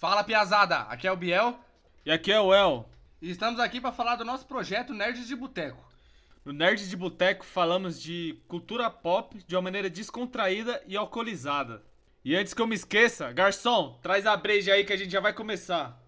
[0.00, 1.60] Fala piazada, aqui é o Biel
[2.06, 2.88] E aqui é o El.
[3.20, 5.76] e estamos aqui para falar do nosso projeto Nerds de Boteco.
[6.42, 11.82] No Nerds de Boteco falamos de cultura pop de uma maneira descontraída e alcoolizada.
[12.24, 15.20] E antes que eu me esqueça, garçom, traz a breja aí que a gente já
[15.20, 15.99] vai começar.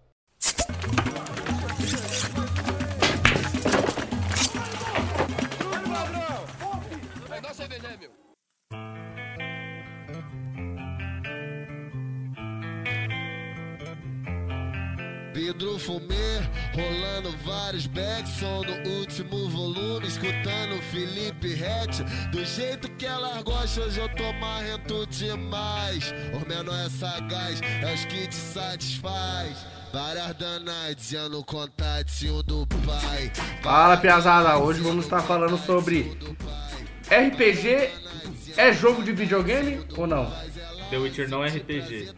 [15.53, 16.41] Vidro fumê,
[16.73, 22.03] rolando vários backs, som no último volume, escutando Felipe Rett.
[22.31, 26.11] Do jeito que ela gosta, hoje eu tô marrento demais.
[26.33, 29.63] O menor é sagaz, é os que te satisfaz.
[29.93, 33.31] Várias danadinhas no contatinho do pai.
[33.61, 36.17] Fala piazada, hoje vamos estar falando sobre
[37.11, 37.91] RPG
[38.57, 40.31] é jogo de videogame ou não?
[40.93, 42.13] The Witcher não é RPG.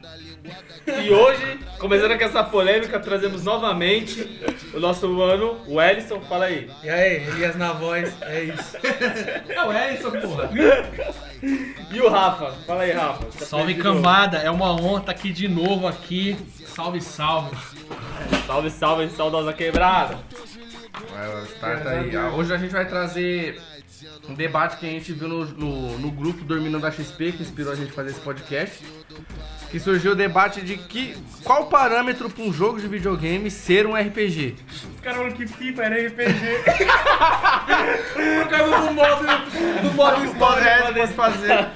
[1.01, 4.41] E hoje, começando com essa polêmica, trazemos novamente
[4.73, 6.19] o nosso mano, o Ellison.
[6.19, 6.69] Fala aí.
[6.83, 8.75] E aí, Elias na voz, é isso.
[9.47, 10.49] É o Ellison, porra.
[11.89, 12.51] E o Rafa.
[12.67, 13.23] Fala aí, Rafa.
[13.23, 16.37] Tá Salve cambada, é uma honra estar aqui de novo aqui.
[16.65, 17.55] Salve, salve.
[18.45, 20.19] Salve, salve, saudosa quebrada.
[21.13, 22.13] Vai, starta aí.
[22.13, 23.57] Ah, Hoje a gente vai trazer
[24.27, 27.73] um debate que a gente viu no, no, no grupo Dormindo da XP, que inspirou
[27.73, 28.83] a gente a fazer esse podcast.
[29.71, 33.93] Que surgiu o debate de que qual parâmetro para um jogo de videogame ser um
[33.95, 34.55] RPG.
[35.05, 36.63] Caras falam que FIFA era RPG.
[38.15, 39.25] Por causa do modo,
[39.83, 40.93] do modo história.
[40.93, 41.67] pode fazer.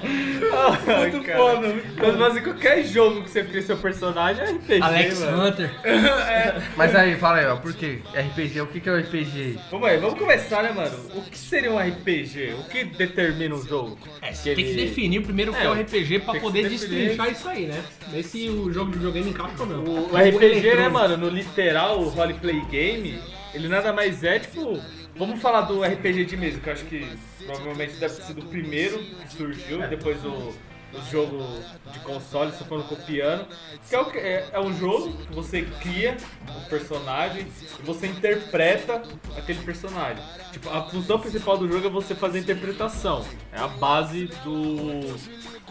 [0.98, 1.76] Muito foda.
[1.96, 5.46] Mas, mas em qualquer jogo que você cria seu personagem é RPG, Alex mano.
[5.46, 5.70] Hunter.
[6.76, 8.00] Mas aí, fala aí, ó, por quê?
[8.12, 9.58] RPG, o que que é o RPG?
[9.70, 10.96] Vamos aí, vamos começar, né, mano?
[11.14, 12.54] O que seria um RPG?
[12.58, 13.98] O que determina um jogo?
[14.22, 16.68] É, você tem que definir primeiro o que É, é o RPG pra que poder
[16.68, 17.80] destrinchar isso aí, né?
[18.08, 19.84] Ver se o jogo de videogame encaixa ou não.
[19.84, 23.19] O, o RPG, né, mano, no literal, o roleplay game,
[23.54, 24.80] ele nada mais é, tipo...
[25.16, 27.06] Vamos falar do RPG de mesa, que eu acho que
[27.44, 30.54] provavelmente deve ter sido o primeiro que surgiu, depois o,
[30.92, 33.46] os jogos de console só foram copiando.
[33.88, 36.16] Que é, o é, é um jogo que você cria
[36.48, 37.46] um personagem
[37.78, 39.02] e você interpreta
[39.36, 40.22] aquele personagem.
[40.52, 43.24] Tipo, a função principal do jogo é você fazer a interpretação.
[43.52, 45.00] É a base do,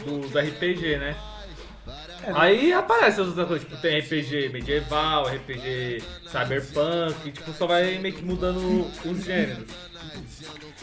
[0.04, 1.16] do, do RPG, né?
[2.34, 8.14] Aí aparece as outras coisas, tipo, tem RPG medieval, RPG cyberpunk, tipo, só vai meio
[8.14, 9.66] que mudando os gêneros.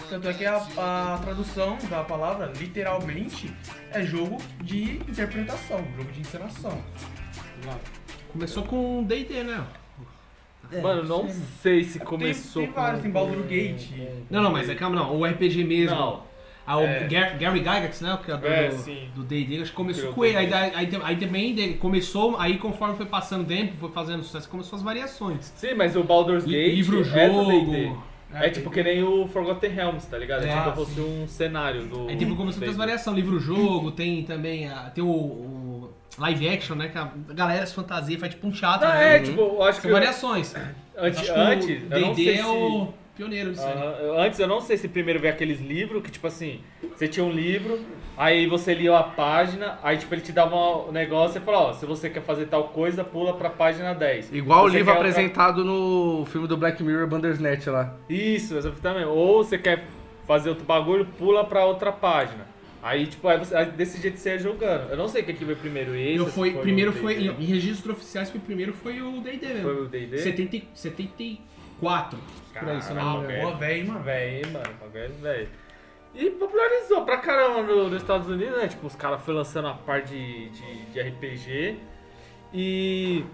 [0.08, 3.52] Tanto é que a, a tradução da palavra, literalmente,
[3.92, 6.82] é jogo de interpretação, jogo de encenação.
[8.32, 9.66] Começou com D&D, né?
[10.82, 11.28] Mano, não
[11.62, 13.90] sei se começou tem, tem vários, tem Baldur Gate.
[14.28, 15.16] Não, não, mas é calma, não.
[15.16, 15.94] O RPG mesmo.
[15.94, 16.25] Não.
[16.66, 17.06] Ah, o É.
[17.06, 18.14] Gar- Gary Gygax, né?
[18.14, 18.68] O criador É,
[19.14, 20.36] do- D&D, acho que começou com ele.
[20.36, 24.76] Aí, aí, aí também começou, aí conforme foi passando o tempo, foi fazendo sucesso, começou
[24.76, 25.52] as variações.
[25.56, 28.02] Sim, mas o Baldur's Gate Livro, é jogo.
[28.34, 30.44] É, tipo que nem o Forgotten Realms, tá ligado?
[30.44, 32.08] É É, tipo fosse um cenário do.
[32.08, 32.66] Aí tipo, começou D&D.
[32.66, 36.88] muitas variações, livro-jogo, tem também a- tem o, o live action, né?
[36.88, 38.86] Que a galera se fantasia, faz tipo um teatro.
[38.88, 39.16] Ah, né?
[39.16, 39.82] é, tipo, acho que.
[39.86, 40.54] São variações.
[40.98, 42.88] Antes, que antes o eu não sei é se...
[43.16, 44.26] o pioneiro disso aí.
[44.26, 46.60] Antes eu não sei se primeiro veio aqueles livros que, tipo assim,
[46.94, 47.80] você tinha um livro,
[48.16, 50.54] aí você lia a página, aí tipo ele te dava
[50.88, 54.32] um negócio e falava, ó, se você quer fazer tal coisa, pula pra página 10.
[54.32, 57.96] Igual o Você livro quer- apresentado no filme do Black Mirror Bandersnatch lá.
[58.08, 59.06] Isso, exatamente.
[59.06, 59.84] Ou você quer
[60.26, 62.46] fazer outro bagulho, pula pra outra página.
[62.82, 64.90] Aí, tipo, aí você, aí desse jeito você ia jogando.
[64.90, 66.16] Eu não sei o que, que veio primeiro, esse.
[66.18, 69.20] Eu se foi, foi primeiro o foi, em, em registros oficiais, foi primeiro foi o
[69.20, 69.62] D&D mesmo.
[69.62, 70.18] Foi o D&D?
[70.18, 70.62] 70,
[71.80, 72.18] 74,
[72.58, 73.26] por aí, se eu não me Caralho, engano.
[73.28, 73.42] velho.
[73.42, 74.00] Boa, velho, mano.
[74.04, 75.48] Véi, mano, bagulho velho.
[76.14, 78.68] E popularizou pra caramba no- nos Estados Unidos, né?
[78.68, 81.76] Tipo, os caras foram lançando a parte de, de, de RPG.
[82.54, 83.24] E.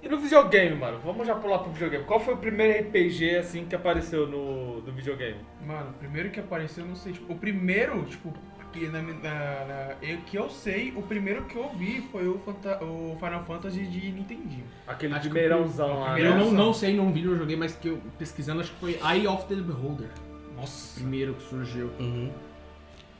[0.00, 1.00] E no videogame, mano?
[1.04, 2.04] Vamos já pular pro videogame.
[2.04, 5.38] Qual foi o primeiro RPG, assim, que apareceu no, no videogame?
[5.66, 8.32] Mano, o primeiro que apareceu, eu não sei, tipo, o primeiro, tipo,
[8.72, 12.38] que, na, na- na- eu, que eu sei, o primeiro que eu vi foi o,
[12.38, 14.64] Fanta- o Final Fantasy de Nintendinho.
[14.86, 16.44] Aquele Acho primeirãozão lá, primeiro Eu né?
[16.44, 19.26] não, não sei, não vi, não joguei, mas que eu pesquisando, acho que foi Eye
[19.26, 20.08] of the Beholder.
[20.56, 21.00] Nossa.
[21.00, 21.90] Primeiro que surgiu.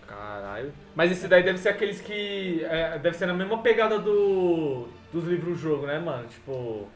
[0.06, 0.72] Caralho.
[0.94, 2.64] Mas esse daí deve ser aqueles que.
[2.64, 4.88] é, deve ser na mesma pegada do.
[5.12, 6.26] dos livros-jogo, né, mano?
[6.28, 6.88] Tipo.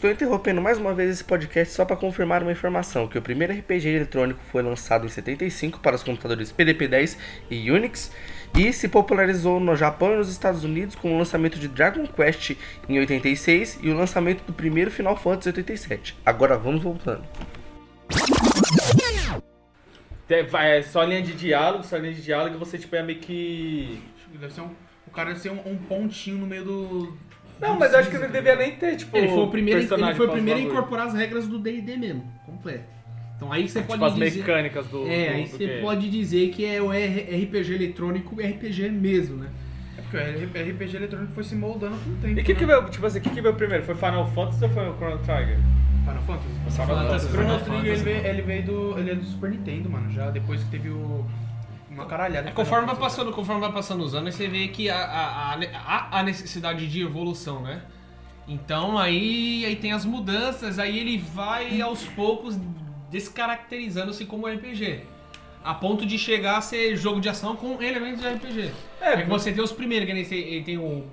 [0.00, 3.52] Estou interrompendo mais uma vez esse podcast só para confirmar uma informação, que o primeiro
[3.52, 7.18] RPG eletrônico foi lançado em 75 para os computadores PDP-10
[7.50, 8.10] e Unix
[8.58, 12.56] e se popularizou no Japão e nos Estados Unidos com o lançamento de Dragon Quest
[12.88, 16.16] em 86 e o lançamento do primeiro Final Fantasy em 87.
[16.24, 17.22] Agora vamos voltando.
[20.30, 24.02] É só linha de diálogo, só linha de diálogo e você, tipo, é meio que.
[24.32, 24.70] Deve ser um,
[25.06, 27.18] O cara ser um, um pontinho no meio do.
[27.60, 29.80] Não, mas eu acho que não tá devia nem ter, tipo, Ele foi o primeiro,
[29.80, 32.84] ele foi o primeiro a incorporar as regras do D&D mesmo, completo.
[33.36, 34.38] Então aí você Tipo, pode as dizer...
[34.40, 35.06] mecânicas do.
[35.08, 35.80] É, do- aí do você game.
[35.82, 39.48] pode dizer que é o RPG eletrônico RPG mesmo, né?
[39.96, 40.16] É porque
[40.58, 42.38] o RPG eletrônico foi se moldando com o tempo.
[42.38, 42.74] E o que, que né?
[42.74, 43.82] veio, tipo assim, o que, que veio primeiro?
[43.84, 45.58] Foi Final Fantasy ou foi o Chrono Trigger?
[46.04, 46.48] Final Fantasy.
[46.70, 47.28] Final Fantasy.
[47.28, 48.98] Chrono Trigger ele veio, ele veio do.
[48.98, 50.10] Ele é do Super Nintendo, mano.
[50.10, 51.24] Já depois que teve o.
[51.90, 52.48] Uma caralhada.
[52.48, 56.08] É, conforme vai passando, conforme vai passando os anos, você vê que há, há, há-
[56.12, 57.82] há a necessidade de evolução, né?
[58.46, 62.56] Então aí, aí tem as mudanças, aí ele vai aos poucos
[63.10, 65.00] descaracterizando-se como RPG.
[65.62, 68.72] A ponto de chegar a ser jogo de ação com elementos de RPG.
[69.00, 71.04] É, É que você tem os primeiros, que ele tem o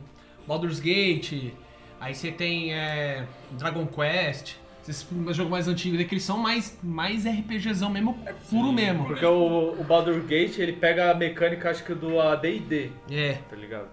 [0.47, 1.51] Baldur's Gate,
[2.00, 4.56] aí você tem é, Dragon Quest,
[4.88, 8.18] esses jogos mais antigos, que eles são mais, mais RPGzão mesmo,
[8.50, 9.06] puro mesmo.
[9.06, 13.34] Porque o, o Baldur Gate, ele pega a mecânica, acho que do AD&D, É.
[13.50, 13.88] tá ligado?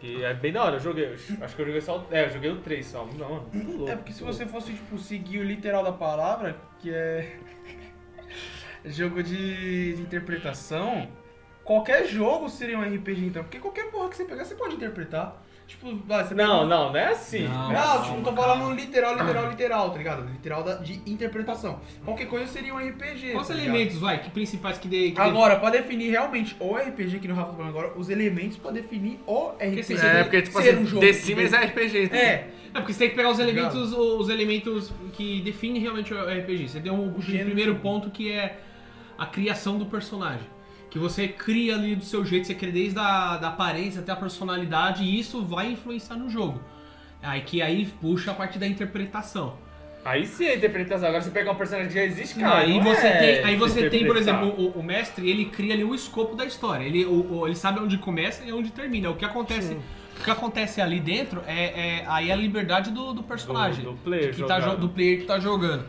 [0.00, 1.06] Que é bem da hora, eu joguei,
[1.40, 3.90] acho que eu joguei só, o- é, eu joguei o 3 só, não, muito louco.
[3.92, 7.36] É porque se você fosse, tipo, seguir o literal da palavra, que é.
[8.86, 11.08] jogo de, de interpretação,
[11.64, 13.42] qualquer jogo seria um RPG então.
[13.42, 15.42] Porque qualquer porra que você pegar, você pode interpretar.
[15.68, 17.46] Tipo, ah, você Não, um- não, não é assim.
[17.46, 17.70] Não.
[17.70, 18.02] é Não, assim.
[18.04, 20.24] tipo, não tô falando literal, literal, literal, tá ligado?
[20.26, 21.78] Literal da, de interpretação.
[22.06, 23.32] Qualquer coisa seria um RPG.
[23.32, 25.10] Quais tá elementos, vai, que principais que dê.
[25.10, 28.56] Que Agora, pra definir realmente o RPG que no Rafa tá falando agora, os elementos
[28.56, 29.80] pra definir o RPG.
[29.80, 31.06] assim, É, porque, tipo ser assim, um jogo.
[31.06, 32.10] The Sims é RPG.
[32.12, 36.18] É, É, porque você tem que pegar os elementos, os elementos que definem realmente o
[36.18, 36.68] RPG.
[36.70, 38.58] Você tem um, o primeiro ponto que é
[39.18, 40.46] a criação do personagem.
[40.90, 44.16] Que você cria ali do seu jeito, você cria desde a da aparência até a
[44.16, 46.60] personalidade, e isso vai influenciar no jogo.
[47.22, 49.56] Aí que aí puxa a parte da interpretação.
[50.04, 52.84] Aí sim é interpretação, agora você pegar um personagem que já existe, cara, aí não
[52.84, 55.94] você é tem, aí você tem, por exemplo, o, o mestre, ele cria ali o
[55.94, 56.84] escopo da história.
[56.84, 59.10] Ele, o- o- ele sabe onde começa e onde termina.
[59.10, 59.76] O que acontece,
[60.18, 63.96] o que acontece ali dentro é, é aí a liberdade do, do personagem, Do- do
[63.98, 65.84] player que tá, do player que tá jogando.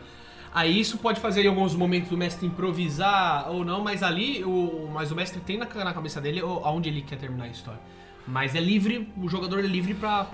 [0.52, 4.90] Aí isso pode fazer em alguns momentos do mestre improvisar ou não, mas ali o,
[4.92, 7.80] mas o mestre tem na, na cabeça dele o- aonde ele quer terminar a história.
[8.26, 10.24] Mas é livre, o jogador é livre pra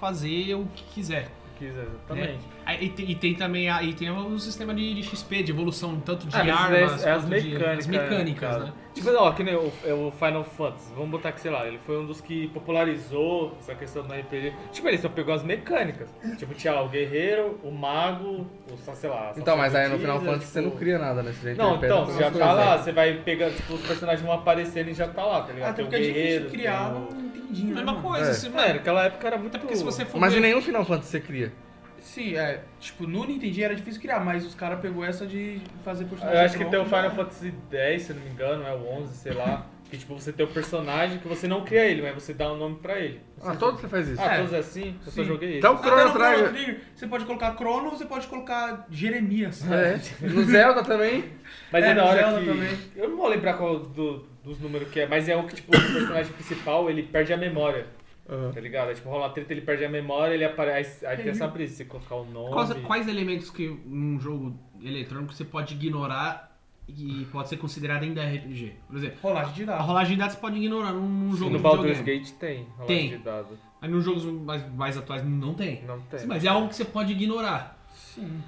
[0.00, 1.30] fazer o que quiser.
[1.60, 1.86] Quiser, né?
[1.94, 2.48] exatamente.
[2.80, 6.00] E, tem, e tem também a, e tem o sistema de, de XP, de evolução,
[6.00, 7.78] tanto de Ah, mas armas, é, é as quanto de- mecânicas.
[7.78, 8.64] as mecânicas, cara.
[8.64, 8.72] né?
[8.94, 10.92] Tipo, ó, que nem o, é o Final Fantasy.
[10.94, 14.52] Vamos botar que, sei lá, ele foi um dos que popularizou essa questão do RPG.
[14.72, 16.08] Tipo, ele só pegou as mecânicas.
[16.38, 19.32] Tipo, tinha lá o guerreiro, o mago, o, sei lá...
[19.36, 21.22] Então, mas aí no Final Fantasy você não tipo- cria nada?
[21.22, 24.32] Você já Não, então, você já tá lá, você vai pegando, tipo, os personagens vão
[24.34, 25.70] aparecendo e já tá lá, tá ligado?
[25.70, 28.08] até Tem o porque é guerreiro, difícil criar tem um Nintendinho, né, Mesma mano?
[28.08, 28.34] coisa, É.
[28.34, 29.58] se, É, naquela época era muito...
[29.58, 31.52] Porque se você for Mas ver- em nenhum Final Fantasy você cria.
[32.00, 32.62] Sim, é.
[32.80, 36.40] Tipo, no Nintendo era difícil criar, mas os caras pegou essa de fazer Eu personagem
[36.44, 37.10] acho que tem o Final né?
[37.10, 39.66] Fantasy X, se não me engano, é o 11, sei lá.
[39.90, 42.56] Que tipo, você tem o personagem que você não cria ele, mas você dá um
[42.56, 43.20] nome pra ele.
[43.42, 44.20] Ah, todos você faz isso.
[44.22, 44.36] Ah, É.
[44.38, 44.94] todos assim?
[45.04, 45.58] Eu só joguei esse.
[45.58, 46.80] Então, Até Chrono no Chrono Trigger.
[46.94, 49.64] Você pode colocar Crono, você pode colocar Jeremias.
[49.68, 50.00] É.
[50.20, 51.24] No Zelda também.
[51.72, 52.46] Mas é, É, da hora Zelda que.
[52.46, 52.78] também.
[52.94, 55.76] Eu não vou lembrar qual do- dos números que é, mas é um que, tipo,
[55.76, 57.86] o personagem principal ele perde a memória.
[58.28, 58.52] Aham.
[58.52, 58.90] Tá ligado?
[58.92, 61.04] É, tipo, rola uma treta, ele perde a memória, ele aparece.
[61.04, 62.52] Aí tem essa brisa, você colocar o nome.
[62.52, 66.49] Quais, quais elementos que num jogo eletrônico você pode ignorar
[66.96, 68.74] e pode ser considerado ainda RPG?
[68.86, 69.86] Por exemplo, Rolagem de a dados.
[69.86, 72.18] rolagem de dados você pode ignorar num, jogo no de Baldur's videogame.
[72.20, 72.66] Gate tem.
[72.76, 73.08] rolagem Tem.
[73.10, 73.58] De dado.
[73.82, 75.82] Aí nos jogos mais, mais atuais não tem.
[75.86, 76.26] Não tem.
[76.26, 77.78] Mas é algo que você pode ignorar.
[77.94, 78.42] Sim.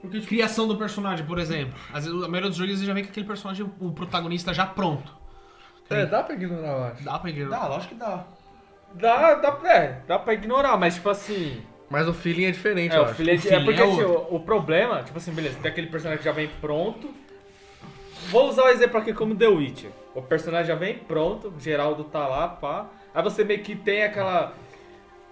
[0.00, 1.74] Porque, tipo, Criação do personagem, por exemplo.
[1.92, 4.64] Às vezes, a maioria dos jogos você já vem com aquele personagem, o protagonista já
[4.64, 5.12] pronto.
[5.90, 7.02] É, dá pra ignorar, eu acho.
[7.04, 7.58] Dá pra ignorar.
[7.58, 8.24] dá, lógico que dá.
[8.94, 11.60] Dá, dá, é, dá pra ignorar, mas tipo assim.
[11.90, 13.14] Mas o feeling é diferente, É, eu o acho.
[13.14, 15.86] filho é, O feeling porque é assim, o, o problema, tipo assim, beleza, tem aquele
[15.88, 17.10] personagem que já vem pronto.
[18.30, 19.90] Vou usar o exemplo aqui como The Witcher.
[20.14, 22.86] O personagem já vem pronto, o Geraldo tá lá, pá.
[23.14, 24.52] Aí você meio que tem aquela.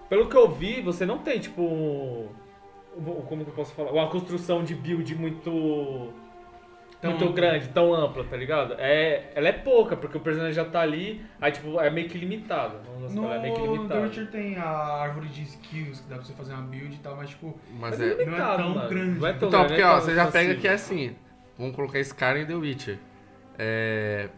[0.09, 1.61] Pelo que eu vi, você não tem, tipo.
[1.61, 2.27] um-
[3.27, 3.91] Como que eu posso falar?
[3.91, 6.09] Uma construção de build muito.
[6.99, 7.35] Tão muito ampla.
[7.35, 8.73] grande, tão ampla, tá ligado?
[8.79, 12.17] É, ela é pouca, porque o personagem já tá ali, aí tipo, é meio que
[12.17, 12.77] limitado.
[12.91, 14.01] Vamos No falar, é meio que The limitado.
[14.01, 17.15] Witcher tem a árvore de skills que dá pra você fazer uma build e tal,
[17.15, 18.03] mas tipo, Mas Mas é.
[18.03, 18.89] é não é limitado, tão mano.
[18.89, 19.19] grande.
[19.19, 21.15] Não é tão Então, grande, porque não é ó, você já pega que é assim.
[21.57, 22.97] Vamos colocar Skyrim e The Witcher.
[23.57, 24.29] É.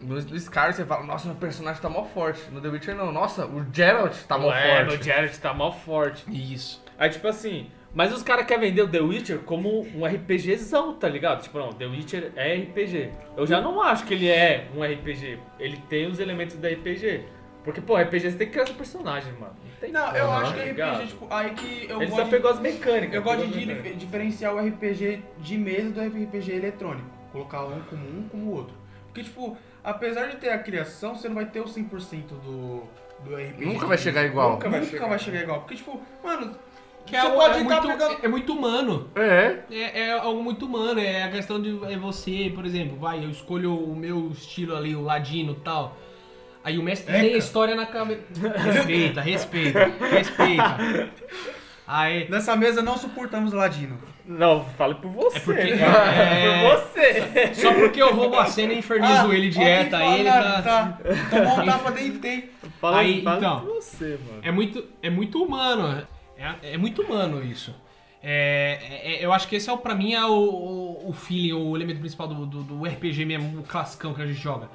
[0.00, 2.42] No, no Skyrim você fala, nossa, meu personagem tá mó forte.
[2.50, 4.96] No The Witcher não, nossa, o Geralt tá mó é, forte.
[4.96, 6.24] no Jared tá mal forte.
[6.28, 6.84] Isso.
[6.96, 11.08] Aí, tipo assim, mas os caras querem vender o The Witcher como um RPGzão, tá
[11.08, 11.42] ligado?
[11.42, 13.10] Tipo, não, The Witcher é RPG.
[13.36, 15.38] Eu já não acho que ele é um RPG.
[15.58, 17.24] Ele tem os elementos da RPG.
[17.68, 19.52] Porque, pô, RPG você tem que criar seu personagem, mano.
[19.62, 20.96] Não tem Não, eu acho tá que ligado?
[20.96, 22.24] RPG, tipo, aí que eu Ele gosto.
[22.24, 23.14] só pegou as mecânicas.
[23.14, 23.98] Eu gosto de mecânicas.
[23.98, 27.06] diferenciar o RPG de mesa do RPG eletrônico.
[27.30, 28.74] Colocar um como um como o outro.
[29.08, 32.82] Porque, tipo, apesar de ter a criação, você não vai ter o 100% do,
[33.22, 33.66] do RPG.
[33.66, 34.52] Nunca vai chegar igual.
[34.52, 35.08] Nunca vai Nunca chegar.
[35.08, 35.60] vai chegar igual.
[35.60, 36.56] Porque, tipo, mano,
[37.04, 38.24] Que você é, pode é, estar muito, pegando...
[38.24, 39.10] é muito humano.
[39.14, 39.58] É.
[39.70, 43.28] É, é algo muito humano, é a questão de é você, por exemplo, vai, eu
[43.30, 45.96] escolho o meu estilo ali, o ladino e tal.
[46.68, 47.38] Aí o mestre tem a Eca.
[47.38, 48.20] história na cabeça.
[48.58, 51.08] Respeita, respeita, respeita.
[51.86, 52.28] Aí.
[52.28, 53.98] Nessa mesa não suportamos ladino.
[54.26, 55.38] Não, fale por você.
[55.38, 57.54] É porque- é- Por você.
[57.54, 60.30] Só porque eu roubo a cena e infernizo ele dieta, Ah, aí ó, quem ele
[60.30, 60.98] fala, tá.
[61.30, 62.50] Tomou um tapa dentro, tem.
[62.78, 63.60] Fala, Aí, fala então.
[63.60, 64.40] por você, mano.
[64.42, 66.06] É muito, é muito humano.
[66.36, 67.74] É, é muito humano isso.
[68.22, 68.78] É,
[69.20, 71.74] é- eu acho que esse é o, pra mim é o, o, o feeling, o
[71.74, 74.68] elemento principal do, do, do RPG mesmo, o classicão que a gente joga.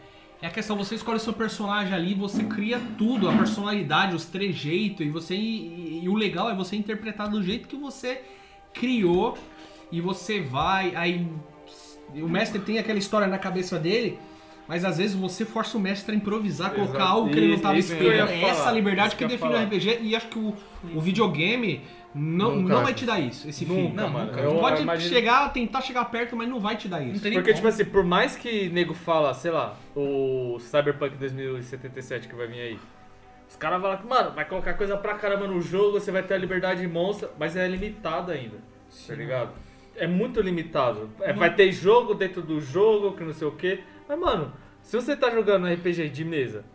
[0.43, 4.25] É a questão, você escolhe o seu personagem ali, você cria tudo, a personalidade, os
[4.25, 5.35] trejeitos, e você.
[5.35, 8.21] E, e o legal é você interpretar do jeito que você
[8.73, 9.37] criou,
[9.89, 10.93] e você vai.
[10.97, 11.25] Aí
[12.15, 14.19] o mestre tem aquela história na cabeça dele.
[14.67, 17.11] Mas às vezes você força o mestre a improvisar, colocar Exato.
[17.13, 18.29] algo que ele não estava esperando.
[18.29, 19.63] É essa liberdade isso que que define o.
[19.63, 20.53] RPG e acho que o,
[20.93, 21.81] o videogame
[22.15, 23.89] não, Nunca não vai te dar isso, esse feeling.
[23.89, 24.31] Nunca, mano.
[24.39, 27.21] Eu pode imagino- chegar, tentar chegar perto, mas não vai te dar Não isso.
[27.21, 27.67] Porque, tipo como.
[27.67, 32.79] assim, por mais que nego fala, sei lá, o Cyberpunk 2077 que vai vir aí.
[33.49, 36.33] Os caras falam que, mano, vai colocar coisa pra caramba no jogo, você vai ter
[36.33, 38.57] a liberdade monstra, mas é limitado ainda,
[39.07, 39.51] tá ligado?
[39.95, 41.09] É muito limitado.
[41.21, 43.81] É, vai ter jogo dentro do jogo, que não sei o quê.
[44.09, 44.51] Mas, mano,
[44.81, 46.65] se você tá jogando RPG de mesa,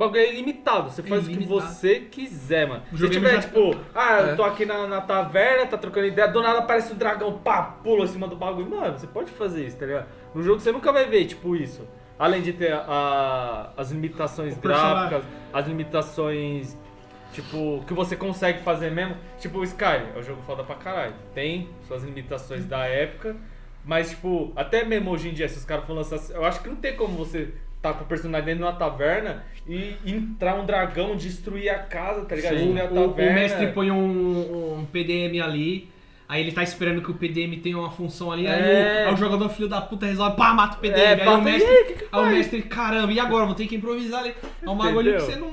[0.00, 0.90] bagulho é ilimitado.
[0.90, 1.60] Você faz o que Ilimitado.
[1.60, 2.82] você quiser, mano.
[2.90, 4.30] Se jogo tiver, já- tipo, ah, É.
[4.32, 7.62] eu tô aqui na, na taverna, tá trocando ideia, do nada aparece o dragão, pá,
[7.84, 8.68] pula em cima do bagulho.
[8.70, 10.06] Mano, você pode fazer isso, tá ligado?
[10.34, 11.86] No jogo você nunca vai ver, tipo, isso.
[12.18, 15.08] Além de ter a- as limitações O personagem.
[15.08, 16.76] gráficas, as limitações,
[17.32, 19.16] tipo, que você consegue fazer mesmo.
[19.38, 21.14] Tipo, o Skyrim é um jogo foda pra caralho.
[21.34, 23.36] Tem suas limitações da época,
[23.84, 26.18] mas, tipo, até mesmo hoje em dia, se os caras for lançar.
[26.34, 29.42] Eu acho que não tem como você tá com o personagem dentro de uma taverna
[29.72, 32.58] e entrar um dragão, destruir a casa, tá ligado?
[32.58, 33.32] Sim, Destruir a o, o taverna.
[33.34, 35.88] mestre põe um, um PDM ali,
[36.28, 39.04] aí ele tá esperando que o PDM tenha uma função ali, aí, É.
[39.04, 40.98] o, aí o jogador filho da puta resolve, pá, mata o PDM.
[41.00, 43.46] É, aí, bata o mestre, aí, que que aí o mestre, caramba, e agora?
[43.46, 44.34] Vou ter que improvisar ali.
[44.62, 45.50] É um bagulho que você não.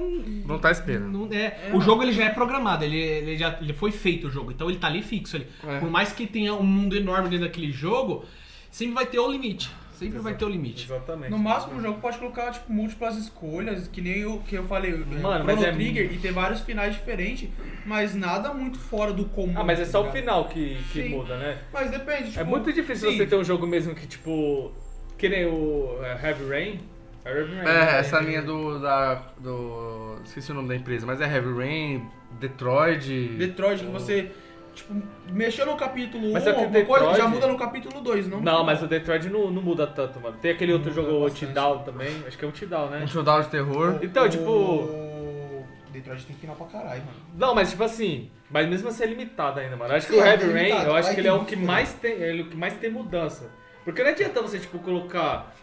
[0.47, 1.12] Não tá esperando.
[1.27, 4.31] Não, é, o jogo ele já é programado, ele, ele já ele foi feito o
[4.31, 5.45] jogo, então ele tá ali fixo ali.
[5.67, 5.79] É.
[5.79, 8.24] Por mais que tenha um mundo enorme dentro daquele jogo,
[8.71, 9.69] sempre vai ter o limite.
[9.97, 10.85] Sempre vai ter o limite.
[10.85, 11.31] Exatamente.
[11.31, 14.91] No máximo, o jogo pode colocar, tipo, múltiplas escolhas, que nem o que eu falei,
[14.91, 17.49] Mano, Chrono mas é- Trigger, e ter vários finais diferentes,
[17.85, 19.53] mas nada muito fora do comum.
[19.55, 21.09] Ah, mas é tá só o final que, que Sim.
[21.09, 21.57] muda, né?
[21.73, 22.39] Mas depende, tipo...
[22.39, 23.17] É muito difícil sim.
[23.17, 24.71] você ter um jogo mesmo que, tipo.
[25.17, 26.79] Que nem o é, Heavy Rain.
[27.25, 27.67] É Heavy Rain.
[27.67, 30.19] É, essa linha do, da, do...
[30.23, 32.07] Esqueci o nome da empresa, mas é Heavy Rain,
[32.39, 33.29] Detroit...
[33.29, 34.31] Detroit, que você,
[34.77, 34.93] tipo,
[35.31, 38.27] mexeu no capítulo 1, Mas é que alguma coisa, Detroit- já muda no capítulo 2,
[38.29, 38.39] não?
[38.41, 40.38] Não, mas o Detroit não, não muda tanto, mano.
[40.38, 41.29] Tem aquele outro jogo, o.
[41.29, 42.24] T-Down também.
[42.27, 43.01] Acho que é o T-Down, né?
[43.03, 44.00] Um showdown de terror.
[44.01, 47.17] Então, tipo- O Detroit tem final pra caralho, mano.
[47.36, 48.29] Não, mas tipo assim.
[48.50, 49.91] Mas mesmo assim é limitado ainda, mano.
[49.91, 51.46] Eu acho que Sim, o é Heavy Rain, limitado, eu acho que ele é o
[51.46, 52.12] que mais tem.
[52.13, 53.50] Ele é o que mais tem mudança.
[53.84, 55.53] Porque não adianta você, tipo, colocar.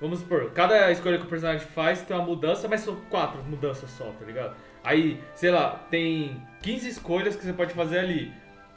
[0.00, 3.88] Vamos supor, cada escolha que o personagem faz tem uma mudança, mas são quatro mudanças
[3.90, 4.56] só, tá ligado?
[4.82, 8.32] Aí, sei lá, tem 15 escolhas que você pode fazer ali.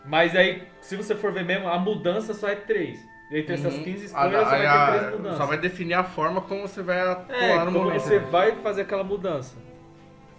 [0.08, 3.00] Mas aí, se você for ver mesmo, a mudança só é três.
[3.32, 5.38] E entre essas 15 Ah, escolhas, você aí vai a- ter três mudanças.
[5.38, 8.02] Só vai definir a forma como você vai atuar É, no como momento.
[8.02, 8.28] você né?
[8.32, 9.56] vai fazer aquela mudança.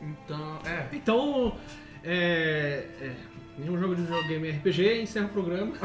[0.01, 0.85] Então, é.
[0.95, 1.57] Então,
[2.05, 3.11] é, é,
[3.59, 5.73] nenhum jogo de videogame RPG, encerra o programa.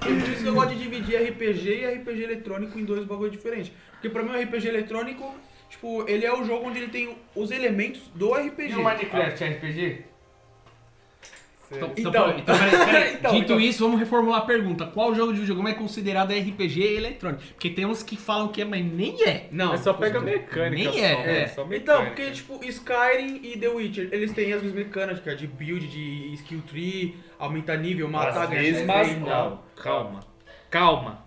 [0.00, 3.72] Por isso que eu gosto de dividir RPG e RPG eletrônico em dois bagulhos diferentes.
[3.92, 5.34] Porque pra mim o RPG eletrônico,
[5.70, 8.72] tipo, ele é o jogo onde ele tem os elementos do RPG.
[8.72, 10.04] E o Minecraft é RPG?
[11.70, 13.14] Então, Então- então, peraí, então, peraí, peraí.
[13.16, 13.60] Então, Dito então.
[13.60, 14.86] isso, vamos reformular a pergunta.
[14.86, 17.42] Qual jogo de videogame é considerado RPG eletrônico?
[17.42, 19.48] Porque tem uns que falam que é, mas nem é.
[19.50, 20.70] Não, é só pega mecânica.
[20.70, 21.46] nem só, é, mano, é.
[21.48, 21.92] só mecânica.
[21.92, 26.34] Então, porque tipo, Skyrim e The Witcher, eles têm as mesmas mecânicas de build, de
[26.34, 29.26] skill tree, aumentar nível, matar, As mesmas e não.
[29.26, 29.66] tal.
[29.76, 30.20] Calma.
[30.70, 31.26] Calma.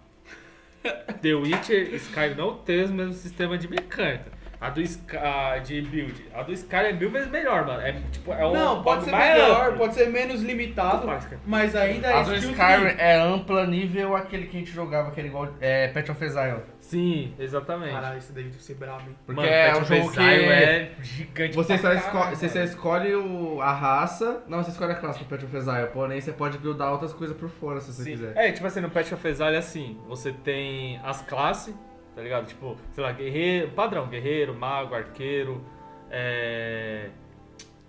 [1.22, 4.32] The Witcher Sky não tem os mesmos sistemas de mecânica.
[4.62, 6.22] A do Sky, a de build.
[6.34, 7.82] A do Sky é mil vezes melhor, mano.
[7.82, 9.78] É tipo, é um Não, pode ser mais melhor, amplo.
[9.78, 11.08] pode ser menos limitado,
[11.46, 15.30] mas ainda é A do Skyrim é ampla nível aquele que a gente jogava, aquele
[15.30, 16.62] igual é, Path of Exile.
[16.82, 17.94] Sim, exatamente.
[17.94, 19.16] Caralho, isso deve ser brabo, hein?
[19.26, 22.60] Porque Mano, é um of jogo que Exile é gigante você só, esco você só
[22.62, 26.34] escolhe o, a raça, não, você escolhe a classe do Path of Exile, porém você
[26.34, 28.12] pode buildar outras coisas por fora se você Sim.
[28.12, 28.34] quiser.
[28.36, 31.74] É, tipo assim, no Path of Exile é assim, você tem as classes,
[32.16, 32.48] tá ligado?
[32.48, 35.64] Tipo, sei lá, guerreiro, padrão, guerreiro, mago, arqueiro,
[36.10, 37.10] é...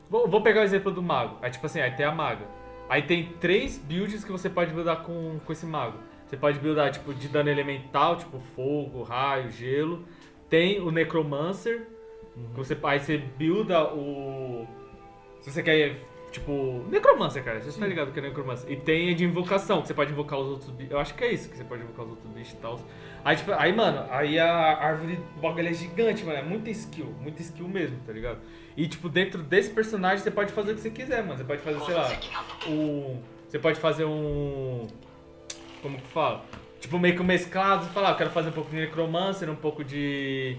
[0.08, 1.38] Vou, vou pegar o exemplo do mago.
[1.40, 2.44] Aí tipo assim, aí tem a maga.
[2.88, 5.98] Aí tem três builds que você pode buildar com, com esse mago.
[6.26, 10.04] Você pode buildar, tipo, de dano elemental, tipo fogo, raio, gelo.
[10.48, 11.86] Tem o Necromancer,
[12.34, 14.66] Que Você, aí você builda o.
[15.40, 15.96] Se você quer.
[16.30, 17.60] Tipo, necromancer, cara.
[17.60, 18.70] Você tá ligado que é necromancer.
[18.70, 20.92] E tem de invocação, que você pode invocar os outros bichos.
[20.92, 22.80] Eu acho que é isso, que você pode invocar os outros bichos e tal.
[23.24, 26.38] Aí, tipo, aí, mano, aí a árvore do bagulho é gigante, mano.
[26.38, 28.38] É muita skill, muita skill mesmo, tá ligado?
[28.76, 31.36] E, tipo, dentro desse personagem você pode fazer o que você quiser, mano.
[31.36, 32.10] Você pode fazer, sei lá,
[32.68, 33.20] um.
[33.48, 34.86] Você pode fazer um.
[35.82, 36.44] Como que fala?
[36.80, 37.84] Tipo, meio que um mesclado.
[37.84, 40.56] Você fala, ah, eu quero fazer um pouco de necromancer, um pouco de.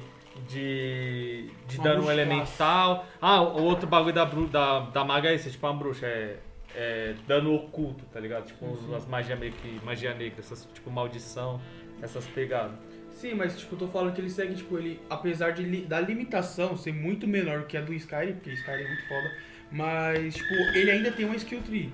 [0.47, 1.49] De.
[1.67, 2.21] De Uma dano bruxaça.
[2.21, 3.05] elemental.
[3.21, 6.05] Ah, o outro bagulho da, bru, da, da maga é esse, é tipo uma bruxa.
[6.05, 6.37] É.
[6.73, 8.45] É dano oculto, tá ligado?
[8.45, 9.81] Tipo, as magias meio que.
[9.83, 11.59] Magia negra, essas, tipo, maldição,
[12.01, 12.73] essas pegadas.
[13.11, 15.99] Sim, mas tipo, eu tô falando que ele segue, tipo, ele, apesar de, li- da
[15.99, 19.31] limitação ser muito menor que a do Skyrim, porque Skyrim é muito foda,
[19.71, 21.91] mas, tipo, ele ainda tem uma skill tree.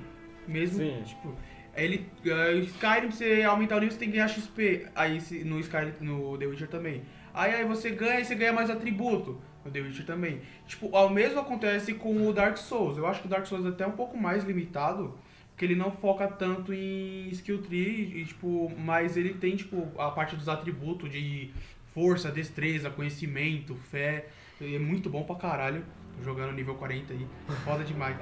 [0.48, 1.02] Mesmo, Sim.
[1.06, 1.36] tipo,
[1.76, 4.88] ele, o Skyrim, você aumentar o nível, você tem que ganhar XP.
[4.96, 7.02] Aí no Skyrim, no The Witcher também.
[7.34, 9.42] Aí, aí você ganha e você ganha mais atributo.
[9.66, 10.40] No The Witcher também.
[10.66, 12.98] Tipo, o mesmo acontece com o Dark Souls.
[12.98, 15.20] Eu acho que o Dark Souls é até um pouco mais limitado,
[15.58, 20.12] porque ele não foca tanto em skill tree e, tipo, mas ele tem, tipo, a
[20.12, 21.50] parte dos atributos de
[21.96, 24.28] força, destreza, conhecimento, fé.
[24.62, 25.84] Ele é muito bom pra caralho.
[26.24, 27.28] Jogando nível 40 aí.
[27.66, 28.16] Foda demais.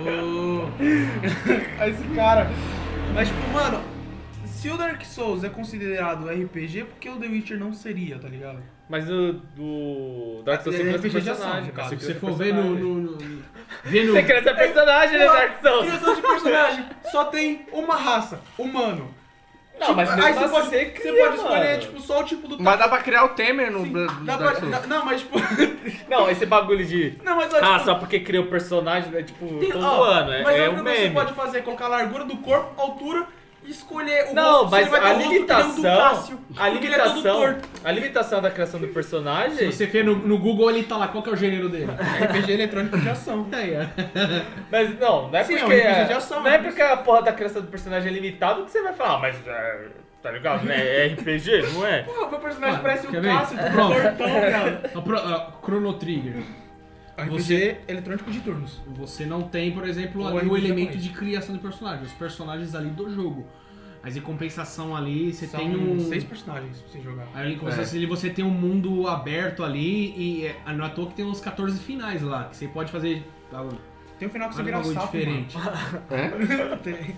[0.00, 0.66] Ô,
[1.84, 2.48] Esse cara.
[3.12, 3.84] Mas, tipo, mano,
[4.46, 8.28] se o Dark Souls é considerado RPG, por que o The Witcher não seria, tá
[8.28, 8.62] ligado?
[8.88, 11.88] Mas o do Dark Souls É você de ação, personagem, no cara.
[11.88, 12.62] Se Você você for seu ver no.
[12.70, 13.18] no, no
[13.84, 15.86] ver no Você cria seu personagem, né, Dark Souls?
[15.86, 19.12] Criação de personagem só tem uma raça, humano.
[19.78, 21.80] Não, mas aí você assim pode, você você cria, pode escolher, mano.
[21.80, 24.36] tipo, só o tipo do Mas dá pra criar o Temer no Sim, do dá
[24.36, 24.70] Dark pra- Souls.
[24.80, 25.36] dá- Não, mas tipo.
[26.08, 27.18] Não, esse bagulho de.
[27.22, 30.32] Não, mas ó, Ah, tipo, só porque cria o personagem, é tipo, tem- ó, zoando,
[30.32, 30.96] é, Mas é o um que meme.
[31.08, 33.26] você pode fazer é colocar a largura do corpo, altura
[33.70, 34.70] escolher o Não, rosto.
[34.70, 35.82] mas Você vai ter a do limitação.
[35.98, 37.22] Cássio, A é limitação.
[37.22, 37.68] torto.
[37.84, 39.70] A limitação da criação do Se personagem.
[39.72, 41.08] você for no, no Google, ele tá lá.
[41.08, 41.88] Qual que é o gênero dele?
[42.24, 43.46] RPG eletrônico de ação.
[43.52, 43.86] Aí, ó.
[44.70, 45.80] Mas não, não é Sim, é um porque.
[45.80, 46.58] RPG de ação, não é né?
[46.64, 49.36] porque a porra da criação do personagem é limitada que você vai falar, ah, mas.
[49.46, 49.86] é,
[50.22, 50.64] tá ligado?
[50.64, 50.76] Né?
[50.76, 52.02] É RPG, não é?
[52.02, 53.22] Pô, meu personagem Ah, parece ver?
[53.22, 53.94] Cássio, Pronto.
[53.94, 55.52] tortão, cara.
[55.64, 56.34] Chrono Trigger.
[57.16, 58.80] RPG Você- eletrônico de turnos.
[58.96, 61.02] Você não tem, por exemplo, Ou ali o elemento japonês.
[61.04, 62.08] de criação de personagens.
[62.10, 63.46] Os personagens ali do jogo.
[64.02, 65.98] Mas em compensação ali, você São tem um.
[65.98, 67.26] seis personagens pra você jogar.
[67.34, 70.90] Aí em compensação ali você tem um mundo aberto ali e é, não é à
[70.90, 72.44] toa que tem uns 14 finais lá.
[72.44, 73.24] Que você pode fazer.
[73.52, 73.66] ah,
[74.18, 75.56] Tem um final que você um vira bagulho sapo, diferente.
[76.10, 76.76] É?
[76.84, 77.16] Tem.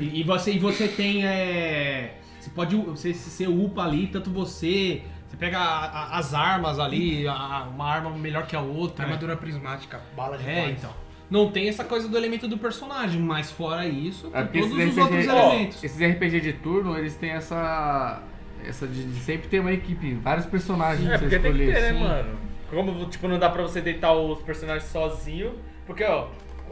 [0.00, 1.24] E, e você, e você tem.
[1.24, 2.76] É, você pode.
[2.76, 5.02] Você, você upa ali, tanto você.
[5.30, 9.04] Você pega a- a- as armas ali, a- uma arma melhor que a outra.
[9.04, 10.78] Armadura prismática, bala de É, paz.
[10.78, 10.90] então.
[11.30, 14.78] Não tem essa coisa do elemento do personagem, mas fora isso, É tem porque todos
[14.78, 15.84] esses os outros RPG, elementos.
[15.84, 18.20] esses RPG de turno, eles têm essa.
[18.66, 21.62] Essa de, de sempre ter uma equipe, vários personagens É, pra você porque tem que
[21.62, 21.80] escolher.
[21.86, 22.38] ter, né, mano?
[22.68, 25.54] Como, tipo, não dá pra você deitar os personagens sozinho.
[25.86, 26.26] Porque, ó.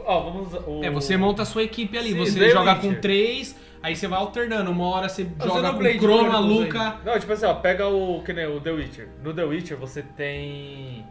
[0.05, 0.53] Ó, vamos.
[0.67, 0.83] O...
[0.83, 2.11] É, você monta a sua equipe ali.
[2.11, 2.93] Sim, você joga Witcher.
[2.95, 4.71] com três, aí você vai alternando.
[4.71, 6.65] Uma hora você joga com Xenoblade o Chrono, a Chronicles aí.
[6.65, 6.97] Luca.
[7.05, 8.23] Não, tipo assim, ó, pega o.
[8.23, 9.09] Que nem o The Witcher.
[9.23, 11.05] No The Witcher você tem.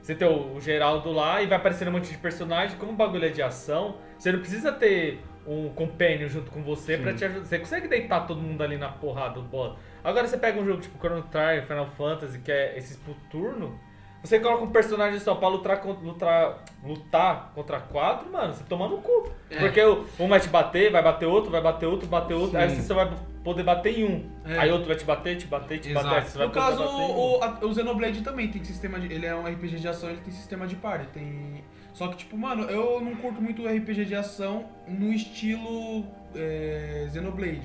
[0.00, 2.76] Você tem o, Geraldo lá e vai aparecendo um monte de personagem.
[2.76, 6.96] Como o bagulho é de ação, você não precisa ter um companion junto com você
[6.96, 7.44] pra te ajudar.
[7.44, 9.76] Você consegue deitar todo mundo ali na porrada do boss.
[10.02, 13.78] Agora você pega um jogo tipo Chrono Trigger, Final Fantasy, que é esses por turno.
[14.22, 18.86] Você coloca um personagem só pra lutar, con- lutar, lutar contra quatro, mano, você toma
[18.88, 19.28] no cu.
[19.50, 19.58] É.
[19.58, 22.70] Porque o- um vai te bater, vai bater outro, vai bater outro, bater outro, aí
[22.70, 22.76] Sim.
[22.76, 23.10] você só vai
[23.42, 24.30] poder bater em um.
[24.44, 24.58] É.
[24.58, 26.06] Aí outro vai te bater, te bater, te Exato.
[26.06, 26.18] bater.
[26.22, 27.10] aí Você vai No caso, um.
[27.38, 29.12] o, a- o Xenoblade também tem sistema de.
[29.12, 31.06] Ele é um RPG de ação, ele tem sistema de party.
[31.12, 31.64] Tem.
[31.92, 37.62] Só que, tipo, mano, eu não curto muito RPG de ação no estilo é, Xenoblade.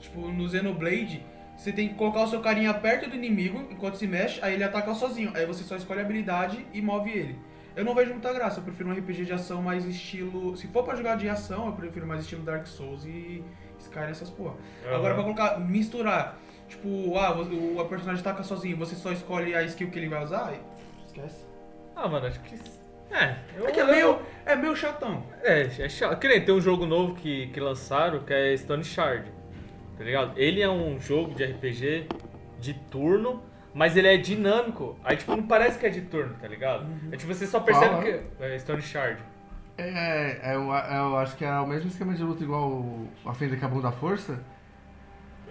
[0.00, 1.24] Tipo, no Xenoblade,
[1.62, 4.64] você tem que colocar o seu carinha perto do inimigo enquanto se mexe, aí ele
[4.64, 5.30] ataca sozinho.
[5.34, 7.38] Aí você só escolhe a habilidade e move ele.
[7.76, 10.56] Eu não vejo muita graça, eu prefiro um RPG de ação mais estilo.
[10.56, 13.42] Se for pra jogar de ação, eu prefiro mais estilo Dark Souls e
[13.78, 14.54] Skyrim, essas porra.
[14.86, 14.96] Aham.
[14.96, 16.36] Agora pra colocar, misturar,
[16.68, 20.22] tipo, ah, o, o personagem taca sozinho, você só escolhe a skill que ele vai
[20.24, 20.60] usar, aí
[21.06, 21.46] esquece.
[21.96, 22.56] Ah, mano, acho que.
[23.10, 25.22] É, eu, É que é eu- meio, é meio chatão.
[25.42, 26.18] É, é chato.
[26.18, 29.30] Que nem tem um jogo novo que, que lançaram que é Stone Shard.
[30.02, 30.32] Tá ligado?
[30.36, 32.08] Ele é um jogo de RPG
[32.58, 33.40] de turno,
[33.72, 34.98] mas ele é dinâmico.
[35.04, 36.88] Aí, tipo, não parece que é de turno, tá ligado?
[37.12, 38.20] É tipo, você só percebe Qual, que.
[38.40, 39.22] É Stone Shard.
[39.78, 42.84] É, é, eu, eu acho que é o mesmo esquema de luta igual
[43.24, 44.40] a Fenda Cabum da Força.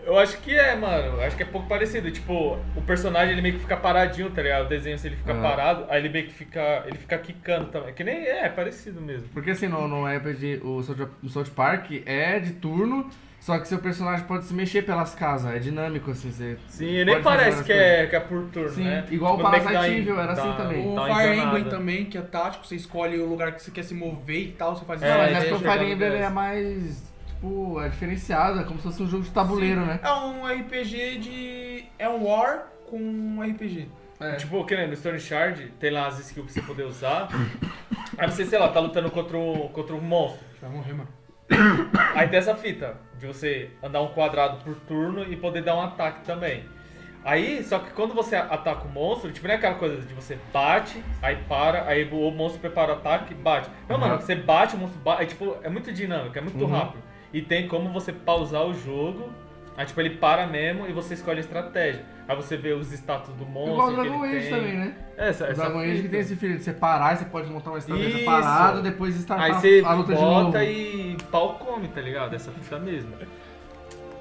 [0.04, 1.16] Eu acho que é, mano.
[1.16, 2.12] Eu acho que é pouco parecido.
[2.12, 4.66] Tipo, o personagem ele meio que fica paradinho, tá ligado?
[4.66, 5.42] O desenho, se ele fica Ah.
[5.42, 6.84] parado, aí ele meio que fica.
[6.88, 7.94] Ele fica quicando também.
[7.94, 9.30] Que nem é, é parecido mesmo.
[9.30, 10.84] Porque assim, no, no RPG, o
[11.30, 13.10] South Park é de turno
[13.42, 16.60] Só que seu personagem pode se mexer pelas casas, é dinâmico assim, você.
[16.68, 19.04] Sim, e nem parece que é, que é por turno, Sim, né?
[19.10, 20.88] igual o Tipo, que Parasite era assim também.
[20.88, 21.40] O Fire.
[21.40, 24.52] Emblem também, que é tático, você escolhe o lugar que você quer se mover e
[24.52, 27.04] tal, você faz É, mas é, que o Fire Emblem é mais.
[27.26, 30.00] Tipo, é diferenciado, é como se fosse um jogo de tabuleiro, né?
[30.04, 31.86] É um RPG de.
[31.98, 33.90] É um War com um RPG.
[34.20, 34.36] É.
[34.36, 37.28] Tipo, que nem no Stone Shard, tem lá as skills pra você poder usar.
[38.20, 40.46] Aí você, sei lá, tá lutando contra um, contra um monstro.
[40.62, 41.10] Vai morrer, mano.
[42.16, 45.82] Aí tem essa fita de você andar um quadrado por turno e poder dar um
[45.82, 46.64] ataque também.
[47.24, 50.40] Aí, só que quando você ataca o monstro, tipo, não é aquela coisa de você
[50.52, 53.70] bate, aí para, aí o monstro prepara o ataque e bate.
[53.88, 54.02] Não, Uhum.
[54.02, 56.72] mano, você bate, o monstro bate, é tipo, é muito dinâmico, é muito Uhum.
[56.72, 57.04] rápido.
[57.32, 59.32] E tem como você pausar o jogo,
[59.78, 62.04] aí tipo, ele para mesmo e você escolhe a estratégia.
[62.28, 64.50] Aí você vê os status do monstro Igual o Dragon Age tem.
[64.50, 64.96] também, né?
[65.18, 67.72] Essa, O essa Dragon Age que tem esse filho de você parar, você pode montar
[67.72, 68.26] uma estratégia Isso.
[68.26, 70.46] parado, depois startar Aí você a luta de novo.
[70.46, 72.34] bota e pau come, tá ligado?
[72.36, 73.12] Essa fita mesmo.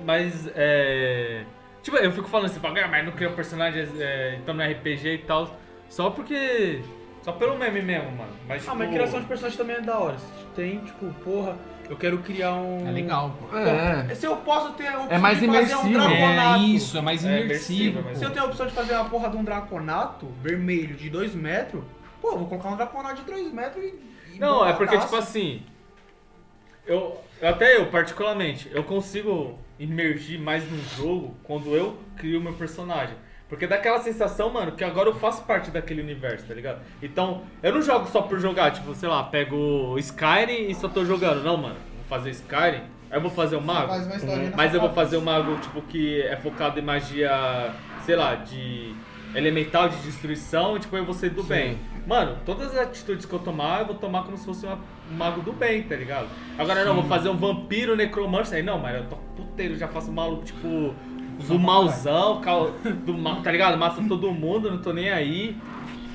[0.05, 1.45] Mas, é...
[1.83, 5.09] Tipo, eu fico falando assim, "Ah, mas não cria um personagem, é, então no RPG
[5.15, 5.57] e tal,
[5.89, 6.81] só porque...
[7.23, 8.33] Só pelo meme mesmo, mano.
[8.49, 10.17] Mas, Ah, mas tipo, criação de personagem também é da hora.
[10.57, 11.57] Tem, tipo, porra,
[11.89, 12.89] eu quero criar um.
[12.89, 13.57] É legal, pô.
[13.59, 14.15] É.
[14.15, 15.93] Se eu posso ter a opção É mais de fazer um imersivo.
[16.09, 16.59] draconato.
[16.61, 17.83] É isso, é mais É imersivo.
[17.83, 20.95] imersivo, mas- Se eu tenho a opção de fazer uma porra de um draconato vermelho
[20.97, 21.83] de 2 metros,
[22.23, 23.95] pô, eu vou colocar um draconato de 3 metros e.
[24.35, 25.63] e Não, é porque, tipo assim...
[26.87, 33.15] Eu, até eu, particularmente, eu consigo imergir mais num jogo quando eu crio meu personagem.
[33.51, 36.79] Porque dá aquela sensação, mano, que agora eu faço parte daquele universo, tá ligado?
[37.03, 41.05] Então, eu não jogo só por jogar, tipo, sei lá, pego Skyrim e só tô
[41.05, 41.43] jogando.
[41.43, 43.89] Não, mano, vou fazer Skyrim, aí eu vou fazer o mago.
[43.89, 46.83] faz uma historinha na Mas eu vou fazer um mago, tipo, que é focado em
[46.83, 47.73] magia,
[48.07, 48.95] sei lá, de
[49.35, 51.79] elemental de destruição, e tipo, eu vou ser do bem.
[52.07, 54.79] Mano, todas as atitudes que eu tomar, eu vou tomar como se fosse uma-
[55.11, 56.27] um mago do bem, tá ligado?
[56.59, 60.11] Agora não, vou fazer um vampiro necromante, aí não, mas eu tô puteiro, já faço
[60.11, 60.95] um maluco, tipo,
[61.49, 62.71] do malzão, cal-
[63.05, 63.77] do mal, tá ligado?
[63.79, 65.57] Mata todo mundo, não tô nem aí.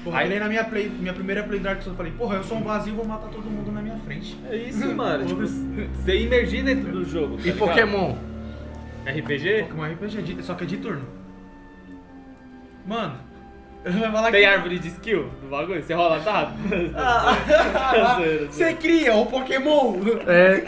[0.03, 2.43] Porra, Aí- eu na minha, play, minha primeira play Dark Souls eu falei, porra, eu
[2.43, 4.38] sou um vazio vou matar todo mundo na minha frente.
[4.49, 5.25] É isso, mano.
[5.25, 7.38] tipo, você imergir dentro do jogo.
[7.38, 7.57] tá E ligado?
[7.59, 8.15] Pokémon?
[9.07, 9.63] RPG?
[9.63, 11.01] Pokémon RPG, de- só que é de turno.
[12.85, 13.15] Mano,
[13.83, 14.45] vai falar Tem que.
[14.47, 15.81] árvore de skill no bagulho?
[15.81, 16.53] Você rola dado?
[16.95, 19.95] Ah, Zoeira, Você cria o Pokémon!
[20.27, 20.63] É.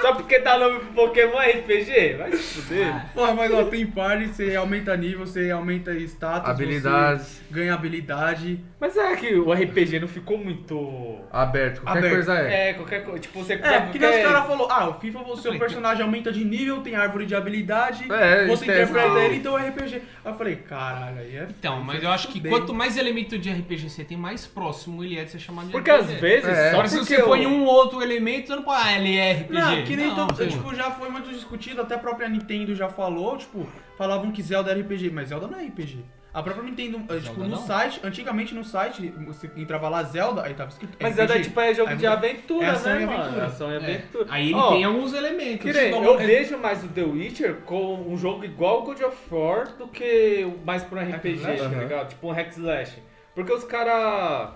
[0.00, 2.14] Só porque dá nome pro Pokémon RPG?
[2.18, 2.94] Vai se fuder.
[3.14, 7.22] Porra, mas ó, tem party, você aumenta nível, você aumenta status, Habilidades.
[7.26, 8.60] você ganha habilidade.
[8.80, 11.18] Mas é que o RPG não ficou muito.
[11.30, 12.14] Aberto, qualquer Aberto.
[12.14, 12.70] coisa é.
[12.70, 13.18] É, qualquer coisa.
[13.20, 16.32] Tipo, você É, porque nem os caras falaram, ah, o FIFA, o seu personagem aumenta
[16.32, 19.96] de nível, tem árvore de habilidade, É, você isso é interpreta ele, então é RPG.
[20.24, 21.46] Aí eu falei, caralho, aí é.
[21.58, 22.50] Então, mas eu acho que Bem.
[22.50, 25.72] quanto mais elemento de RPG você tem, mais próximo ele é de ser chamado de
[25.72, 26.14] Porque RPG.
[26.14, 26.64] às vezes, É.
[26.64, 28.80] só Agora, se porque você eu- põe um outro elemento, você não pode.
[28.82, 29.59] Ah, ele é RPG.
[29.60, 32.88] Não, que nem Não, tanto, tipo, já foi muito discutido, até a própria Nintendo já
[32.88, 36.04] falou, tipo, falavam que Zelda era RPG, mas Zelda não é RPG.
[36.32, 37.56] A própria Nintendo, eh, tipo, no não?
[37.66, 41.26] site, antigamente no site, você entrava lá Zelda, aí tava escrito Mas RPG.
[41.26, 43.18] Zelda tipo, é jogo Aí de aventura, é ação né, e mano?
[43.20, 43.46] aventura.
[43.46, 43.76] Ação e É.
[43.78, 44.26] aventura.
[44.28, 45.62] Aí ele Ó, tem alguns elementos.
[45.62, 49.00] que nem, eu é- vejo mais o The Witcher com um jogo igual o God
[49.00, 51.74] of War do que mais pra um RPG, tá slash?
[51.74, 52.08] ligado?
[52.10, 53.02] Tipo um hack slash.
[53.34, 54.50] Porque os caras...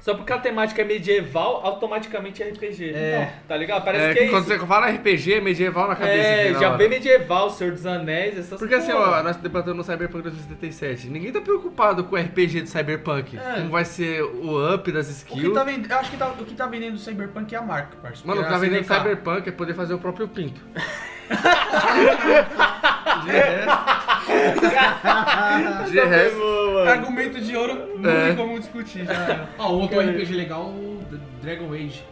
[0.00, 2.92] Só porque a temática é medieval, automaticamente é RPG.
[2.94, 3.22] É.
[3.24, 3.84] Então, tá ligado?
[3.84, 4.58] Parece É, que é quando isso.
[4.58, 6.16] você fala RPG, é medieval na cabeça.
[6.28, 10.22] É, já vem medieval, Senhor dos Anéis, essas Porque assim, ó, nós debatendo no Cyberpunk
[10.22, 13.36] 2077, ninguém tá preocupado com o RPG do Cyberpunk.
[13.36, 13.54] É.
[13.56, 15.48] Como vai ser o up das O skills.
[15.48, 15.54] que
[15.88, 18.28] tá eu acho que tá- o que tá vendendo o Cyberpunk é a marca, parceiro.
[18.28, 18.94] Mano, o que tá a vendendo CDK.
[19.02, 20.60] Cyberpunk é poder fazer o próprio pinto.
[23.24, 24.17] De resto,
[26.88, 28.26] Argumento de ouro, não É.
[28.28, 29.04] tem como discutir.
[29.04, 29.46] Já.
[29.58, 31.00] Ó, outro RPG legal, o
[31.42, 32.02] Dragon Age.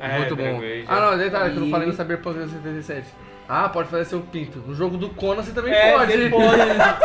[0.00, 0.42] É, muito bom.
[0.42, 3.06] Dragon Age, Ah, não, detalhe que eu não falei no Cyberpunk 2077.
[3.48, 4.58] Ah, pode fazer seu pinto.
[4.66, 6.12] No jogo do Conan você também É, pode.
[6.12, 6.56] você pode,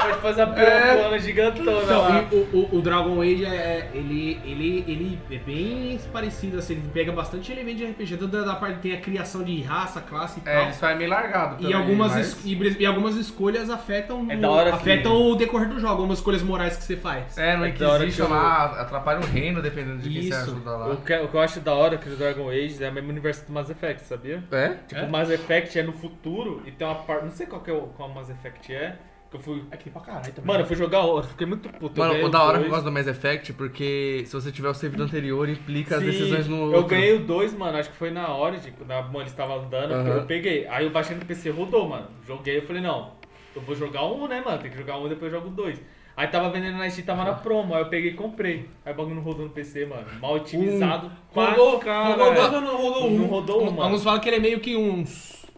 [0.01, 2.23] pode fazer a pirocona gigantona Então, lá.
[2.31, 2.39] e o,
[2.73, 3.89] o, o Dragon Age é.
[3.93, 8.15] Ele, ele, ele é bem parecido, assim, ele pega bastante elemento de RPG.
[8.27, 10.69] Da, da parte tem a criação de raça, classe e É, tal.
[10.69, 11.71] isso é meio largado também.
[11.71, 15.35] E algumas, mas- es- e, e algumas escolhas afetam, É o- hora que- afetam o
[15.35, 17.37] decorrer do jogo, algumas escolhas morais que você faz.
[17.37, 20.23] É, no É da hora Inquisition que eu- lá, atrapalha o reino, dependendo de quem
[20.29, 20.87] você ajuda lá.
[20.93, 23.09] O que, o que eu acho da hora que o Dragon Age é o mesmo
[23.09, 24.43] universo do Mass Effect, sabia?
[24.51, 24.69] É?
[24.87, 26.28] Tipo, o Mass Effect é no futuro
[26.65, 27.25] e tem uma parte.
[27.25, 28.97] Não sei qual que é o qual Mass Effect é.
[29.29, 29.63] Que eu fui.
[29.69, 30.47] É que pra caralho também.
[30.47, 31.99] Mano, eu fui jogar, eu fiquei muito puto.
[31.99, 34.73] Mano, o da hora que eu gosto do Mass Effect, porque se você tiver o
[34.73, 36.87] save do anterior, implica as Sim, decisões no Eu outro.
[36.87, 40.09] ganhei o 2, mano, acho que foi na Origin, quando a mãe estava andando, Aham.
[40.09, 40.65] eu peguei.
[40.67, 42.07] Aí eu baixei no PC, rodou, mano.
[42.25, 43.11] Joguei, eu falei, não,
[43.55, 44.57] eu vou jogar um, né, mano?
[44.57, 45.79] Tem que jogar um, depois eu jogo dois.
[46.17, 48.67] Aí tava vendendo na Steam, tava na promo, aí eu peguei e comprei.
[48.83, 50.05] Aí o bagulho não rodou no PC, mano.
[50.19, 51.11] Mal otimizado.
[51.31, 52.17] pra Rodou, caralho.
[52.41, 53.17] rodou rodou um?
[53.19, 53.83] Não rodou um, mano.
[53.83, 55.05] Alguns falam que ele é meio que um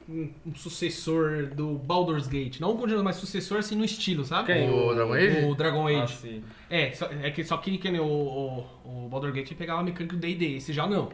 [0.09, 2.59] um, sucessor do Baldur's Gate.
[2.59, 4.53] Não um continuador, mas sucessor assim no estilo, sabe?
[4.53, 4.69] Quem?
[4.69, 5.45] O Dragon Age?
[5.45, 5.97] O Dragon Age.
[6.01, 6.43] Ah, sim.
[6.69, 9.83] É, só, é que só que, que nem o, o, o Baldur's Gate pegava a
[9.83, 11.09] mecânica do D&D, esse já não.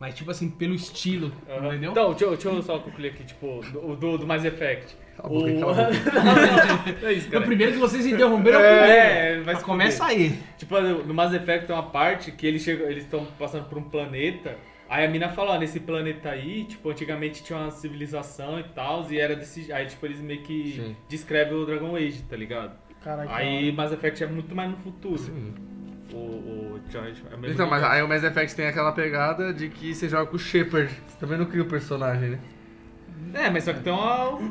[0.00, 1.68] Mas tipo assim, pelo estilo, Aham.
[1.68, 1.92] entendeu?
[1.92, 4.96] Então, deixa, eu- deixa eu só concluir aqui, tipo, do, do, do Mass Effect.
[5.16, 5.90] Cala a boca, cala a
[7.02, 7.44] não, é isso, É o cara.
[7.44, 10.36] primeiro que vocês interromperam É, é, o Mas começa aí.
[10.58, 13.82] Tipo, no Mass Effect tem uma parte que eles chegam, eles estão passando por um
[13.82, 14.56] planeta.
[14.92, 19.10] Aí a mina fala, ó, nesse planeta aí, tipo, antigamente tinha uma civilização e tal,
[19.10, 19.72] e era desse.
[19.72, 20.96] Aí, tipo, eles meio que Sim.
[21.08, 22.76] descrevem o Dragon Age, tá ligado?
[23.02, 23.30] Caralho.
[23.30, 25.16] Aí Mass Effect é muito mais no futuro.
[25.16, 25.54] Sim.
[26.12, 29.70] O, o, é o mesmo Então, mas aí o Mass Effect tem aquela pegada de
[29.70, 30.92] que você joga com o Shepard.
[31.08, 32.38] Você também não cria o personagem, né?
[33.32, 34.50] É, mas só que tem uma, um,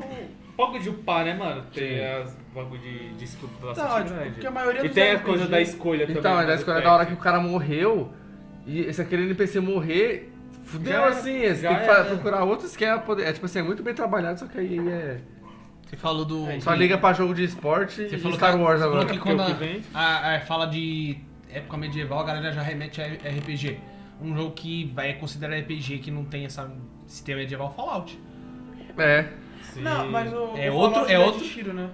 [0.58, 1.66] pouco de upar, né, mano?
[1.72, 2.04] Tem Sim.
[2.04, 5.46] as bagulho de, de escudo Tá, bastante tipo, porque a maioria E tem a coisa
[5.46, 6.20] da escolha também.
[6.20, 8.12] Então, no mas a Mass escolha é da hora que o cara morreu
[8.66, 10.31] e se aquele NPC morrer,
[10.72, 11.40] fudeu Já era, assim.
[11.40, 12.06] Você tem que era.
[12.06, 13.00] procurar outro esquema.
[13.00, 13.24] Poder...
[13.28, 15.20] É tipo assim, é muito bem trabalhado, só que aí é.
[15.88, 16.48] Você falou do.
[16.62, 19.14] Só liga pra jogo de esporte Você e falou Star que, Wars você falou agora.
[19.14, 21.18] que Porque quando o a, a- a- fala de
[21.50, 23.78] época medieval, a galera já remete a RPG.
[24.22, 26.72] Um jogo que vai considerar RPG que não tem essa
[27.08, 28.18] sistema medieval Fallout.
[28.98, 29.26] É.
[29.64, 29.82] Sim.
[29.82, 31.90] Não, mas o, É o outro- é outro- tiro, né?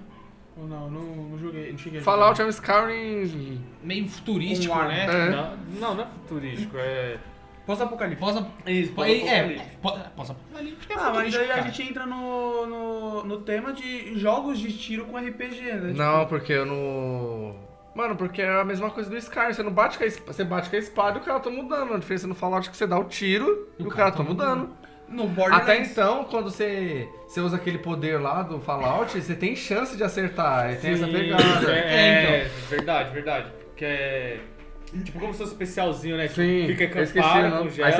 [0.56, 3.60] Ou não, não, não joguei, não cheguei Fallout é um Skyrim.
[3.82, 5.04] Meio futurístico, Um ar, né?
[5.06, 5.30] É.
[5.30, 7.16] Não, não, não é futurístico, é.
[7.68, 8.18] Pós-apocalipse.
[8.18, 8.34] Pós
[8.66, 9.76] Isso, pós- é, pós-apocalipse.
[9.82, 11.62] pós- pós-apocalíptico é Ah, mas aí a cara.
[11.64, 15.92] gente entra no, no, no tema de jogos de tiro com RPG, né?
[15.94, 17.54] Não, porque eu não.
[17.94, 19.52] Mano, porque é a mesma coisa do Skyrim.
[19.52, 21.58] Você não bate com a espada, você bate com a espada e o cara toma
[21.60, 21.92] um dano.
[21.94, 24.34] A diferença no Fallout é que você dá o tiro e o cara toma um
[24.34, 24.74] dano.
[25.06, 25.62] No Borderlands.
[25.68, 30.04] Até então, quando você, você usa aquele poder lá do Fallout, você tem chance de
[30.04, 30.66] acertar.
[30.66, 31.70] Aí tem essa Sim, pegada.
[31.70, 33.52] É, É, é, verdade, verdade.
[33.76, 34.40] Que é.
[35.04, 36.24] Tipo como se fosse especialzinho, né?
[36.28, 37.88] Tipo, Sim, fica eu esqueci o acampado, congela.
[37.88, 37.94] Aí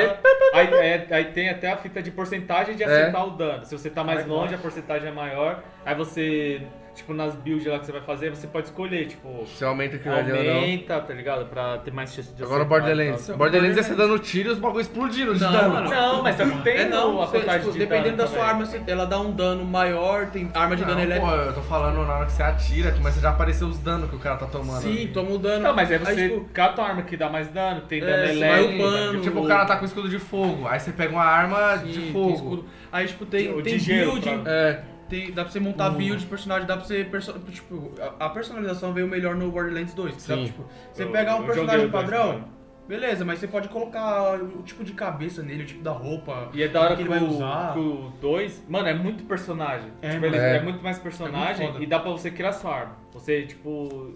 [0.54, 2.86] Aí, você- é- aí tem até a fita de porcentagem de É.
[2.86, 3.64] acertar o dano.
[3.66, 5.62] Se você tá mais Caralho, longe, a porcentagem é maior.
[5.84, 6.62] Aí você,
[6.98, 10.14] tipo, nas builds lá que você vai fazer, você pode escolher, tipo, Você aumenta aquilo
[10.14, 10.54] ali ou não.
[10.56, 11.46] aumenta, tá ligado?
[11.46, 13.26] Pra ter mais chance de Agora o acertar Borderlands.
[13.26, 13.36] tal.
[13.36, 15.74] Borderlands é você dando tiro e os bagulho explodindo de Não, dano.
[15.74, 15.90] mano.
[15.90, 18.38] Não, mas também tem É não, a você, contagem tipo, de dependendo dano da sua
[18.46, 18.62] também.
[18.66, 21.26] arma, ela dá um dano maior, tem arma de dano Não, elétrico.
[21.30, 24.10] pô, eu tô falando na hora que você atira, começa já a aparecer os danos
[24.10, 24.82] que o cara tá tomando.
[24.82, 25.62] Sim, toma um dano.
[25.62, 28.26] Não, mas aí você tipo, cata a arma que dá mais dano, tem dano É,
[28.26, 28.30] vai
[28.64, 28.82] elétrico.
[28.84, 29.20] upando.
[29.22, 32.00] Tipo, o cara tá com escudo de fogo, aí você pega uma arma sim, de
[32.00, 32.64] tem fogo.
[32.90, 36.20] Aí, tipo, tem, tem de gelo, build, pra- É, tem- dá pra você montar build
[36.20, 37.04] de personagem, dá pra você.
[37.04, 40.14] perso- Tipo, a, a personalização veio melhor no Borderlands 2.
[40.14, 40.40] que Sabe?
[40.42, 40.46] Sim.
[40.48, 42.44] Tipo, você Eu- pegar um personagem padrão,
[42.86, 46.50] beleza, mas você pode colocar o tipo de cabeça nele, o tipo da roupa.
[46.54, 47.72] E é da hora que, que ele vai o, usar.
[47.74, 49.90] que o 2, mano, é muito personagem.
[50.02, 50.56] É, tipo, É.
[50.56, 50.62] é.
[50.62, 51.84] muito mais personagem É muito foda.
[51.84, 52.96] e dá pra você criar sua arma.
[53.12, 54.14] Você, tipo.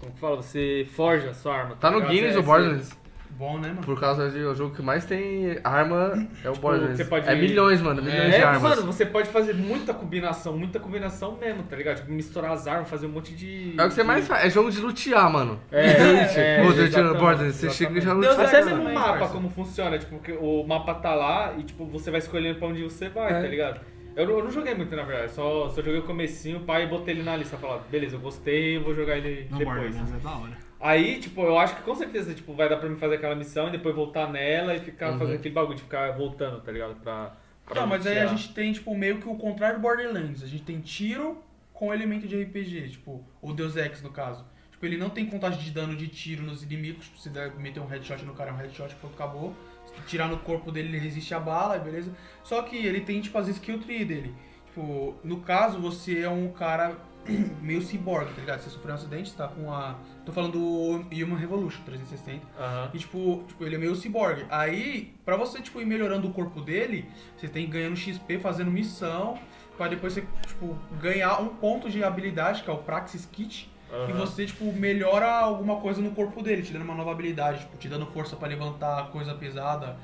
[0.00, 0.36] Como que fala?
[0.36, 1.74] Você forja a sua arma.
[1.76, 2.12] tá no ligado?
[2.12, 2.96] Guinness o Borderlands.
[3.38, 3.82] Bom, né, mano?
[3.82, 6.96] Por causa de o jogo que mais tem arma é o Borderlands.
[6.96, 8.62] você pode- É milhões, mano, milhões de É, armas.
[8.62, 11.98] mano, você pode fazer muita combinação, muita combinação mesmo, tá ligado?
[11.98, 13.74] Tipo, misturar as armas, fazer um monte de.
[13.78, 15.60] É o que você mais faz, é jogo de lutear, mano.
[15.70, 15.86] É,
[16.58, 18.22] é, Deus, exatamente, Borderlands, você chega e já exatamente.
[18.26, 18.48] Deus lutea.
[18.48, 19.34] Até Ex mesmo o mapa, parça.
[19.34, 22.82] como funciona, tipo, que o mapa tá lá e tipo, você vai escolhendo pra onde
[22.82, 23.40] você vai, É.
[23.40, 23.80] tá ligado?
[24.16, 26.86] Eu não, eu não joguei muito, na verdade, só, só joguei o comecinho, pai, e
[26.88, 29.78] botei ele na lista, falar, beleza, eu gostei, eu vou jogar ele Não, depois.
[29.78, 30.67] Borderlands é da hora.
[30.80, 33.68] Aí, tipo, eu acho que com certeza, tipo, vai dar pra mim fazer aquela missão
[33.68, 35.18] e depois voltar nela e ficar Uhum.
[35.18, 36.94] fazendo aquele bagulho de ficar voltando, tá ligado?
[37.02, 37.36] Pra.
[37.66, 40.42] pra Não, mas aí a gente tem, tipo, meio que o contrário do Borderlands.
[40.42, 44.44] A gente tem tiro com elemento de RPG, tipo, o Deus Ex no caso.
[44.70, 47.80] Tipo, ele não tem contagem de dano de tiro nos inimigos, tipo, se der, meter
[47.80, 49.52] um headshot no cara, é um headshot, pronto, acabou.
[49.86, 52.12] Se tirar no corpo dele, ele resiste à bala, beleza?
[52.44, 54.32] Só que ele tem, tipo, as skill tree dele.
[54.66, 56.96] Tipo, no caso, você é um cara
[57.62, 58.60] meio cyborg, tá ligado?
[58.60, 59.96] Você sofreu um acidente, tá com a...
[60.24, 62.46] Tô falando do Human Revolution 360.
[62.58, 62.90] Aham.
[62.92, 64.46] E tipo, tipo, ele é meio cyborg.
[64.50, 69.38] Aí, pra você tipo, ir melhorando o corpo dele, você tem ganhando XP fazendo missão,
[69.76, 73.70] pra depois você, tipo, ganhar um ponto de habilidade, que é o Praxis Kit.
[73.90, 74.18] E aham.
[74.18, 77.88] você, tipo, melhora alguma coisa no corpo dele, te dando uma nova habilidade, tipo, te
[77.88, 79.96] dando força pra levantar coisa pesada,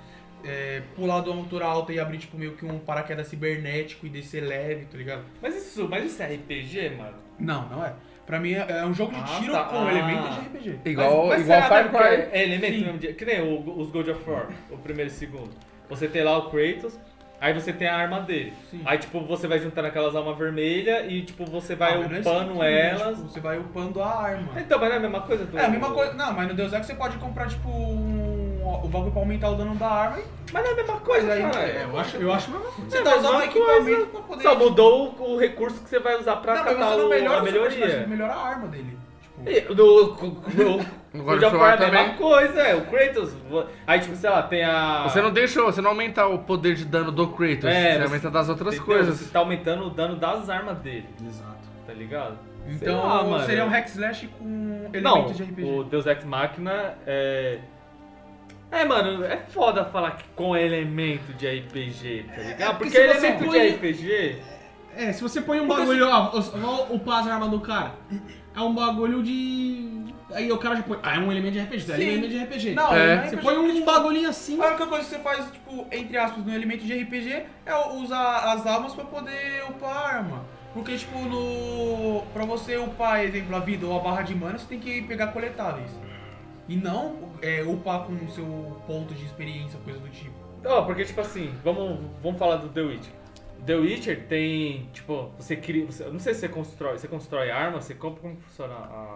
[0.47, 4.09] é, pular de uma altura alta e abrir, tipo, meio que um paraquedas cibernético e
[4.09, 5.23] descer leve, tá ligado?
[5.43, 7.15] Mas isso, mas isso é RPG, mano?
[7.39, 7.93] Não, não é.
[8.27, 9.65] Pra mim é é um jogo de Ah, tiro tá.
[9.65, 9.91] com Ah.
[9.93, 10.79] elementos de RPG.
[10.91, 12.15] Igual, mas, mas igual será Far mesmo que Cry.
[12.15, 12.85] É, é elemento Sim.
[12.85, 15.51] mesmo de, Que nem o- os God of War, o primeiro e o segundo.
[15.91, 16.99] Você tem lá o Kratos,
[17.39, 18.55] aí você tem a arma dele.
[18.71, 18.81] Sim.
[18.87, 22.17] Aí, tipo, você vai juntando aquelas almas vermelhas e, tipo, você vai Ah, mas não
[22.17, 22.89] é upando né?
[22.89, 23.17] elas.
[23.19, 24.49] Tipo, você vai upando a arma.
[24.59, 25.45] Então, mas não é a mesma coisa?
[25.45, 25.59] Do...
[25.59, 26.15] É a mesma coisa.
[26.15, 28.14] Não, mas no Deus Ex você pode comprar, tipo, um,
[28.83, 30.19] o bagulho pra aumentar o dano da arma
[30.53, 31.61] Mas não é a mesma coisa, aí, cara.
[31.61, 32.65] é, eu acho, eu acho mesmo.
[32.89, 34.43] Você É, tá mas usando um equipamento pra poder.
[34.43, 37.07] Só mudou o, o recurso que você vai usar pra Não, mas catar você não
[37.07, 37.89] o- melhora a melhoria.
[38.01, 38.99] você melhora a arma dele.
[39.47, 42.17] E No, no, No no God of War é a mesma também.
[42.17, 42.75] coisa, é.
[42.77, 43.35] O Kratos.
[43.87, 45.03] Aí, tipo, sei lá, tem a.
[45.09, 48.03] Você não deixou, você não aumenta o poder de dano do Kratos, É, você você-
[48.05, 48.95] aumenta das outras entendeu?
[48.97, 49.19] coisas.
[49.19, 51.59] Você tá aumentando o dano das armas dele, Exato.
[51.87, 52.39] tá ligado?
[52.67, 53.45] Então lá, mano.
[53.45, 55.63] seria um hack slash com elementos Não, de RPG.
[55.69, 57.59] o Deus Ex Machina é.
[58.75, 62.79] É, mano, é foda falar que com elemento de RPG, tá ligado?
[62.79, 64.37] porque Porque, se você elemento põe- de RPG.
[64.97, 67.93] É, se você põe um Porque bagulho, ó, vou upar as armas do cara.
[68.55, 70.05] É um bagulho de.
[70.33, 70.99] Aí o cara já põe.
[71.03, 72.75] Ah, é um elemento de RPG, é um elemento de RPG.
[72.75, 73.17] Não, É.
[73.17, 74.61] não é Você põe um tipo, bagulhinho assim.
[74.61, 78.53] A única coisa que você faz, tipo, entre aspas, no elemento de RPG é usar
[78.53, 80.45] as almas pra poder upar a arma.
[80.73, 82.23] Porque, tipo, no.
[82.33, 85.29] Pra você upar, exemplo, a vida ou a barra de mana, você tem que pegar
[85.29, 85.91] coletáveis.
[86.69, 88.45] E não é, upar com o seu
[88.87, 90.35] ponto de experiência, coisa do tipo.
[90.65, 93.13] Ó, porque, tipo assim, vamos, vamos falar do The Witcher.
[93.67, 95.87] The Witcher tem, tipo, você cria.
[95.87, 96.99] Você, eu não sei se você constrói.
[96.99, 99.15] Você constrói arma, você compra como funciona a.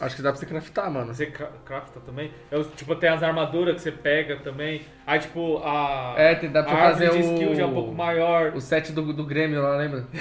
[0.00, 1.12] a- Acho que dá pra você craftar, mano.
[1.12, 2.30] você cra- crafta também.
[2.50, 4.82] Eu, tipo, tem as armaduras que você pega também.
[5.06, 6.14] Aí, tipo, a.
[6.16, 8.52] É, tem- dá pra fazer de o- skill já é um pouco maior.
[8.54, 10.06] O set do, do Grêmio lá, lembra?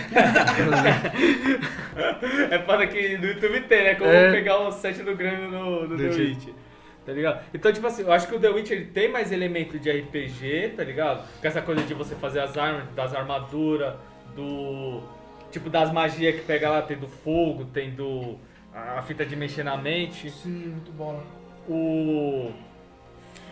[2.49, 3.95] É para que no YouTube tem, né?
[3.95, 4.31] Como É.
[4.31, 6.53] pegar o set do Grêmio no, no The The Witcher.
[7.05, 7.43] Tá ligado?
[7.53, 10.73] Então, tipo assim, eu acho que o The Witcher ele tem mais elemento de RPG,
[10.77, 11.27] tá ligado?
[11.41, 13.95] Com essa coisa de você fazer as armas, das armaduras,
[14.35, 15.01] do.
[15.51, 18.37] Tipo, das magias que pega lá, tem do fogo, tem do.
[18.73, 20.31] A fita de mexer na mente.
[20.31, 21.21] Sim, muito bom.
[21.67, 22.51] O.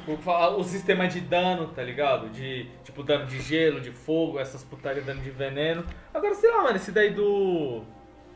[0.08, 2.30] O, fa- o sistema de dano, tá ligado?
[2.30, 5.86] De, tipo, dano de gelo, de fogo, essas putarias dano de veneno.
[6.12, 7.84] Agora, sei lá, mano, esse daí do.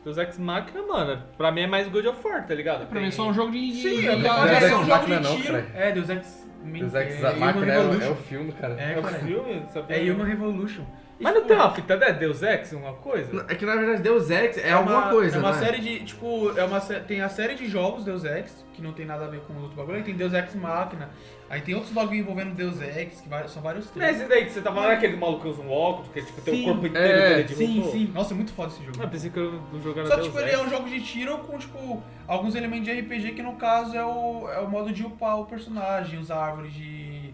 [0.06, 2.86] Dos Ex Machina, mano, pra mim é mais God of War, tá ligado?
[2.86, 3.72] Pra mim é só um jogo de.
[3.72, 5.52] Sim, de- eu tava Deus é Ex um jogo Machina de não, tiro.
[5.54, 5.66] cara.
[5.74, 6.48] É, Deus Ex...
[6.64, 8.74] Deus Ex é, Machina é, o- é o filme, cara.
[8.80, 9.96] É, É o filme, sabia?
[10.08, 10.84] É Human Revolution.
[11.18, 13.46] Mas não tem uma fita, é Deus Ex, uma coisa?
[13.48, 15.58] É que na verdade Deus Ex é, uma- alguma coisa, É uma né?
[15.58, 19.06] série de, tipo, é uma tem a série de jogos Deus Ex, que não tem
[19.06, 21.08] nada a ver com os outros bagulho, aí tem Deus Ex Machina,
[21.48, 24.44] aí tem outros bagulho envolvendo Deus Ex, que vai- são vários Não é esse daí
[24.44, 26.62] que você tá falando, é aquele maluco que usa um óculos, que tipo, tem Sim.
[26.62, 27.90] o corpo inteiro É, dele de Sim, robô?
[27.92, 28.10] sim.
[28.12, 28.98] Nossa, é muito foda esse jogo.
[29.02, 30.58] Ah, pensei que eu não jogava Só que, Deus tipo, ele Ex.
[30.58, 34.04] é um jogo de tiro com, tipo, alguns elementos de RPG que, no caso, é
[34.04, 37.25] o, é o modo de upar o personagem, usar árvores de...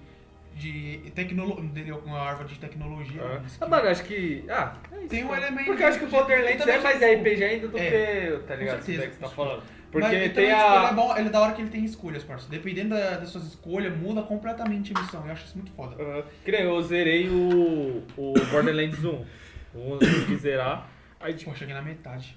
[0.63, 3.21] de tecnologia, uma árvore de tecnologia.
[3.23, 4.45] Ah, Ah, mano, acho que.
[4.49, 5.41] Ah, é isso, Tem um cara.
[5.43, 7.79] elemento Porque eu acho que o de- Borderlands também é mais tipo, RPG ainda do
[7.79, 8.39] é, que.
[8.47, 8.79] Tá ligado?
[8.79, 9.09] com certeza.
[9.09, 9.63] que você tá falando.
[9.91, 10.93] Porque Mas, e tem também, tipo, ele é a.
[10.93, 12.49] bom, ele é da hora que ele tem escolhas, parça.
[12.49, 15.25] Dependendo da- das suas escolhas, muda completamente a missão.
[15.27, 16.25] Eu acho isso muito foda.
[16.45, 19.09] Que nem eu zerei o, o Borderlands 1.
[19.11, 20.89] O 1 eu consegui zerar.
[21.21, 22.37] Aí, tipo, Pô, cheguei na metade.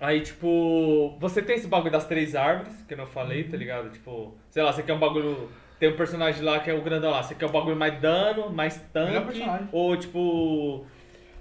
[0.00, 3.90] aí, tipo, você tem esse bagulho das três árvores, que eu não falei, tá ligado?
[3.90, 5.48] Tipo, sei lá, você quer um bagulho.
[5.78, 7.22] Tem um personagem lá que é o grandão lá.
[7.22, 9.42] Você quer um bagulho mais dano, mais tanque.
[9.72, 10.84] Ou tipo.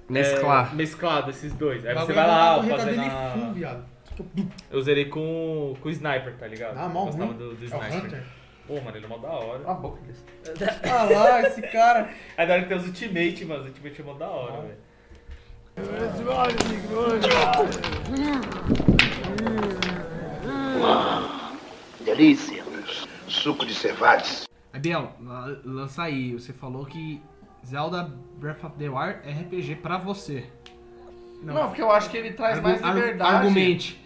[0.09, 0.71] Mesclar.
[0.71, 1.85] é, mesclado esses dois.
[1.85, 2.89] Aí O você bagulho vai é lá fazendo.
[2.95, 3.85] dele a- full, viado.
[4.71, 6.77] Eu zerei com, com o Sniper, tá ligado?
[6.77, 8.03] Ah, mal Gostava do, do É o Sniper.
[8.05, 8.23] Hunter.
[8.67, 9.61] Pô, mano, ele é mó da hora.
[9.65, 10.23] A boca desse.
[10.89, 12.09] Ah lá, esse cara.
[12.37, 13.61] Aí da hora que tem os Ultimate, mano.
[13.61, 14.77] Os Ultimate é mó da hora, velho.
[22.05, 22.63] Delícia.
[23.27, 24.47] Suco de cevades.
[24.73, 26.33] Aí, Biel, la- lança aí.
[26.33, 27.21] Você falou que
[27.65, 30.45] Zelda Breath of the Wild é RPG pra você.
[31.43, 33.35] Não, porque eu acho que ele traz mais Argu- liberdade.
[33.35, 34.03] Argumente.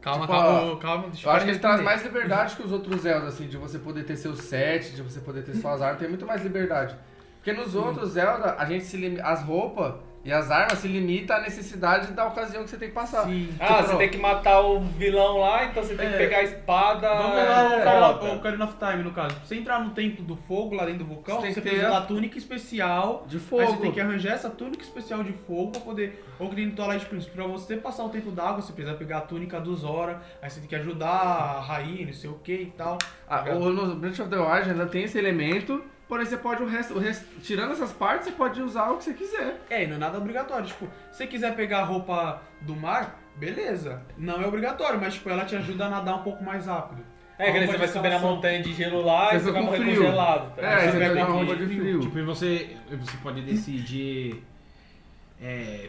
[0.00, 1.08] Calma, Tipo, calma, calma.
[1.10, 3.78] Deixa Eu acho que ele traz mais liberdade que os outros Zelda, assim, de você
[3.78, 6.96] poder ter seu set, de você poder ter suas armas, tem muito mais liberdade.
[7.36, 9.20] Porque nos outros Zelda, a gente se lim...
[9.20, 12.94] as roupas e as armas se limita à necessidade da ocasião que você tem que
[12.94, 13.24] passar.
[13.24, 13.52] Sim.
[13.58, 13.98] Ah, Tipo, você não.
[13.98, 16.18] tem que matar o vilão lá, então você tem que É.
[16.18, 17.08] pegar a espada.
[17.14, 19.34] Vamos é, pegar o, Ocarina of Time, no caso.
[19.34, 21.68] Pra você entrar no templo do fogo, lá dentro do vulcão, Você tem você, que
[21.68, 23.24] precisa da túnica especial.
[23.26, 23.66] De Aí fogo.
[23.66, 26.24] você tem que arranjar essa túnica especial de fogo pra poder.
[26.38, 29.18] Ou que nem no Twilight Princess, pra você passar o tempo d'água, você precisa pegar
[29.18, 30.20] a túnica dos Zora.
[30.40, 32.98] Aí você tem que ajudar a rainha, não sei o que e tal.
[33.28, 36.66] Ah, o, no Breath of the Wild ainda tem esse elemento, porém você pode o
[36.66, 37.24] resto, o resto.
[37.40, 39.62] Tirando essas partes, você pode usar o que você quiser.
[39.70, 40.66] É, e não é nada obrigatório.
[40.66, 44.02] Tipo, se você quiser pegar a roupa do mar, beleza.
[44.18, 47.02] Não é obrigatório, mas tipo, ela te ajuda a nadar um pouco mais rápido.
[47.38, 49.78] É, que você vai subir na montanha de gelo lá Você e você vai morrer
[49.78, 49.96] frio.
[50.02, 50.54] congelado.
[50.54, 52.00] Tá É, você Você pega pega uma roupa de frio.
[52.00, 54.44] Tipo, e você, você pode decidir
[55.40, 55.88] é,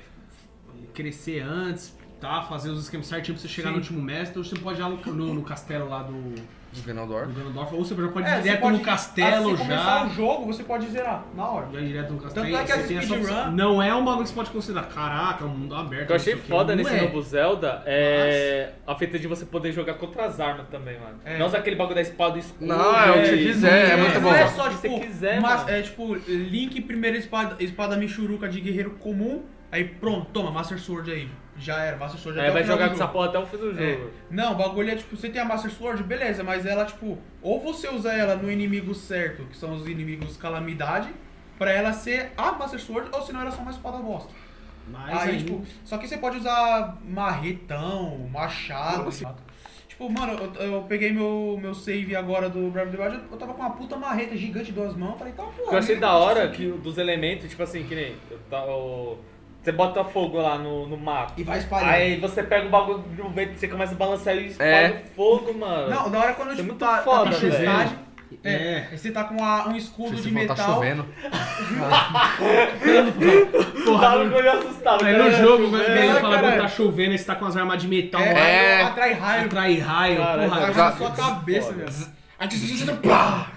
[0.93, 2.43] crescer antes, tá?
[2.43, 3.73] Fazer os esquemas certinho pra você chegar Sim.
[3.75, 6.33] no último mestre, ou você pode ir lá no, no- no castelo lá do,
[6.75, 7.27] No Ganondorf.
[7.27, 9.61] do Ganondorf, ou você já pode ir É, você direto pode- no castelo assim que
[9.61, 10.05] começar já.
[10.05, 11.67] o jogo, você pode zerar, na hora.
[11.71, 12.45] Já ir direto no castelo.
[12.45, 13.51] Tanto é que as tem essa speedrun-.
[13.51, 14.83] Não é um bagulho que você pode considerar.
[14.87, 16.03] Caraca, é um mundo aberto.
[16.03, 17.01] O que eu achei não o foda Não nesse é.
[17.01, 21.19] novo Zelda é a feita de você poder jogar contra as armas também, mano.
[21.25, 21.37] É.
[21.37, 22.75] Não usar aquele bagulho da espada escura.
[22.75, 24.33] Não, é o que você e- quiser, é não muito não bom.
[24.35, 25.69] é só, O que tipo, você quiser, mas, mano.
[25.71, 31.11] é tipo, Link, primeira espada, espada Michuruca de guerreiro comum, aí pronto, toma, Master Sword
[31.11, 31.29] aí.
[31.63, 31.97] Já era.
[31.97, 33.93] Master Sword o vai jogar com essa porra até o fim do É.
[33.95, 34.11] jogo.
[34.29, 37.59] Não, o bagulho é tipo, você tem a Master Sword, beleza, mas ela, tipo, ou
[37.59, 41.09] você usa ela no inimigo certo, que são os inimigos calamidade,
[41.57, 44.31] pra ela ser a Master Sword, ou senão ela é só uma espada bosta.
[44.91, 49.09] Mas aí, aí, tipo, só que você pode usar marretão, machado.
[49.87, 53.53] Tipo, mano, eu, eu peguei meu, meu save agora do of the Wild, eu tava
[53.53, 55.71] com uma puta marreta gigante em duas mãos, falei, tá porra.
[55.71, 58.15] Eu achei né, da hora isso que dos elementos, tipo assim, que nem.
[58.31, 59.19] eu tá- o-
[59.63, 61.33] Você bota fogo lá no, no mato.
[61.37, 61.89] E vai espalhando.
[61.89, 64.89] Aí você pega o bagulho do vento, você começa a balançar e espalha É.
[65.05, 65.89] o fogo, mano.
[65.89, 67.37] Não, da hora quando é tipo, muito tá, foda, tá
[68.43, 68.87] é, É.
[68.91, 70.73] aí você tá com uma- um escudo de for, tá metal.
[70.73, 71.05] chovendo.
[72.39, 75.05] o Porra, maluco olhou assustado.
[75.05, 75.23] Aí cara.
[75.23, 77.81] no jogo, É, velho, ele fala que tá chovendo, aí você tá com as armas
[77.81, 78.83] de metal, É, É.
[78.83, 80.73] atrai raio, atrai raio, Caralho, porra.
[80.73, 81.89] já- na sua cabeça, velho.
[82.39, 83.47] Aí você você pá!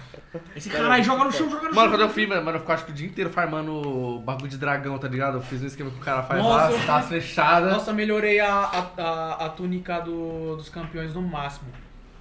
[0.54, 1.90] Esse caralho joga no chão, joga no Mano, chão.
[1.90, 4.98] quando eu fiz, mano, eu fico acho que o dia inteiro farmando bagulho de dragão,
[4.98, 5.38] tá ligado?
[5.38, 7.70] Eu fiz um esquema que o cara faz Nossa, lá, tá fechada.
[7.70, 11.68] Nossa, melhorei a, a, a, a túnica do, dos campeões no máximo.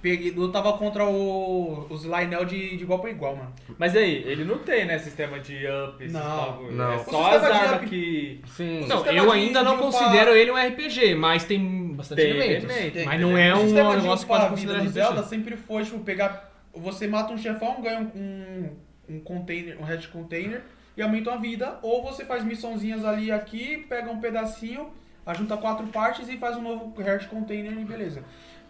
[0.02, 3.52] Peguei, lutava contra o, os Lionel de, de igual pra igual, mano.
[3.76, 6.36] Mas aí, ele não tem, né, sistema de up, esses Não.
[6.36, 6.72] bagulho.
[6.72, 6.92] Não.
[6.92, 8.40] É O só as armas que.
[8.46, 8.86] Sim.
[8.86, 12.64] Não, eu ainda não considero ele um RPG, mas tem bastante Tem elementos.
[12.70, 14.92] elemento, Mas não é o um sistema de negócio que pode considerar do RPG.
[14.92, 16.52] Zelda sempre foi, tipo, pegar...
[16.76, 18.70] Você mata um chefão, ganha um,
[19.08, 20.62] um container, um hatch container
[20.96, 21.78] e aumenta a vida.
[21.82, 24.90] Ou você faz missãozinhas ali aqui, pega um pedacinho,
[25.24, 28.22] ajunta quatro partes e faz um novo hatch container e beleza.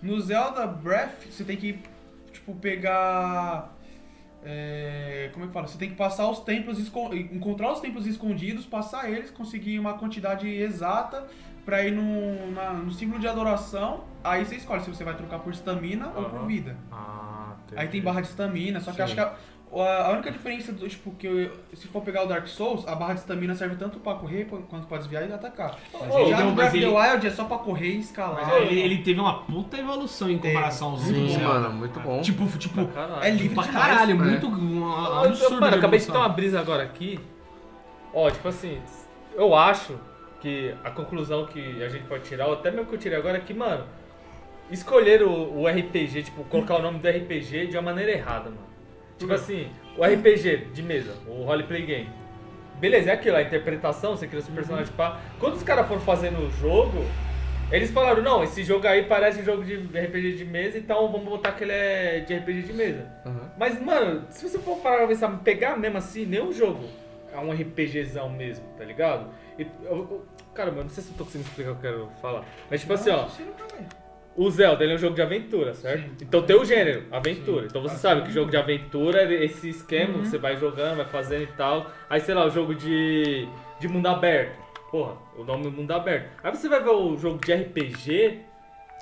[0.02, 1.80] No Zelda Breath, você tem que,
[2.32, 3.74] tipo, pegar...
[4.44, 5.66] é, como é que fala?
[5.66, 10.48] Você tem que passar os templos, encontrar os templos escondidos, passar eles, conseguir uma quantidade
[10.48, 11.26] exata
[11.64, 14.04] pra ir no, na- no símbolo de adoração.
[14.22, 16.76] Aí você escolhe se você vai trocar por estamina ou por vida.
[16.92, 19.34] Ah, Aí tem barra de estamina, só que acho que a,
[20.06, 23.14] a única diferença do tipo que eu- se for pegar o Dark Souls, a barra
[23.14, 25.76] de estamina serve tanto pra correr quanto pra desviar e atacar.
[25.92, 28.46] ele Já deu- no mas Breath of the Wild é só pra correr e escalar.
[28.46, 31.32] Mas ele, ele teve uma puta evolução em comparação aos outros.
[31.32, 31.44] Sim, né?
[31.44, 32.20] mano, muito bom.
[32.22, 32.88] Tipo, tipo.
[33.20, 34.14] É livre pra caralho, É.
[34.14, 35.60] muito um Eu- absurdo.
[35.60, 37.18] mano, acabei de ter uma brisa agora aqui.
[38.14, 38.80] Ó, tipo assim,
[39.34, 39.98] eu acho
[40.40, 43.36] que a conclusão que a gente pode tirar, ou até mesmo que eu tirei agora,
[43.38, 43.84] é que, mano,
[44.70, 48.66] escolher o, o RPG, tipo, colocar o nome do RPG de uma maneira errada, mano.
[49.18, 52.10] Tipo assim, o RPG de mesa, o roleplay game.
[52.78, 55.20] Beleza, é aquilo, a interpretação, você cria seu personagem pá.
[55.38, 57.02] Quando os caras foram fazendo o jogo,
[57.72, 61.26] eles falaram, não, esse jogo aí parece um jogo de RPG de mesa, então vamos
[61.26, 63.10] botar que ele é de RPG de mesa.
[63.24, 63.50] Aham.
[63.58, 66.84] Mas, mano, se você for parar pra pensar, pegar mesmo assim, nenhum jogo
[67.32, 69.30] é um RPGzão mesmo, tá ligado?
[69.58, 71.92] E, eu, eu, cara, mano, não sei se eu tô conseguindo explicar o que eu
[71.92, 72.44] quero falar.
[72.70, 73.26] Mas, tipo assim, ó,
[74.36, 76.02] o Zelda ele é um jogo de aventura, certo?
[76.02, 76.16] Sim.
[76.20, 77.66] Então tem o gênero, aventura.
[77.66, 81.44] Então você sabe que jogo de aventura é esse esquema, você vai jogando, vai fazendo
[81.44, 81.90] e tal.
[82.08, 83.48] Aí, sei lá, o jogo de,
[83.80, 84.58] de mundo aberto.
[84.90, 86.30] Porra, o nome é mundo aberto.
[86.44, 88.40] Aí você vai ver o jogo de RPG,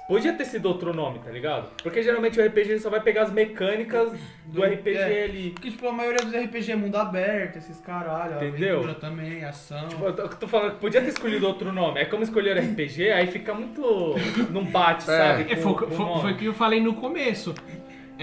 [0.08, 1.70] podia ter sido outro nome, tá ligado?
[1.82, 4.12] Porque geralmente o RPG só vai pegar as mecânicas
[4.46, 5.24] do RPG é.
[5.24, 5.50] ali.
[5.50, 8.94] Porque, tipo, a maioria dos RPG é mundo aberto, esses caralho, Entendeu?
[8.94, 9.88] também, ação.
[9.88, 12.00] Tipo, Eu tô, eu tô falando que podia ter escolhido outro nome.
[12.00, 14.14] É como escolher RPG, aí fica muito.
[14.50, 15.52] Não bate, sabe?
[15.52, 17.54] É, foi, com foi o que eu falei no começo.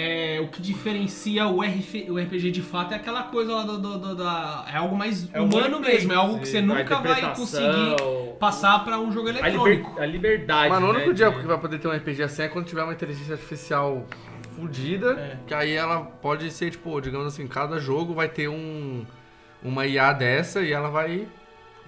[0.02, 3.78] É, o que diferencia o, RF, o RPG de fato é aquela coisa lá do,
[3.78, 4.66] do- do- da.
[4.72, 7.95] É algo mais É humano mesmo, é algo que você nunca vai conseguir
[8.39, 9.99] passar pra um jogo A, liber- eletrônico.
[10.02, 10.70] a liberdade.
[10.74, 12.66] Mano, o único né, dia de- que vai poder ter um RPG assim é quando
[12.66, 14.06] tiver uma inteligência artificial
[14.56, 15.38] fodida, É.
[15.47, 19.06] que aí ela pode ser, tipo, digamos assim, cada jogo vai ter um
[19.64, 21.28] uma IA dessa e ela vai.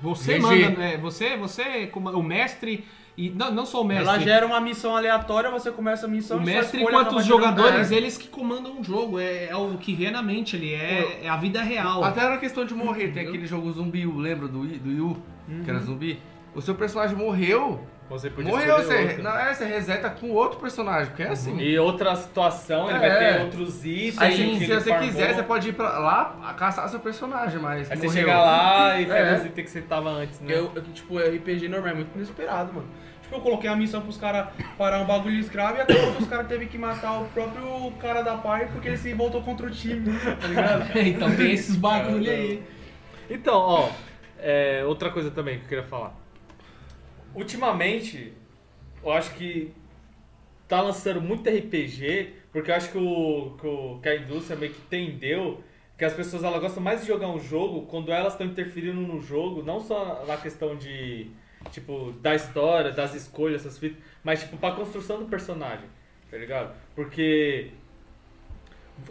[0.01, 0.41] Você GG.
[0.41, 0.97] manda, né?
[0.97, 2.85] Você, você, como o mestre.
[3.15, 4.07] E não, não só o mestre.
[4.07, 7.95] Ela gera uma missão aleatória, você começa a missão O mestre, enquanto os jogadores, É.
[7.95, 9.19] eles que comandam o jogo.
[9.19, 12.03] É, é o que vê na mente ali, é, é a vida real.
[12.03, 15.17] Até na questão de morrer, tem aquele jogo zumbi, lembra do, I- do Yu,
[15.63, 16.19] que era zumbi?
[16.55, 17.83] O seu personagem morreu,
[18.13, 19.23] Você podia morreu, escolher você, outro.
[19.23, 21.57] não, é, você reseta com outro personagem, porque é assim.
[21.59, 23.33] E outra situação, ele vai É.
[23.33, 24.19] ter outros itens.
[24.21, 25.07] Aí, se você farmou.
[25.09, 29.05] quiser, você pode ir pra lá caçar seu personagem, mas Aí você chega lá e
[29.05, 29.35] pega É.
[29.39, 30.53] os itens que você tava antes, né?
[30.53, 32.87] Eu, eu, tipo, RPG normal é muito inesperado, mano.
[33.23, 34.47] Tipo, eu coloquei a missão pros caras
[34.77, 38.21] parar um bagulho escravo e acabou que os caras teve que matar o próprio cara
[38.21, 40.97] da par porque ele se voltou contra o time, tá ligado?
[40.99, 42.61] então tem esses bagulho aí.
[43.29, 43.89] Então, ó,
[44.39, 46.21] é, outra coisa também que eu queria falar.
[47.35, 48.33] Ultimamente,
[49.03, 49.71] eu acho que
[50.67, 54.71] tá lançando muito RPG, porque eu acho que, o, que, o- que a indústria meio
[54.73, 55.63] que entendeu
[55.97, 59.21] que as pessoas elas gostam mais de jogar um jogo quando elas estão interferindo no
[59.21, 61.27] jogo, não só na questão de,
[61.71, 65.85] tipo, da história, das escolhas, essas fitas, mas, tipo, pra construção do personagem,
[66.31, 66.73] tá ligado?
[66.95, 67.69] Porque,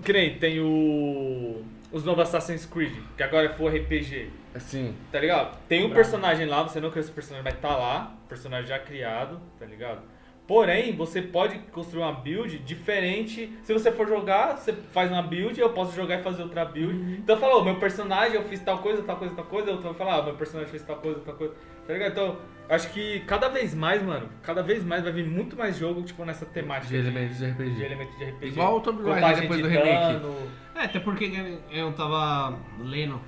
[0.04, 1.62] que nem tem o...
[1.92, 4.94] os novos Assassin's Creed, que agora é full RPG, Assim.
[5.10, 5.56] tá ligado?
[5.68, 9.40] Tem um personagem lá, você não cria esse personagem, mas tá lá, personagem já criado,
[9.58, 10.00] tá ligado?
[10.46, 13.56] Porém, você pode construir uma build diferente.
[13.62, 17.14] Se você for jogar, você faz uma build, eu posso jogar e fazer outra build.
[17.20, 20.16] Então falou, meu personagem, eu fiz tal coisa, tal coisa, tal coisa, outro vai falar,
[20.18, 21.54] ah, meu personagem fez tal coisa, tal coisa.
[21.86, 22.10] Tá ligado?
[22.12, 22.38] Então,
[22.68, 26.24] acho que cada vez mais, mano, cada vez mais vai vir muito mais jogo, tipo,
[26.24, 27.74] nessa temática De elementos de RPG.
[27.74, 28.46] de elementos de RPG.
[28.48, 30.12] Igual o Tomb Raider depois de do remake.
[30.14, 30.36] dano.
[30.74, 31.32] É, até porque
[31.70, 33.20] eu tava lendo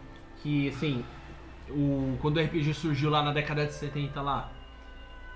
[0.44, 1.02] que, assim,
[1.70, 4.52] o, quando o RPG surgiu lá na década de 70 lá,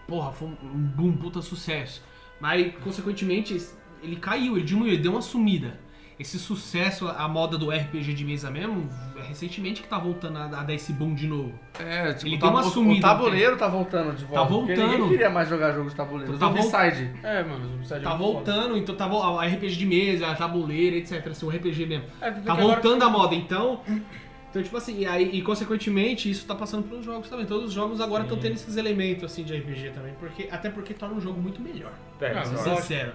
[0.06, 0.54] porra, foi um
[0.94, 2.02] boom, puta sucesso.
[2.40, 3.60] Mas, consequentemente,
[4.02, 5.80] ele caiu, ele diminuiu, ele deu uma sumida.
[6.20, 10.44] Esse sucesso, a moda do RPG de mesa mesmo, é recentemente que tá voltando a,
[10.46, 11.56] a dar esse boom de novo.
[11.78, 14.52] É, tipo, Ele o deu uma sumida, O tabuleiro tá voltando de volta.
[14.52, 14.92] porque voltando.
[14.94, 16.32] Ninguém queria mais jogar jogo de tabuleiro.
[16.32, 17.12] Tá Tá vol- Zombicide.
[17.22, 20.34] É, mano, os Zombicide Tá é voltando, então tá vo- a RPG de mesa, a
[20.34, 21.24] tabuleiro, etc.
[21.28, 22.06] Assim, o RPG mesmo.
[22.08, 22.26] foda.
[22.26, 23.80] É, Tá que agora- voltando a moda, então.
[24.50, 27.44] Então, tipo assim, e, aí, e consequentemente isso tá passando pelos jogos também.
[27.46, 30.14] Todos os jogos agora estão tendo esses elementos assim de RPG também.
[30.18, 31.92] Porque, até porque torna o jogo muito melhor.
[32.20, 33.12] É, Ah, mas Sendo sincero.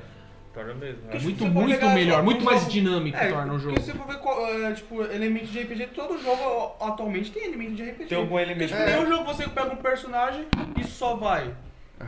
[0.53, 1.01] torna mesmo.
[1.01, 1.19] Porque né?
[1.19, 3.53] se Muito, você for muito pegar melhor, só muito um mais jogo- dinâmico É, torna
[3.53, 3.73] o jogo.
[3.75, 7.73] porque se você for ver, é, tipo, elementos de RPG, todo jogo atualmente tem elemento
[7.73, 8.05] de RPG.
[8.09, 8.69] Tem algum elemento.
[8.71, 10.45] Tipo, nenhum jogo você pega um personagem
[10.79, 11.51] e só vai.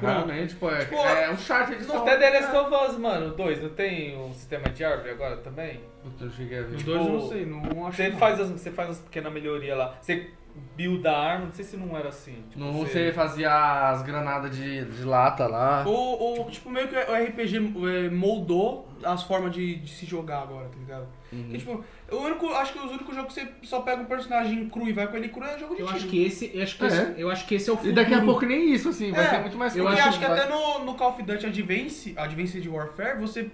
[0.02, 3.36] Realmente, pô, é, Tipo, é um Charter de Não, até The Last of Us, mano,
[3.36, 5.80] 2, não tem um sistema de árvore agora também?
[6.04, 6.76] Puta, eu cheguei a ver.
[6.76, 8.18] Os Tipo, dois eu não sei, não acho Você não.
[8.18, 9.96] faz, as, você faz as pequenas melhorias lá.
[10.02, 10.30] Você
[10.78, 12.44] builda a arma, não sei se não era assim.
[12.50, 15.84] Tipo, Não você fazia as granadas de, de lata lá.
[15.86, 17.58] O, o, tipo, meio que o RPG
[18.06, 21.08] é, moldou as formas de, de se jogar agora, tá ligado?
[21.34, 21.44] Uhum.
[21.44, 24.70] Porque, tipo, o único, acho que os únicos jogos que você só pega um personagem
[24.70, 25.98] cru e vai com ele cru é jogo de Eu tiro.
[25.98, 26.88] acho que esse, eu acho que É.
[26.88, 27.96] esse, eu acho que esse é o E futuro.
[27.96, 30.10] daqui a pouco nem isso, assim, vai É, ter muito mais eu Porque coisa.
[30.10, 33.50] acho que vai- até no, no Call of Duty Advance, Advanced Warfare, você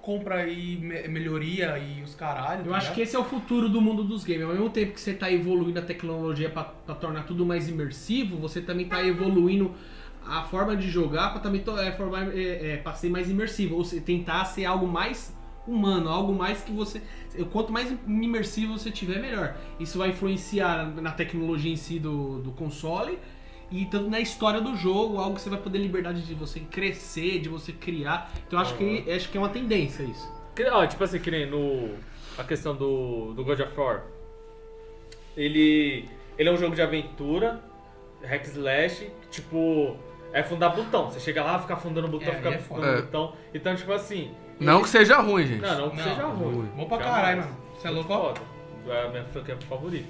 [0.00, 2.64] compra aí me- melhoria e os caralho.
[2.66, 4.42] Eu acho que esse é o futuro do mundo dos games.
[4.44, 8.36] Ao mesmo tempo que você tá evoluindo a tecnologia pra, pra tornar tudo mais imersivo,
[8.36, 9.74] você também tá evoluindo
[10.24, 13.74] a forma de jogar pra também é, formar, é, é, pra ser mais imersivo.
[13.74, 15.35] Ou seja, tentar ser algo mais
[15.66, 17.02] humano, algo mais que você.
[17.52, 19.56] Quanto mais imersivo você tiver, melhor.
[19.78, 23.18] Isso vai influenciar na tecnologia em si do, do console
[23.70, 27.40] e tanto na história do jogo, algo que você vai poder liberdade de você crescer,
[27.40, 28.32] de você criar.
[28.46, 30.32] Então eu acho que acho que é uma tendência isso.
[30.72, 31.94] Ó, tipo assim, que nem no.
[32.38, 34.04] A questão do, do God of War.
[35.36, 36.08] Ele.
[36.38, 37.62] Ele é um jogo de aventura,
[38.22, 39.96] hack slash, tipo.
[40.32, 41.10] É fundar botão.
[41.10, 43.02] Você chega lá, fica fundando botão, É, fica é fundando foda.
[43.02, 43.32] botão.
[43.54, 44.30] Então, tipo assim.
[44.58, 45.60] Não que seja ruim, gente.
[45.60, 46.70] Não, não que Não, seja ruim.
[46.76, 47.14] Bom pra Jamais.
[47.16, 47.56] caralho, mano.
[47.76, 48.08] Você é louco?
[48.08, 48.40] foda.
[48.88, 50.08] É a minha franquia favorita.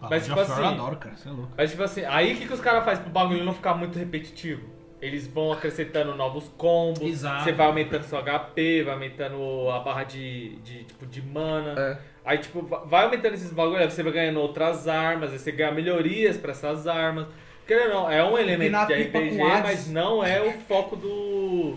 [0.00, 1.16] Ah, Mas, tipo assim- Eu adoro, cara.
[1.16, 1.48] Você é louco.
[1.56, 3.98] Mas tipo assim, aí o que, que os caras fazem pro bagulho não ficar muito
[3.98, 4.62] repetitivo?
[5.00, 7.44] Eles vão acrescentando novos combos, Exato.
[7.44, 11.74] você vai aumentando seu HP, vai aumentando a barra de, de, tipo, de mana.
[11.78, 11.98] É.
[12.24, 15.52] Aí, tipo, va- vai aumentando esses bagulhos, aí você vai ganhando outras armas, aí você
[15.52, 17.26] ganha melhorias pra essas armas.
[17.66, 19.62] Querendo ou não, é um elemento de RPG, Hades.
[19.62, 21.76] mas não é o foco do,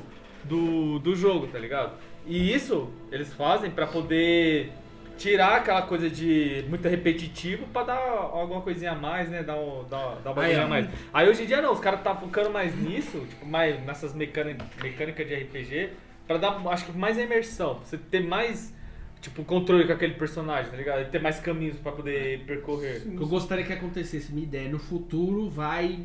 [0.49, 1.93] do, do jogo, tá ligado?
[2.25, 4.71] E isso eles fazem pra poder
[5.17, 9.43] tirar aquela coisa de muito repetitivo pra dar alguma coisinha a mais, né?
[9.43, 10.89] Dar, um, dar, dar uma Aí, coisinha a mais.
[11.13, 14.65] Aí hoje em dia não, os caras tá focando mais nisso, tipo, mais nessas mecânicas
[14.81, 15.89] mecânica de RPG,
[16.25, 18.73] pra dar, acho que mais imersão, pra você ter mais,
[19.19, 21.01] tipo, controle com aquele personagem, tá ligado?
[21.01, 23.03] E ter mais caminhos pra poder percorrer.
[23.05, 25.99] O que eu gostaria que acontecesse, minha ideia, no futuro vai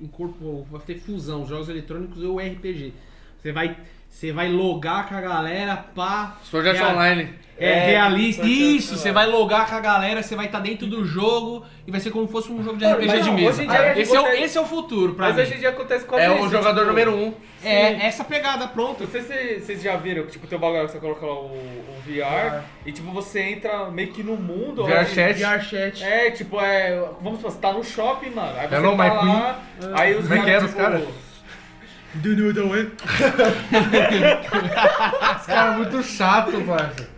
[0.00, 2.94] incorporar, vai ter fusão, os jogos eletrônicos e o RPG.
[3.44, 3.76] Você vai,
[4.08, 6.38] você vai logar com a galera, pá.
[6.44, 7.28] Sword Art Online.
[7.58, 8.42] É, É, realista.
[8.46, 12.00] Isso, você vai logar com a galera, você vai estar dentro do jogo e vai
[12.00, 13.50] ser como se fosse um jogo de RPG mas de não, mesa.
[13.50, 15.42] hoje em dia a gente esse, é o, esse é o futuro pra Mas mim.
[15.42, 17.34] hoje em dia acontece com É o jogador número um.
[17.62, 19.04] É essa pegada, pronto.
[19.04, 21.34] Não sei se vocês já viram que tipo, tem o bagulho que você coloca lá
[21.34, 24.84] o, o VR e tipo, você entra meio que no mundo.
[24.86, 25.34] VR aí- chat.
[25.38, 26.02] VR chat.
[26.02, 26.98] É, tipo, é.
[27.20, 28.58] Vamos supor, você tá no shopping, mano.
[28.58, 29.62] Aí você Hello, tá lá,
[29.96, 31.04] aí os é que caras, tipo, caras?
[32.16, 32.92] Do you know the way?
[35.36, 37.08] Esse cara é muito chato, parça.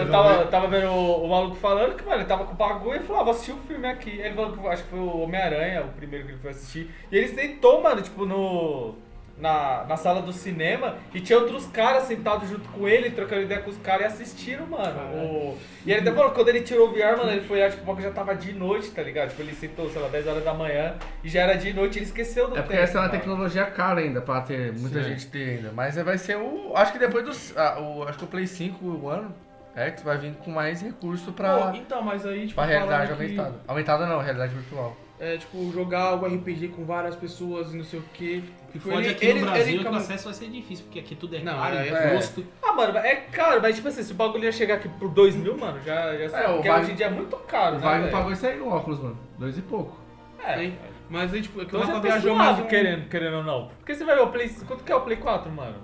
[0.00, 2.56] Eu tava, eu tava vendo o, o maluco falando que, mano, ele tava com o
[2.56, 4.10] bagulho e falou, ah, vou assistir um filme aqui.
[4.10, 6.90] Ele falou que acho que foi o Homem-Aranha, o primeiro que ele foi assistir.
[7.10, 8.96] E ele sentou, mano, tipo, no.
[9.42, 13.60] Na, na sala do cinema e tinha outros caras sentados junto com ele, trocando ideia
[13.60, 15.00] com os caras e assistiram, mano.
[15.16, 17.82] O- E ele até falou que quando ele tirou o VR, mano, ele foi tipo,
[17.82, 19.30] o bagulho já tava de noite, tá ligado?
[19.30, 22.04] Tipo, ele sentou, sei lá, 10 horas da manhã e já era de noite, ele
[22.04, 23.18] esqueceu do É porque tempo, essa é uma mano.
[23.18, 25.08] tecnologia cara ainda, pra ter muita Sim.
[25.08, 25.72] gente ter ainda.
[25.72, 26.72] Mas vai ser o.
[26.76, 27.58] Acho que depois do.
[27.58, 29.26] ah, o, acho que o Play 5, o One
[29.74, 33.12] X, vai vir com mais recurso pra, Pô, então, mas aí, tipo, pra realidade que,
[33.14, 33.54] aumentada.
[33.66, 34.96] Aumentada não, realidade virtual.
[35.18, 38.42] É, tipo, jogar o RPG com várias pessoas e não sei o que.
[38.72, 40.84] Que fode ele- aqui ele- no Brasil ele é que o acesso vai ser difícil,
[40.86, 42.16] porque aqui tudo é Não, caro, é- é é.
[42.16, 42.44] custo.
[42.62, 45.34] Ah, mano, é caro, mas tipo assim, se o bagulho ia chegar aqui por 2
[45.36, 46.44] mil, mano, já, já sabe.
[46.50, 47.98] o porque hoje em dia é muito caro, O né?
[48.00, 48.10] Velho?
[48.12, 49.18] pagou isso aí no óculos, mano.
[49.38, 49.96] Dois e pouco.
[50.44, 50.72] É.
[51.10, 52.64] Mas aí, tipo, é que o Então tá viajou mais um...
[52.64, 53.68] querendo, querendo ou não.
[53.78, 54.48] Porque você vai ver o Play...
[54.66, 55.76] Quanto que é o Play 4, mano?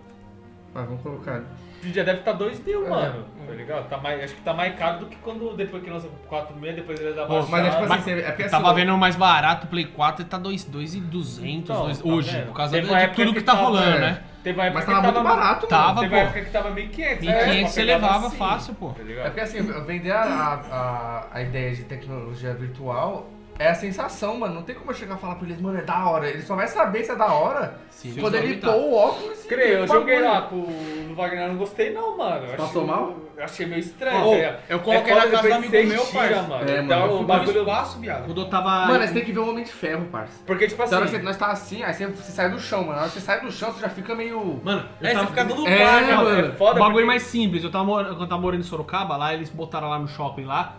[0.74, 1.42] Ah, vamos colocar.
[1.82, 2.90] Dia deve estar 2 mil, É.
[2.90, 3.24] mano.
[3.46, 3.88] Tá ligado?
[3.88, 6.74] Tá mais, acho que tá mais caro do que quando depois que lança 4 mil,
[6.74, 7.50] depois ele dá Pô, baixada.
[7.50, 9.84] Mas é tipo assim, é porque assim, tava ó, vendo o mais barato, o Play
[9.86, 12.46] 4 ele tá 2,200 Então, dois- tá hoje, vendo?
[12.46, 14.00] por causa Teve de, tudo que tá tava- rolando, é.
[14.00, 14.22] né?
[14.42, 15.68] Teve uma época Mas que tava muito barato, mano.
[15.68, 16.16] Tava, Teve pô.
[16.16, 17.20] uma época que tava 1.500.
[17.26, 18.88] 1.500 você levava assim, fácil, pô.
[18.90, 23.26] Tá É porque assim, vender a, a, a ideia de tecnologia virtual
[23.58, 24.54] é a sensação, mano.
[24.54, 26.28] Não tem como eu chegar e falar pra eles, mano, é da hora.
[26.28, 29.48] Ele só vai saber se é da hora Sim, quando ele pôr o óculos e
[29.48, 30.32] Creio, eu o joguei bagulho.
[30.32, 32.46] lá com o Wagner, eu não gostei não, mano.
[32.46, 33.16] Eu Passou achei- mal?
[33.36, 34.58] Eu achei meio estranho, Ô, tá ligado?
[34.68, 36.42] eu coloquei É na foda casa do depois amigo meu, tira, parça.
[36.42, 36.70] mano.
[36.70, 37.60] É, Então, mano, eu o fui Bagulho bagulho...
[37.68, 38.24] espaço, viado.
[38.26, 38.70] Quando eu tava.
[38.86, 40.32] Mano, você tem que ver o Homem de Ferro, parça.
[40.44, 40.90] Porque, tipo assim...
[40.90, 42.92] Da hora que você- nós tá assim, aí você, você sai do chão, mano.
[42.94, 44.60] Na hora que você sai do chão, você já fica meio.
[44.64, 45.24] Mano, eu É, tava...
[45.26, 46.30] você fica todo É, pá, né, mano.
[46.30, 46.48] mano?
[46.48, 48.64] é foda o bagulho porque- mais simples, eu tava morando, quando eu tava morando em
[48.64, 50.76] Sorocaba, lá eles botaram lá no shopping lá,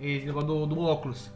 [0.00, 1.30] esse negócio do, do óculos.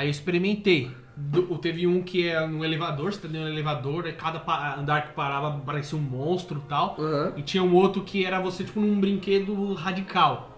[0.00, 0.90] Aí eu experimentei.
[1.14, 4.42] Do- teve um que é no elevador, você tá do elevador, aí cada
[4.78, 6.96] andar que parava parecia um monstro e tal.
[6.98, 7.34] Aham.
[7.36, 10.56] E tinha um outro que era você, tipo, num brinquedo radical.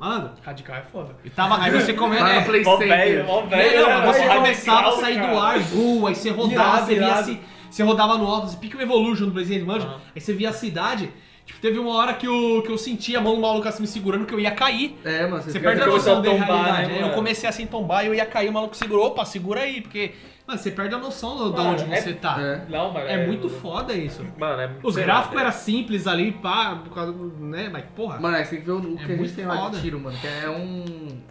[0.00, 1.14] Malandro, Radical é foda.
[1.22, 1.62] e tava.
[1.62, 2.24] Aí você começa.
[2.24, 2.88] No É, Play Mó Center.
[2.96, 3.86] velho, mó não, velho.
[3.88, 5.38] não, você começava a sair do cara.
[5.42, 7.40] ar, voa, aí você rodava, Irado, você via assim.
[7.70, 10.00] Você rodava no alto, pique o Evolution do Resident Evil, Aham.
[10.14, 11.10] aí você via a cidade.
[11.44, 13.88] Tipo, teve uma hora que eu, que eu senti a mão do maluco assim me
[13.88, 14.96] segurando que eu ia cair.
[15.04, 16.92] É, mano, você, Você perde a noção a da realidade.
[16.92, 19.80] né, eu comecei assim tombar e eu ia cair, o maluco segurou, opa, segura aí,
[19.80, 20.12] porque.
[20.46, 22.36] Mano, você perde a noção do- de onde é- você tá.
[22.40, 22.64] É.
[22.68, 23.06] Não, mano.
[23.06, 24.24] É, muito foda isso.
[24.36, 27.26] Mano, é Os gráficos lá, eram simples ali, pá, por causa do.
[27.44, 27.68] né?
[27.72, 28.18] Mas porra.
[28.20, 29.56] Mano, é, você tem que ver o, o que É a gente muito tem lá
[29.56, 29.76] foda.
[29.76, 30.16] de tiro, mano.
[30.18, 30.84] Que é um.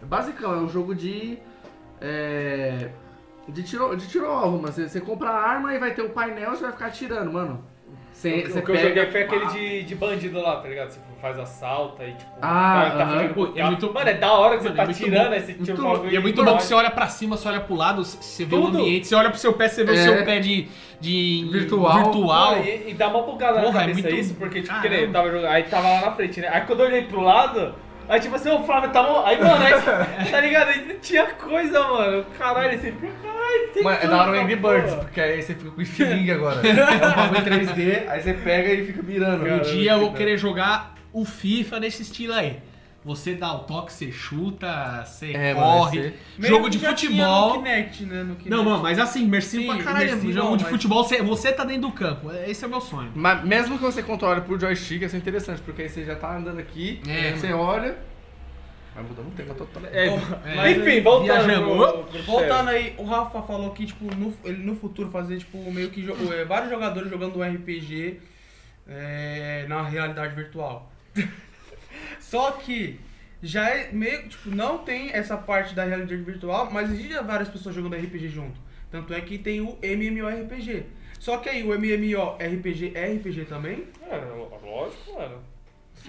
[0.06, 1.38] Basicão, é um jogo de.
[2.00, 2.88] É.
[3.48, 4.72] De tiro, de tiro alvo, mano.
[4.72, 7.32] Você, você compra a arma e vai ter o painel e você vai ficar atirando,
[7.32, 7.64] mano.
[8.12, 8.88] Você, O que eu pega.
[8.88, 10.90] joguei foi aquele de, de bandido lá, tá ligado?
[10.90, 12.30] Você faz assalto aí, tipo.
[12.40, 12.92] Ah,
[13.24, 14.84] o com Pô, o é muito- Mano, é da hora que Mano, você é tá
[14.84, 15.32] muito tirando, bom.
[15.34, 17.36] aí você tira o Muito- bagulho E é muito bom que você olha pra cima,
[17.36, 18.78] você olha pro lado, você vê o Tudo.
[18.78, 20.02] ambiente, você olha pro seu pé, você vê o É.
[20.02, 20.68] seu pé de.
[21.00, 21.94] de Virtual.
[22.04, 22.50] virtual.
[22.52, 24.88] Mano, e, e dá uma bugada Porra, na é cabeça muito- isso, porque, tipo, que
[24.88, 26.48] nem eu tava jogando, aí tava lá na frente, né?
[26.52, 27.74] Aí quando eu olhei pro lado,
[28.08, 29.26] aí tipo assim, o Flávio tava.
[29.26, 29.72] Aí, mano, aí,
[30.30, 30.68] tá ligado?
[30.68, 32.24] Aí tinha coisa, mano.
[32.38, 32.78] Caralho.
[32.78, 32.92] Caralho, tem
[33.82, 34.56] Mano, é da hora o Angry.
[34.56, 36.60] Birds, porque aí você fica com o estilingue agora.
[36.66, 36.72] É
[37.08, 39.44] um bagulho em 3D, aí você pega e fica mirando.
[39.44, 42.58] Um dia eu vou querer jogar o FIFA nesse estilo aí.
[43.04, 46.12] Você dá o toque, você chuta, você É, mano, corre.
[46.38, 47.48] Jogo de futebol.
[47.56, 48.22] No Kinect, né?
[48.22, 48.48] No Kinect.
[48.50, 50.08] Não, mano, mas assim, imersivo Sim, pra caralho.
[50.10, 52.30] imersivo, jogo de mas- futebol, você, você tá dentro do campo.
[52.46, 53.10] Esse é o meu sonho.
[53.12, 56.36] Mas mesmo que você controle por joystick, isso é interessante, porque aí você já tá
[56.36, 57.96] andando aqui, É, você olha.
[58.94, 59.82] Vai mudando o tema total.
[59.86, 61.24] É, Bom, é, mas enfim, voltando.
[61.44, 61.76] viajamos.
[61.90, 65.58] pro- pro Voltando aí, o Rafa falou que, tipo, no, ele no futuro fazer, tipo,
[65.72, 68.20] meio que jo- é, vários jogadores jogando um RPG
[68.86, 70.92] é, na realidade virtual.
[72.20, 73.00] Só que
[73.42, 77.74] já é meio, tipo, não tem essa parte da realidade virtual, mas existe várias pessoas
[77.74, 78.60] jogando RPG junto.
[78.90, 80.84] Tanto é que tem o MMORPG.
[81.18, 83.86] Só que aí o MMORPG é RPG também?
[84.10, 85.38] É, lógico, mano.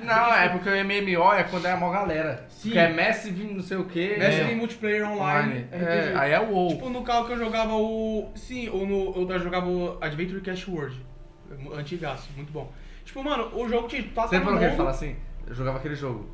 [0.01, 2.45] Não, é porque o MMO é quando é a maior galera.
[2.49, 2.71] Sim.
[2.71, 4.17] Que é Massive não sei o que.
[4.17, 6.69] Massive em multiplayer online, É, aí é o WoW.
[6.69, 8.31] Tipo, no carro que eu jogava o.
[8.35, 10.99] Sim, ou no, eu jogava o Adventure Cash World.
[11.75, 12.71] Antigaço, muito bom.
[13.05, 15.15] Tipo, mano, o jogo te toca Você no falou que ele fala assim?
[15.45, 16.29] Eu jogava aquele jogo.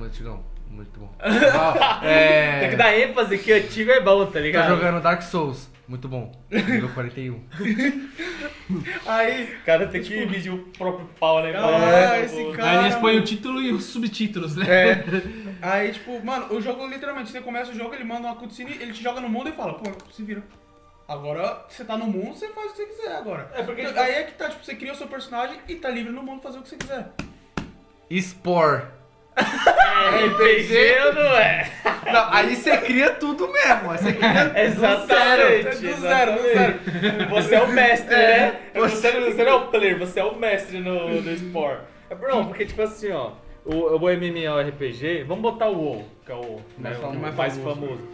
[0.00, 0.42] Antigão.
[0.70, 1.10] Muito bom.
[1.20, 4.68] Ah, é, Tem que dar ênfase que antigo é bom, tá Tá ligado?
[4.68, 5.68] jogando Dark Souls.
[5.88, 6.30] Muito bom.
[6.50, 7.42] Nível 41.
[9.06, 11.52] Aí, O cara tem que medir o próprio pau, né?
[11.56, 12.52] Ah, É, esse pô.
[12.52, 14.66] cara- Aí eles põem o título e os subtítulos, né?
[14.68, 15.04] É.
[15.62, 18.92] aí, tipo, mano, o jogo literalmente, você começa o jogo, ele manda uma cutscene, ele
[18.92, 20.42] te joga no mundo e fala, pô, se vira.
[21.08, 23.50] Agora, você tá no mundo, você faz o que você quiser agora.
[23.54, 25.76] É porque, Então, tipo, aí é que tá, tipo, você cria o seu personagem e
[25.76, 27.08] tá livre no mundo fazer o que você quiser.
[28.10, 28.82] Spore.
[29.38, 31.70] É RPG ou não é?
[32.12, 33.88] Não, aí você cria tudo mesmo.
[33.90, 35.76] Você cria Exatamente.
[35.76, 36.80] Do zero, do zero.
[36.80, 37.26] exatamente.
[37.30, 38.56] Você é o mestre, né?
[38.74, 41.78] Você, não, você não é o player, você é o mestre no, no Spore.
[42.10, 43.32] É, não, porque tipo assim, ó,
[43.64, 47.36] o, o MMORPG, vamos botar o WoW, que é o, né, Mais o famoso.
[47.36, 48.08] mais famoso.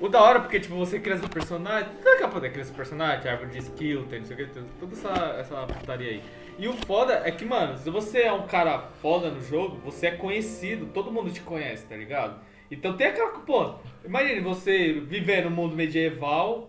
[0.00, 2.74] O da hora, porque tipo, você cria seu personagem, você daqui a poder criar seu
[2.74, 6.22] personagem, árvore de skill, tem não sei o que, tem toda essa, essa putaria aí.
[6.58, 10.08] E o foda é que, mano, se você é um cara foda no jogo, você
[10.08, 12.40] é conhecido, todo mundo te conhece, tá ligado?
[12.68, 16.67] Então tem aquela, pô, imagine você viver no mundo medieval,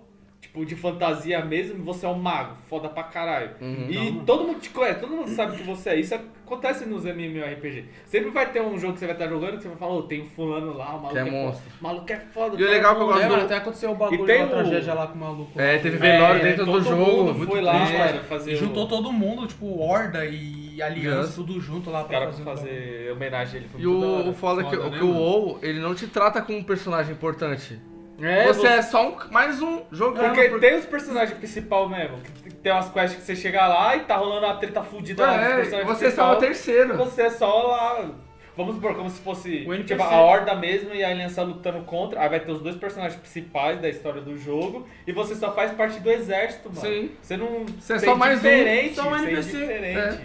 [0.50, 3.52] tipo, de fantasia mesmo, você é um mago, foda pra caralho.
[3.62, 3.86] Uhum.
[3.90, 6.00] E todo mundo te conhece, todo mundo sabe que você é.
[6.00, 7.86] Isso acontece nos MMORPG.
[8.06, 10.02] Sempre vai ter um jogo que você vai estar jogando que você vai falar, ô,
[10.04, 11.72] tem um fulano lá, o maluco Que é é, monstro.
[11.80, 12.56] O maluco é foda.
[12.56, 14.24] E o cara legal que eu é gosto É, do- mano, até aconteceu o bagulho
[14.24, 15.62] E tem da o- tragédia lá com o maluco.
[15.62, 16.96] É, teve velório É, dentro do jogo.
[16.98, 17.98] mundo muito foi lá, triste.
[17.98, 18.88] mano, fazer Juntou o...
[18.88, 21.34] todo mundo, tipo, horda e aliança, Aliança.
[21.36, 23.70] tudo junto lá pra fazer, fazer homenagem a ele.
[23.70, 25.14] Foi E o, o foda é que, né, que o?
[25.14, 27.78] WoW, ele não te trata como um personagem importante.
[28.22, 30.34] É, você é só um, mais um jogando.
[30.34, 32.18] Porque por- tem os personagens principais mesmo.
[32.62, 35.46] Tem umas quests que você chega lá e tá rolando uma treta fudida lá dos
[35.46, 36.98] É, personagens você é só o terceiro.
[36.98, 38.10] Você é só lá.
[38.58, 39.84] Vamos supor, como se fosse O NPC.
[39.96, 42.20] tipo, a Horda mesmo e a Aliança lutando contra.
[42.22, 44.86] Aí vai ter os dois personagens principais da história do jogo.
[45.08, 46.82] E você só faz parte do exército, mano.
[46.82, 47.12] Sim.
[47.22, 47.66] Você não.
[47.80, 49.58] Você é você só mais um, diferente, só um você é NPC.
[49.58, 49.98] diferente.
[49.98, 50.22] É.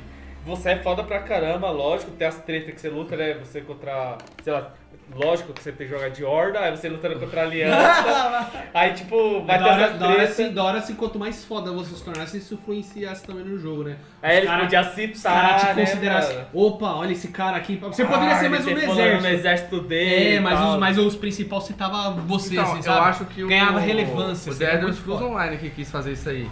[0.46, 2.10] Você é foda pra caramba, lógico.
[2.10, 3.34] Tem as tretas que você luta, né?
[3.34, 4.18] Você contra.
[4.42, 4.74] Sei lá.
[5.16, 8.50] Lógico que você tem que jogar de Horda, aí você lutando contra a Aliança.
[8.74, 12.38] aí, tipo, vai ter essas da hora, hora se quanto mais foda você se tornasse,
[12.38, 13.96] isso influenciasse também no jogo, né?
[14.22, 16.48] Aí eles cara- podiam citar, caras te né, considerassem, mano?
[16.52, 17.76] opa, olha esse cara aqui.
[17.76, 19.22] Você poderia Ah, ser mais um exército.
[19.22, 20.34] no exército dele.
[20.36, 23.08] É, mas os, mas os principais citava você, Então, assim, eu sabe?
[23.08, 24.50] acho que o, Ganhava relevância.
[24.50, 25.24] O seria The Elder Scrolls.
[25.24, 26.48] Online que quis fazer isso aí.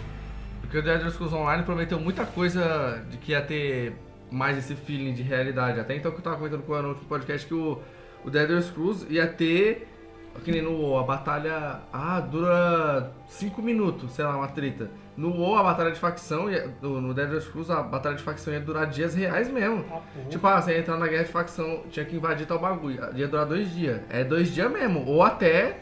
[0.61, 3.93] Porque o The Elder Scrolls Online prometeu muita coisa de que ia ter
[4.31, 5.79] mais esse feeling de realidade.
[5.79, 7.79] Até então que eu tava comentando com o Ana no último podcast que o,
[8.23, 9.87] o The Elder Scrolls ia ter.
[10.43, 11.81] Que nem no WoW, a batalha.
[11.93, 14.89] Ah, dura 5 minutos, sei lá, uma treta.
[15.15, 18.23] No WoW, a batalha de facção, ia, no, no The Elder Scrolls, a batalha de
[18.23, 19.85] facção ia durar dias reais mesmo.
[19.91, 20.01] Ah.
[20.29, 22.99] Tipo, ah, você ia entrar na guerra de facção, tinha que invadir tal bagulho.
[23.15, 24.01] Ia durar dois dias.
[24.09, 25.05] É dois dias mesmo.
[25.05, 25.77] Ou até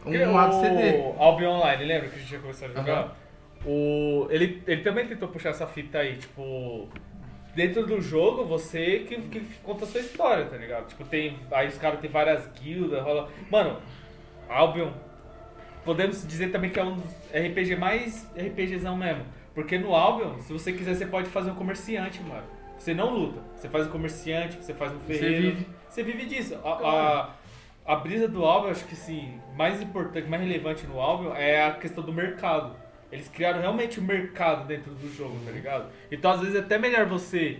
[0.00, 0.98] um Porque ADCD.
[0.98, 2.92] o Albion Online, lembra que a gente ia começar a jogar?
[2.92, 3.10] Aham.
[3.66, 6.88] O, ele, ele também tentou puxar essa fita aí, tipo.
[7.54, 10.86] Dentro do jogo, você que, que conta a sua história, tá ligado?
[10.88, 11.38] Tipo, tem.
[11.50, 13.28] Aí os caras têm várias guildas, rola.
[13.50, 13.78] Mano,
[14.48, 14.90] Albion.
[15.84, 19.24] Podemos dizer também que é um dos RPG mais RPGzão mesmo.
[19.54, 22.44] Porque no Albion, se você quiser, você pode fazer um comerciante, mano.
[22.78, 23.40] Você não luta.
[23.56, 25.42] Você faz um comerciante, você faz um ferreiro.
[25.42, 25.66] vive.
[25.88, 26.58] Você vive disso.
[26.64, 26.70] A,
[27.86, 31.66] a, a brisa do Albion, acho que sim, mais importante, mais relevante no Albion é
[31.66, 32.74] a questão do mercado.
[33.12, 35.90] Eles criaram realmente um mercado dentro do jogo, tá ligado?
[36.10, 37.58] Então às vezes é até melhor você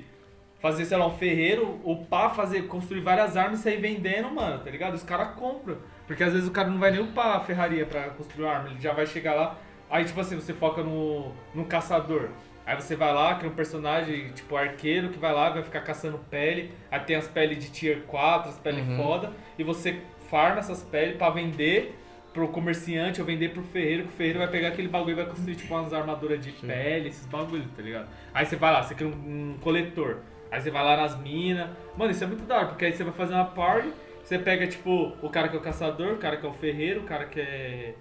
[0.61, 4.71] fazer, sei lá, um ferreiro, upar, fazer, construir várias armas e sair vendendo, mano, tá
[4.71, 4.95] ligado?
[4.95, 5.79] Os caras compram.
[6.07, 8.69] Porque às vezes o cara não vai nem upar a ferraria pra construir uma arma,
[8.71, 9.57] ele já vai chegar lá.
[9.89, 12.29] Aí, tipo assim, você foca no, no caçador.
[12.67, 16.19] Aí você vai lá, cria um personagem, tipo, arqueiro, que vai lá, vai ficar caçando
[16.31, 16.73] pele.
[16.91, 18.97] Aí tem as peles de tier 4, as peles Uhum.
[18.97, 19.33] foda.
[19.59, 21.99] E você farma essas peles pra vender
[22.33, 25.27] pro comerciante ou vender pro ferreiro, que o ferreiro vai pegar aquele bagulho e vai
[25.27, 28.09] construir, tipo, umas armaduras de pele, esses bagulhos, tá ligado?
[28.33, 30.19] Aí você vai lá, você cria um, um coletor.
[30.51, 31.71] Aí você vai lá nas minas.
[31.97, 34.67] Mano, isso é muito da hora, porque aí você vai fazer uma party, você pega,
[34.67, 37.25] tipo, o cara que é o caçador, o cara que é o ferreiro, o cara
[37.25, 37.95] que é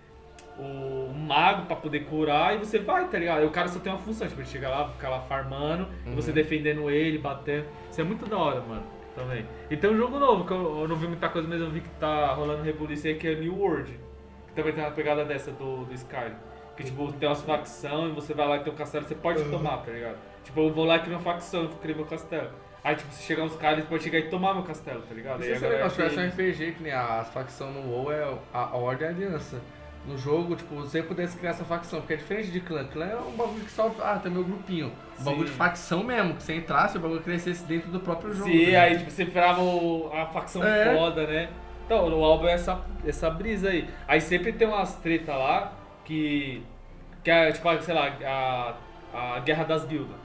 [0.59, 3.39] o mago pra poder curar e você vai, tá ligado?
[3.39, 6.13] Aí o cara só tem uma função, tipo, ele chega lá, fica lá farmando, e
[6.13, 7.65] você defendendo ele, batendo.
[7.89, 8.83] Isso é muito da hora, mano,
[9.15, 9.45] também.
[9.71, 11.79] E tem um jogo novo, que eu, eu não vi muita coisa, mas eu vi
[11.81, 14.08] que tá rolando rebuliço aí, que é New World.
[14.55, 16.35] Também tem uma pegada dessa do, do Skyrim.
[16.75, 19.43] Que, tipo, tem umas facções e você vai lá e tem um castelo, você pode
[19.49, 20.17] tomar, tá ligado?
[20.43, 22.49] Tipo, eu vou lá e crio uma facção, eu crio meu castelo.
[22.83, 25.43] Aí, tipo, se chegar uns caras, eles podem chegar e tomar meu castelo, tá ligado?
[25.43, 28.11] Isso a é legal, se tivesse um RPG, que nem a, as facções no WoW
[28.11, 28.23] é
[28.53, 29.61] a, a Ordem e a Aliança.
[30.05, 32.85] No jogo, tipo, você pudesse criar essa facção, porque é diferente de clã.
[32.85, 33.93] Clã é um bagulho que só.
[33.99, 34.93] Ah, tem meu grupinho.
[35.19, 38.49] Um bagulho de facção mesmo, que você entrasse o bagulho crescesse dentro do próprio jogo.
[38.49, 38.77] Sim, né?
[38.77, 39.61] aí tipo, você virava
[40.13, 40.95] a facção É.
[40.95, 41.49] foda, né?
[41.89, 43.89] Então, no álbum é essa, essa brisa aí.
[44.07, 45.73] Aí sempre tem umas treta lá
[46.05, 46.61] que.
[47.23, 48.15] Que é, tipo, sei lá,
[49.11, 50.15] a, a guerra das guildas.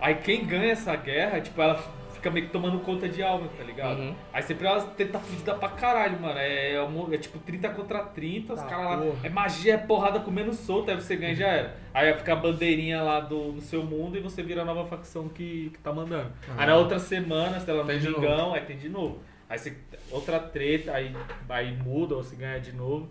[0.00, 1.80] Aí quem ganha essa guerra, tipo, ela
[2.14, 4.00] fica meio que tomando conta de alma, tá ligado?
[4.00, 4.14] Uhum.
[4.32, 6.36] Aí sempre elas treta fudida pra caralho, mano.
[6.36, 8.96] É, é, é tipo 30 contra 30, os Tá, caras lá.
[8.98, 9.18] porra.
[9.22, 11.76] É magia, é porrada comendo solto, aí você ganha e já era.
[11.94, 15.28] Aí fica a bandeirinha lá do, no seu mundo e você vira a nova facção
[15.28, 16.32] que, que tá mandando.
[16.58, 19.20] Aí na outra semana, sei lá, no Domingão, aí tem de novo.
[19.48, 19.76] Aí você,
[20.10, 21.14] outra treta, aí,
[21.48, 23.08] aí muda ou se ganha de novo.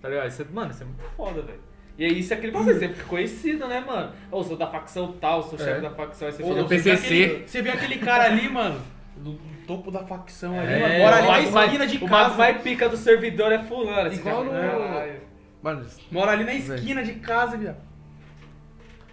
[0.00, 0.28] Tá ligado?
[0.28, 1.60] Isso é, mano, isso é muito foda, velho.
[1.98, 4.12] E aí isso é aquele bagulho, você fica conhecido, né, mano?
[4.30, 5.80] Ou sou da facção tal, sou chefe É.
[5.80, 7.06] da facção, aí você você vê PCC.
[7.24, 8.80] aquele- Você vê aquele cara ali, mano,
[9.16, 12.24] no topo da facção ali, É, mano, mora ali o na esquina de O mago
[12.24, 12.36] casa.
[12.36, 14.12] mais pica do servidor é fulano.
[14.12, 15.26] Igual cara- no-.
[15.62, 17.78] Mano, Mora ali na esquina de casa, viado.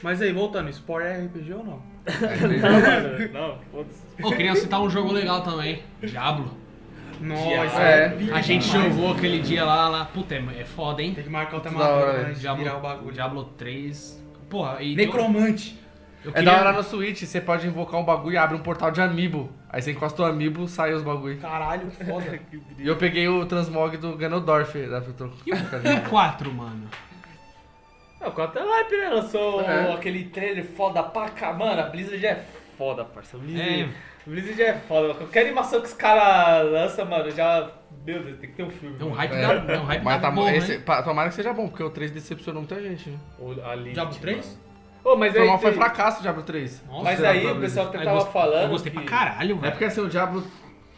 [0.03, 1.82] Mas aí, voltando, Sport é RPG ou não?
[3.32, 4.03] Não, foda-se.
[4.21, 5.82] Ô, queria citar um jogo legal também.
[6.01, 6.57] Diablo.
[7.28, 8.09] Nossa, É.
[8.09, 8.93] pica A gente demais.
[8.95, 10.05] jogou aquele dia lá, lá.
[10.05, 11.13] Puta, é é foda, hein?
[11.13, 13.13] Tem que marcar outra matéria gente Diablo, virar o bagulho.
[13.13, 14.24] Diablo 3.
[14.49, 14.95] Porra, e.
[14.95, 15.80] Necromante.
[16.24, 18.59] eu é queria- da hora no Switch, você pode invocar um bagulho e abre um
[18.59, 19.49] portal de amiibo.
[19.69, 21.38] Aí você encosta o amiibo, sai os bagulho.
[21.39, 22.39] Caralho, que foda.
[22.78, 25.01] E eu peguei o transmog do Ganondorf da
[25.45, 26.88] E o 4, mano?
[28.21, 29.09] É, o cara tá hype, né?
[29.09, 29.91] Lançou É.
[29.93, 31.51] aquele trailer foda pra cá.
[31.53, 32.43] Mano, a Blizzard é
[32.78, 33.36] foda, parça.
[33.36, 33.89] A Blizzard, É.
[34.26, 35.13] Blizzard é foda.
[35.15, 37.69] Qualquer animação que os caras lançam, mano, já.
[38.05, 38.95] Meu Deus, tem que ter um filme.
[38.99, 39.41] É um hype É.
[39.59, 41.01] da, é um hype Mas tá bom, esse, né?
[41.03, 43.17] tomara que seja bom, porque o 3 decepcionou muita gente, né?
[43.39, 44.19] O, Diablo mano.
[44.21, 44.59] 3?
[45.03, 45.57] Ô, mas Foi, aí.
[45.59, 46.82] foi tem- fracasso o Diablo 3.
[46.88, 48.63] Nossa, Mas aí o pessoal que Eu tava gostei- falando.
[48.63, 48.97] Eu gostei que...
[48.99, 49.71] pra caralho, É velho.
[49.74, 50.43] porque assim, o Diablo.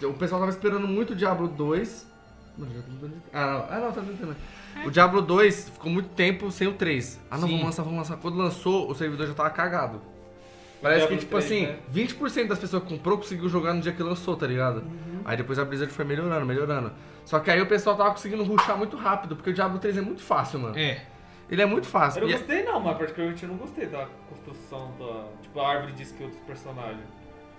[0.03, 2.11] O pessoal tava esperando muito o Diablo 2.
[2.57, 3.65] Mano, já tô tentando- Ah, não.
[3.77, 4.35] Ah, não, tá tentando.
[4.85, 7.19] O Diablo 2 ficou muito tempo sem o 3.
[7.31, 7.53] Ah, não, Sim.
[7.53, 8.17] vamos lançar, vamos lançar.
[8.17, 10.01] Quando lançou, o servidor já tava cagado.
[10.81, 11.79] Parece que, tipo 3, assim, né?
[11.93, 14.77] 20% das pessoas que comprou conseguiu jogar no dia que lançou, tá ligado?
[14.79, 15.21] Uhum.
[15.25, 16.91] Aí depois a Blizzard foi melhorando, melhorando.
[17.23, 20.01] Só que aí o pessoal tava conseguindo rushar muito rápido, porque o Diablo 3 é
[20.01, 20.77] muito fácil, mano.
[20.77, 21.01] É.
[21.49, 22.19] Ele é muito fácil.
[22.21, 25.25] Eu não E- gostei não, mas particularmente eu não gostei da construção da.
[25.41, 27.05] Tipo, a árvore de skill dos personagens.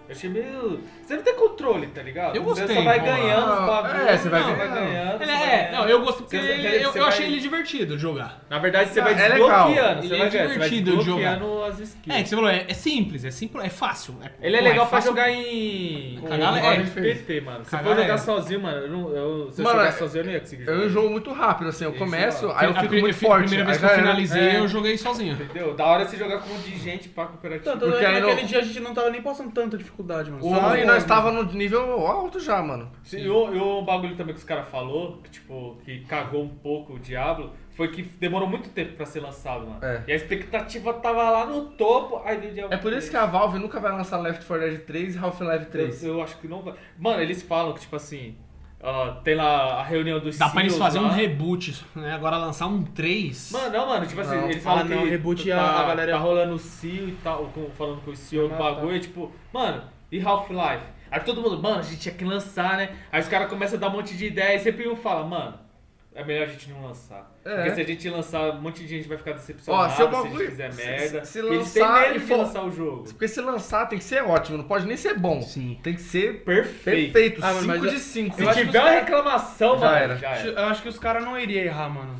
[0.08, 0.80] Eu achei meio.
[1.02, 2.36] Você não tem controle, tá ligado?
[2.36, 4.06] Eu Você gostei, só vai ganhando os bagulhos.
[4.06, 4.74] É, você vai não, ganhando.
[4.74, 5.22] ganhando.
[5.22, 5.72] Ele você vai é, ganhando.
[5.72, 8.44] não, eu gostei porque Você- ele- eu, você eu vai- achei ele divertido de jogar.
[8.48, 9.66] Na verdade, você Não, vai é legal.
[9.68, 9.98] desbloqueando.
[10.00, 11.42] Ele Você é vai, ganhando, você vai divertido de jogar.
[11.68, 12.16] as skills.
[12.18, 14.14] É, que você falou, é, é simples, é simples, é fácil.
[14.22, 15.10] É, Ele é pô, legal pra fácil.
[15.10, 16.18] jogar em.
[16.30, 16.82] A roda é.
[16.84, 17.64] PT, mano.
[17.64, 20.26] Se a for jogar sozinho, mano, eu não, eu, se eu Mano, jogar sozinho, eu
[20.26, 20.78] não ia conseguir jogar.
[20.78, 21.84] Eu enjoo muito rápido, assim.
[21.84, 23.40] Eu Esse começo, é- aí eu A fico muito forte.
[23.48, 24.58] primeira vez que eu finalizei, É.
[24.60, 25.32] eu joguei sozinho.
[25.34, 25.74] Entendeu?
[25.74, 27.64] Da hora é você jogar com um monte de gente pra cooperativo.
[27.76, 30.38] Tanto é naquele dia a gente não tava nem passando tanta dificuldade, mano.
[30.46, 32.90] O, Só e nós tava no nível alto já, mano.
[33.02, 36.42] Sim, E o, e o bagulho também que os caras falou, que tipo, que cagou
[36.42, 39.84] um pouco o Diablo, foi que demorou muito tempo pra ser lançado, mano.
[39.84, 40.02] É.
[40.08, 43.16] E a expectativa tava lá no topo, aí veio o Diablo É por isso que
[43.16, 46.04] a Valve nunca vai lançar Left 4 Dead 3 e Half-Life 3.
[46.04, 46.74] Eu, eu acho que não vai.
[46.98, 48.36] Mano, eles falam que, tipo assim,
[48.82, 52.12] ó, tem lá a reunião dos Dá pra eles fazerem um reboot, né?
[52.14, 53.50] Agora lançar um 3.
[53.52, 54.44] Mano, não, mano, tipo assim, Não.
[54.50, 57.12] eles falam Ah, não, que reboot tá, a- a galera- tá rolando o CEO e
[57.22, 58.64] tal, falando com o CEO do Ah, tá.
[58.64, 60.84] bagulho, e tipo, mano, e Half-Life?
[61.10, 62.90] Aí todo mundo, mano, a gente tinha que lançar, né?
[63.12, 65.54] Aí os caras começam a dar um monte de ideia e sempre um fala, mano,
[66.16, 67.30] é melhor a gente não lançar.
[67.44, 67.54] É.
[67.56, 69.96] Porque se a gente lançar, um monte de gente vai ficar decepcionado Ó, se o
[69.96, 71.24] se, a bagulho- gente fizer se- merda.
[71.24, 73.04] se E eles lançar têm medo e de for- lançar o jogo.
[73.04, 75.40] Porque se lançar tem que ser ótimo, não pode nem ser bom.
[75.42, 75.78] Sim.
[75.82, 77.12] Tem que ser Perfeito.
[77.12, 77.40] perfeito.
[77.44, 78.36] Ah, 5 mas eu- de 5.
[78.36, 80.16] Se Eu tiver uma reclamação, Já mano, era.
[80.16, 80.48] já era.
[80.48, 82.16] Eu acho que os caras não iriam errar, mano.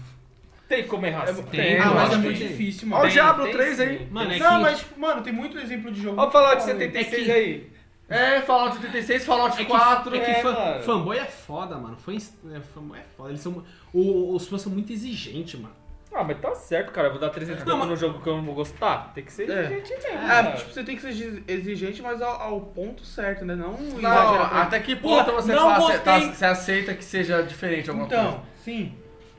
[0.69, 1.43] Tem como errar assim.
[1.45, 2.49] Tem, ah, eu mas é muito tem.
[2.49, 3.11] difícil, Ó o mano.
[3.11, 3.83] Diablo tem 3 sim.
[3.85, 4.09] aí.
[4.11, 6.21] Mano, é Não, que- mas, tipo, mano, tem muito exemplo de jogo.
[6.21, 6.73] Olha o Fallout foda.
[6.73, 7.71] 76 É que- aí.
[8.09, 10.15] É, Fallout 86, Fallout É que, 4.
[10.17, 10.83] é que é, fã- mano.
[10.83, 11.97] fanboy é foda, mano.
[11.97, 13.31] Fã, é, fanboy é foda.
[13.31, 15.75] Eles são, o- os fãs são muito exigentes, mano.
[16.15, 17.09] Ah, mas tá certo, cara.
[17.09, 19.13] Eu vou dar 300 Não, mas- no jogo que eu não vou gostar.
[19.13, 19.65] Tem que ser É.
[19.65, 20.19] exigente mesmo.
[20.25, 20.53] É, cara.
[20.53, 23.55] tipo, você tem que ser exigente, mas ao, ao ponto certo, né?
[23.57, 27.43] Não, Não, exagerar pra- até que ponto você, não faz, tá- você aceita que seja
[27.43, 28.41] diferente alguma Então, coisa?
[28.65, 28.95] sim.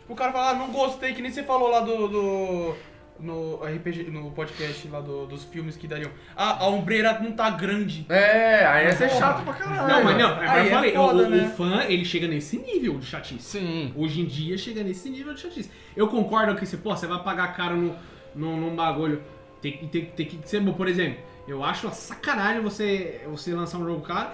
[0.10, 2.08] O cara fala, ah, não gostei, que nem você falou lá do.
[2.10, 2.76] do-
[3.20, 6.12] no RPG, no podcast lá do- dos filmes que dariam.
[6.36, 8.06] Ah, a ombreira não tá grande.
[8.10, 9.88] É, aí ia ser chato pra caralho.
[9.88, 11.54] Não, mas não, mas é foda, o, o né?
[11.58, 13.42] fã, ele chega nesse nível de chatice.
[13.60, 13.94] Sim.
[13.96, 15.70] Hoje em dia chega nesse nível de chatice.
[15.96, 17.96] Eu concordo que você, pô, você vai pagar caro no,
[18.36, 19.22] no, num bagulho.
[19.62, 20.74] Tem, que- tem, tem que ser bom.
[20.74, 24.30] Por exemplo, eu acho uma sacanagem você, você lançar um jogo caro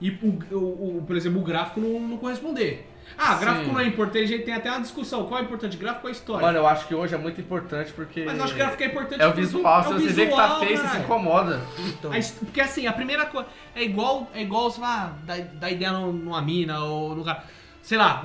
[0.00, 2.86] e, o, o- o- por exemplo, o gráfico não, não corresponder.
[3.16, 3.40] Ah, Sim.
[3.40, 5.26] gráfico não é importante, a gente tem até uma discussão.
[5.26, 6.46] Qual é importante, gráfico ou história?
[6.46, 8.24] Mano, eu acho que hoje é muito importante porque.
[8.24, 10.26] Mas eu acho que gráfico é importante É o visual, é se o você vê
[10.26, 11.60] que tá visual, feio, você se incomoda.
[11.78, 12.10] Então.
[12.40, 13.48] Porque assim, a primeira coisa.
[13.74, 17.42] É igual, é igual você vai dar, dar ideia num- numa mina ou no cara.
[17.82, 18.22] Sei lá,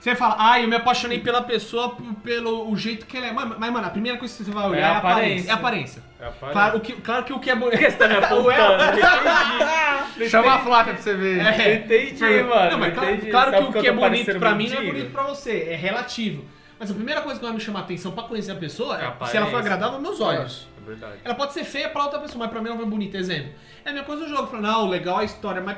[0.00, 3.32] você fala, ah, eu me apaixonei pela pessoa pelo o jeito que ela é.
[3.32, 5.52] Mas, mas, mano, a primeira coisa que você vai olhar é, a aparência.
[5.52, 5.52] aparência.
[5.52, 6.02] É a aparência.
[6.18, 6.52] É a parede.
[6.52, 7.78] Claro, o que, claro que o que é bonito.
[7.78, 8.82] Você tá me apontando?
[10.30, 11.40] Chama a Flávia pra você ver.
[11.44, 11.74] É.
[11.74, 12.70] Entendi, mano.
[12.70, 13.30] Não, mas claro, entendi.
[13.30, 15.68] claro Sabe que o que é tô bonito pra mim não é bonito pra você,
[15.70, 16.44] é relativo.
[16.78, 19.04] Mas a primeira coisa que vai me chamar a atenção pra conhecer a pessoa É
[19.06, 19.58] a é se ela for aparência.
[19.58, 20.68] agradável aos meus olhos.
[20.82, 21.14] É verdade.
[21.24, 23.16] Ela pode ser feia pra outra pessoa, mas pra mim ela foi bonita.
[23.18, 23.52] Exemplo.
[23.84, 24.56] É a mesma coisa do jogo.
[24.56, 25.76] Não, legal a história, mas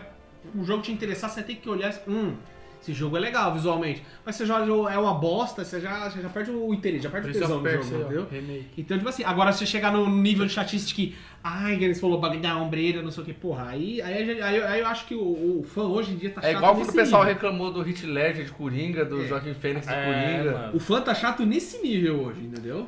[0.54, 2.36] o jogo te interessar, você tem que olhar hum,
[2.84, 4.02] esse jogo é legal visualmente.
[4.24, 7.30] Mas você já é uma bosta, você já, você já perde o interesse, já perde
[7.30, 8.26] o tesão do jogo, ó, entendeu?
[8.30, 8.66] remake.
[8.76, 12.20] Então, tipo assim, agora se você chegar no nível de chatice que, ai, eles falou
[12.20, 15.14] bagulho da ombreira, não sei o que, porra, aí, aí, aí, aí eu acho que
[15.14, 17.34] o, o fã hoje em dia tá chato É igual quando o pessoal nível.
[17.34, 20.58] reclamou do Hit Ledger de Coringa, do Joaquim Fênix de É, Coringa.
[20.58, 20.76] mano.
[20.76, 22.86] O fã tá chato nesse nível hoje, entendeu?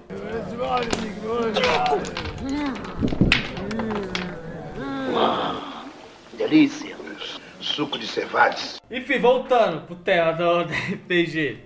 [6.38, 6.95] Delícia.
[7.66, 8.80] Suco de cevades.
[8.90, 11.58] Enfim, voltando pro tema do, do RPG.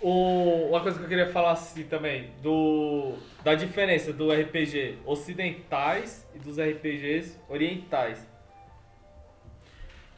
[0.00, 6.26] O- uma coisa que eu queria falar assim também, do, da diferença do RPG ocidentais
[6.34, 8.26] e dos RPGs orientais.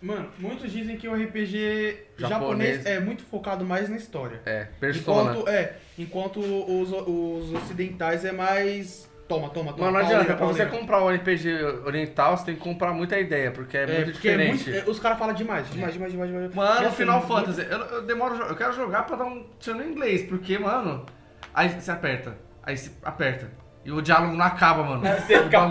[0.02, 2.76] Mano, muitos dizem que o RPG Japonês.
[2.76, 4.40] japonês, é muito focado mais na história.
[4.46, 5.32] É, Persona.
[5.32, 9.09] Enquanto, é, enquanto os, os ocidentais é mais.
[9.30, 9.84] Toma, toma, toma.
[9.92, 10.70] Mano, não pauleira, adianta, pra você pauleira.
[10.80, 14.28] comprar um RPG oriental, você tem que comprar muita ideia, porque é, É, muito porque
[14.28, 14.70] é diferente.
[14.70, 16.52] muito- é, os caras falam demais, demais, demais, demais, demais.
[16.54, 19.46] Mano, Nossa, Final é muito- Fantasy, eu, eu demoro, eu quero jogar pra dar um
[19.60, 21.06] tiro no inglês, porque, mano,
[21.54, 23.48] aí você aperta aí você aperta.
[23.84, 25.00] E o diálogo não acaba, mano.
[25.26, 25.64] Você O fica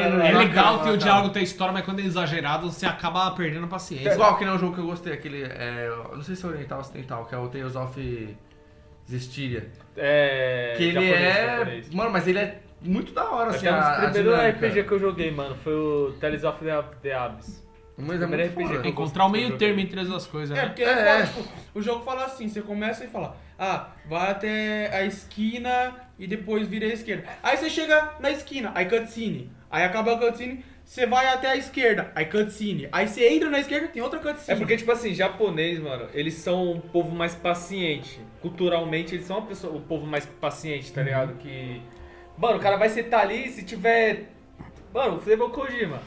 [0.00, 0.30] indo, né?
[0.30, 3.68] É legal ter o diálogo, ter história, mas quando é exagerado, você acaba perdendo a
[3.68, 4.12] paciência.
[4.12, 5.42] Igual que nem um jogo que eu gostei, aquele.
[5.42, 8.36] É, eu não sei se é oriental ou ocidental, que é o Tales of
[9.10, 9.68] Zestiria.
[9.96, 10.74] É.
[10.76, 11.46] Que ele japonês, é.
[11.56, 11.90] japonês.
[11.94, 13.66] Mano, mas ele é muito da hora, assim.
[13.66, 14.66] Até um a, a primeiros dinâmica.
[14.68, 17.64] RPG que eu joguei, mano, foi o Tales of the, the Abyss.
[17.98, 18.88] Mas é primeiro muito RPG foda.
[18.88, 20.66] Encontrar o meio termo entre as duas coisas, É, né?
[20.68, 20.90] porque É, é,
[21.22, 21.26] é.
[21.26, 25.94] foda, tipo, o jogo fala assim, você começa e fala, ah, vai até a esquina
[26.18, 27.24] e depois vira a esquerda.
[27.42, 29.50] Aí você chega na esquina, aí cutscene.
[29.70, 32.86] Aí acaba a cutscene, você vai até a esquerda, aí cutscene.
[32.92, 34.58] Aí você entra na esquerda, tem outra É cutscene.
[34.58, 38.20] porque, tipo assim, japonês, mano, eles são um povo mais paciente.
[38.42, 41.34] Culturalmente, eles são uma pessoa, o povo mais paciente, tá ligado?
[41.38, 41.80] Que.
[42.38, 44.30] Mano, o cara vai sentar ali se tiver.
[44.92, 46.00] Mano, você vai o Kojima.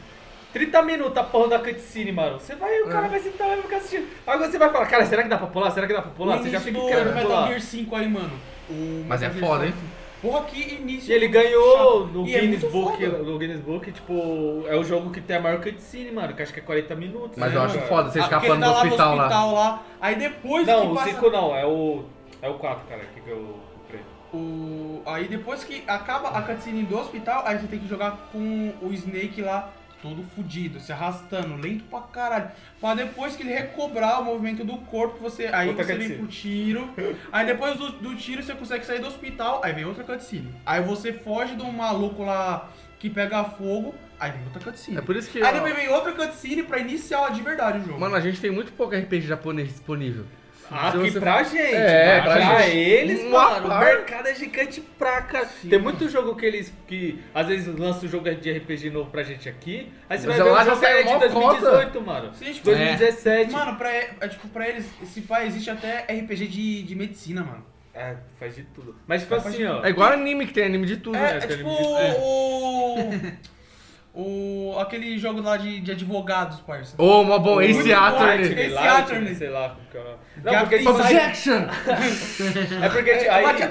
[0.54, 2.40] 30 minutos a porra da cutscene, mano.
[2.40, 4.08] Você vai, o cara vai sentar lá e vai ficar assistindo.
[4.26, 5.70] Agora você vai falar, cara, será que dá pra pular?
[5.72, 6.38] Será que dá pra o pular?
[6.40, 7.48] Você já fica do querendo Metal pular.
[7.48, 8.32] Gear 5 aí, mano.
[8.70, 9.78] O Mas Metal é foda, 5.
[9.78, 9.84] hein?
[10.22, 11.12] Porra, que início.
[11.12, 12.06] E ele ganhou chato.
[12.14, 13.18] no E é Guinness muito Book, foda.
[13.20, 16.52] no Guinness Book, tipo, é o jogo que tem a maior cutscene, mano, que acho
[16.54, 17.38] que é 40 minutos.
[17.38, 17.88] Mas né, eu acho cara?
[17.88, 19.24] foda você Ah, escapando ele do tá lá no hospital lá.
[19.24, 19.84] hospital lá.
[20.02, 21.10] Aí depois Não, que o passa...
[21.12, 22.04] 5 não, é o.
[22.42, 23.69] É o 4, cara, que comprei.
[24.34, 25.02] O...
[25.06, 28.94] Aí depois que acaba a cutscene do hospital, aí você tem que jogar com o
[28.94, 29.72] Snake lá,
[30.02, 32.52] todo fudido, se arrastando, lento pra caralho.
[32.80, 35.48] Pra depois que ele recobrar o movimento do corpo, você.
[35.48, 36.20] Aí Outra você vem cutscene.
[36.20, 36.90] pro tiro.
[37.32, 40.54] Aí depois do, do tiro você consegue sair do hospital, aí vem outra cutscene.
[40.66, 42.70] Aí você foge do maluco lá
[43.00, 44.98] que pega fogo, aí vem outra cutscene.
[44.98, 45.42] É por isso que.
[45.42, 48.00] Aí ó, depois vem outra cutscene pra iniciar de verdade o jogo.
[48.00, 50.26] Mano, a gente tem muito pouco RPG japonês disponível.
[50.72, 51.74] Ah, Se que você- pra gente.
[51.76, 52.78] É, pra, pra gente.
[52.78, 55.50] eles, Uma mano, o mercado é gigante pra caralho.
[55.70, 59.24] Tem muito jogo que eles, que às vezes lançam um jogo de RPG novo pra
[59.24, 62.02] gente aqui, aí você vai Já ver lá o jogo é saiu de mó 2018,
[62.02, 62.34] mano.
[62.36, 63.52] Sim, tipo, 2017.
[63.52, 67.66] Mano, pra, é, tipo, pra eles, esse pai existe até RPG de, de medicina, mano.
[67.94, 68.96] É, faz de tudo.
[69.08, 69.84] Mas tipo Faz assim, ó.
[69.84, 71.18] É igual anime que tem anime de tudo.
[71.18, 71.38] É, né?
[71.44, 73.59] é tipo anime o.
[74.20, 74.78] O.
[74.80, 76.96] aquele jogo lá de, de advogados, parça.
[77.02, 78.42] Ô, bom, Muito Ace bom, Attorney.
[78.46, 79.36] Esse Light, Attorney.
[79.36, 80.16] sei lá é.
[80.44, 80.90] Não, Gap porque tipo.
[80.92, 81.54] Objection!
[82.84, 83.64] é porque tipo, aí, Bate-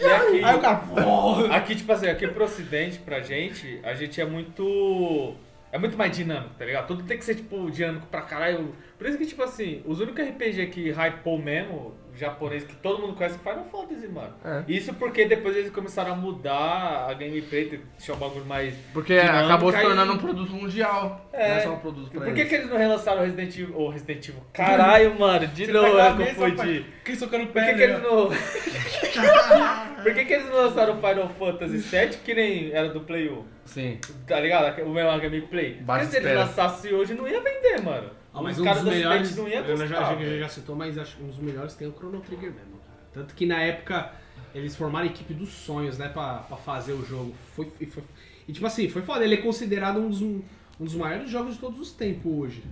[0.00, 0.76] e aqui, Aí o cara.
[0.76, 1.56] porra.
[1.56, 5.34] Aqui, tipo assim, aqui pro ocidente, pra gente, a gente é muito.
[5.70, 6.86] É muito mais dinâmico, tá ligado?
[6.86, 8.74] Tudo tem que ser, tipo, dinâmico pra caralho.
[8.96, 13.14] Por isso que, tipo assim, os únicos RPG que hypou mesmo, japonês, que todo mundo
[13.14, 14.34] conhece, é Final Fantasy, mano.
[14.44, 14.64] É.
[14.68, 18.74] Isso porque depois eles começaram a mudar a gameplay, deixar um bagulho mais.
[18.92, 21.28] Porque acabou se tornando um produto mundial.
[21.32, 21.48] É.
[21.48, 22.48] Não é só um produto pra Por que, eles.
[22.48, 23.76] que eles não relançaram o Resident Evil?
[23.78, 24.42] Ô, Resident Evil.
[24.52, 26.56] Caralho, mano, de Você novo tá eu cabeça, confundi.
[26.56, 26.86] pai.
[27.04, 27.74] Que socando Por que, pedra.
[27.76, 28.28] que eles não.
[30.02, 33.28] Por que, que eles não lançaram o Final Fantasy VII que nem era do Play
[33.28, 33.44] 1?
[33.64, 33.98] Sim.
[34.26, 34.82] Tá ligado?
[34.82, 35.82] O mesmo gameplay.
[35.84, 38.10] Porque se eles lançassem hoje, não ia vender, mano.
[38.38, 40.76] Ah, mas Os um caras dos do melhores, não iam eu já, já, já citou,
[40.76, 42.98] mas acho que um dos melhores tem o Chrono Trigger mesmo, cara.
[43.12, 44.12] Tanto que na época
[44.54, 47.34] eles formaram a equipe dos sonhos, né, pra, pra fazer o jogo.
[47.54, 48.04] Foi, e, foi-
[48.46, 49.24] e tipo assim, foi foda.
[49.24, 50.40] Ele é considerado um dos, um
[50.78, 52.62] dos maiores jogos de todos os tempos hoje.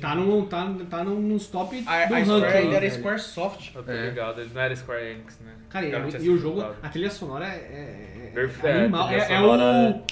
[0.00, 2.24] Tá, num, tá, tá num- nos top A, do a ranking.
[2.24, 2.90] Square ainda era.
[2.90, 3.72] Squaresoft.
[3.74, 4.08] Eu tô É.
[4.08, 5.52] ligado, ele não era Square Enix, né?
[5.70, 9.04] Cara, e, e o jogo, a trilha sonora é, é, é Perfeito, animal.
[9.04, 10.02] a trilha É, é o,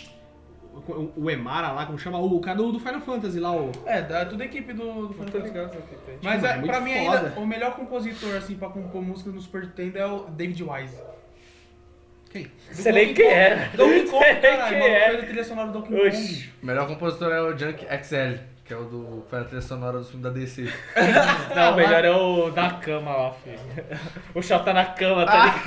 [1.17, 2.19] o, Emara lá, como chama?
[2.19, 3.71] O cara do, do Final Fantasy lá, o...
[3.87, 5.49] É, da, tudo a equipe do, do Final Fantasy.
[5.49, 5.77] ligado.
[6.23, 7.19] Mas é, é pra mim foda.
[7.29, 10.97] ainda, o melhor compositor, assim, pra compor música no Super Nintendo é o David Wise.
[12.31, 12.51] Quem?
[12.73, 13.69] Você nem quem era.
[13.77, 14.77] Donkey Kong, Sei nem caralho.
[14.77, 15.11] quem é.
[15.11, 16.09] fez a trilha sonora do Donkey Kong.
[16.09, 16.53] Oxi.
[16.63, 19.99] O melhor compositor é o Junk XL, que é o do foi a trilha sonora
[19.99, 20.65] do filme da DC.
[21.55, 23.59] Não, o melhor é o da cama lá, filho.
[24.35, 25.61] O shot tá na cama, tá ligado?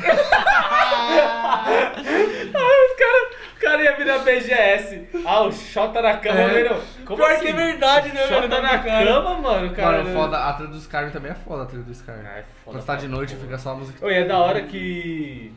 [2.54, 3.27] Ai, os caras
[3.60, 5.08] cara ia virar BGS.
[5.26, 6.48] Ah, o shot tá na cama, É.
[6.50, 6.82] velho.
[7.06, 7.42] Como Pior assim?
[7.42, 8.50] que é verdade, né, Shot velho?
[8.50, 9.06] tá na Cara.
[9.06, 9.98] cama, mano, cara.
[10.04, 12.20] Mano, foda, a trilha do Skyrim também é foda, a trilha do Skyrim.
[12.26, 13.46] Ah, é foda, Quando tá de noite, foda.
[13.46, 14.06] fica só a música.
[14.06, 15.52] Oi, é da hora que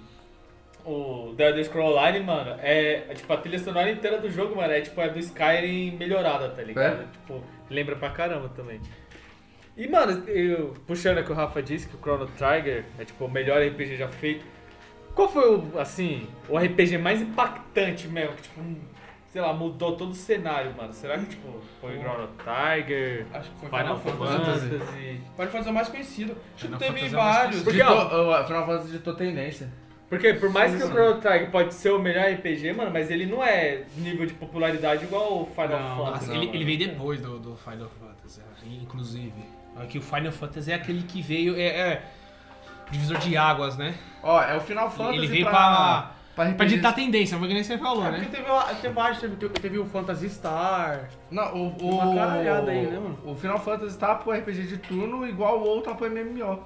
[0.85, 4.57] o The Elder Scrolls Online, mano, é, é, tipo a trilha sonora inteira do jogo,
[4.57, 7.03] mano, é tipo é do Skyrim melhorada, tá ligado?
[7.03, 7.05] É?
[7.13, 8.81] Tipo, lembra pra caramba também.
[9.77, 13.25] E, mano, eu, puxando o que o Rafa disse, que o Chrono Trigger é tipo
[13.25, 14.45] o melhor RPG já feito.
[15.21, 18.63] Qual foi o, assim, o RPG mais impactante mesmo, que tipo,
[19.29, 20.95] sei lá, mudou todo o cenário, mano?
[20.95, 24.69] Será que tipo, foi o Chrono Trigger, Acho que foi Final Final Fantasy.
[24.71, 25.21] Fantasy?
[25.37, 26.33] Pode fazer o mais conhecido.
[26.33, 27.63] Acho que Final teve Fantasy é vários.
[27.63, 29.73] Porque, Ditou, ó, o Final Fantasy ditou tendência.
[30.09, 33.27] Porque por mais que o Chrono Trigger pode ser o melhor RPG, mano, mas ele
[33.27, 36.31] não é nível de popularidade igual o Final Não, Fantasy.
[36.31, 39.35] assim, ele, ele veio depois do, do Final Fantasy, inclusive.
[39.77, 41.57] Aqui o Final Fantasy é aquele que veio.
[41.57, 42.03] É, é
[42.91, 43.95] divisor de águas, né?
[44.23, 45.53] Ó, é o Final Fantasy ele veio pra,
[46.35, 48.19] pra, pra, pra ditar tendência, foi que nem você falou, É né?
[48.21, 51.09] porque teve, teve vários, teve, teve o Phantasy Star.
[51.31, 53.19] Não, o, o, Uma caralhada aí, né, mano?
[53.25, 56.61] O Final Fantasy tá pro RPG de turno igual o outro tá pro MMO.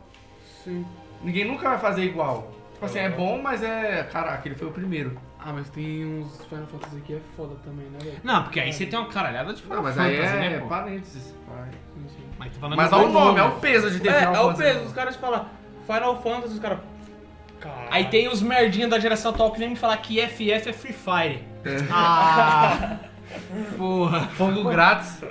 [0.64, 0.84] Sim.
[1.22, 2.50] Ninguém nunca vai fazer igual.
[2.72, 4.02] Tipo assim, é bom, mas é.
[4.12, 5.16] Caraca, ele foi o primeiro.
[5.38, 8.16] Ah, mas tem uns Final Fantasy que é foda também, né, velho?
[8.24, 10.58] Não, porque aí você tem uma caralhada de Final Não, mas Fantasy, aí é né,
[10.58, 10.66] pô?
[10.66, 11.34] parênteses.
[11.96, 12.24] Não sei.
[12.38, 14.62] Mas Mas olha o nome, é o peso de ter É, Final é o Fantasy.
[14.62, 14.84] peso.
[14.86, 15.46] Os caras falam
[15.86, 16.78] Final Fantasy, os caras.
[17.90, 20.92] Aí tem os merdinhos da geração atual que vem me falar que FF é Free
[20.92, 21.44] Fire.
[21.90, 22.98] Ah!
[23.76, 24.20] Porra.
[24.28, 25.22] Fogo grátis.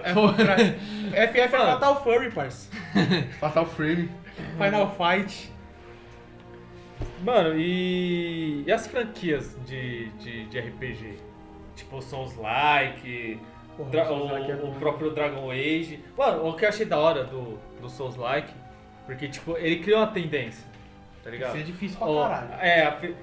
[1.14, 2.70] É, FF é Fatal Fury, parça.
[3.40, 4.10] Fatal Frame.
[4.58, 5.52] Final Fight.
[7.24, 11.18] Mano, e, e as franquias de, de, de RPG?
[11.76, 13.40] Tipo Souls Like,
[13.78, 16.04] Porra, Dra- Souls Like é o, bom, o próprio Dragon Age.
[16.18, 18.52] Mano, o que eu achei da hora do, do Souls Like,
[19.06, 20.66] porque tipo, ele criou uma tendência,
[21.24, 21.56] tá ligado?
[21.56, 22.54] Isso é difícil pra Ó, caralho.
[22.62, 23.14] É,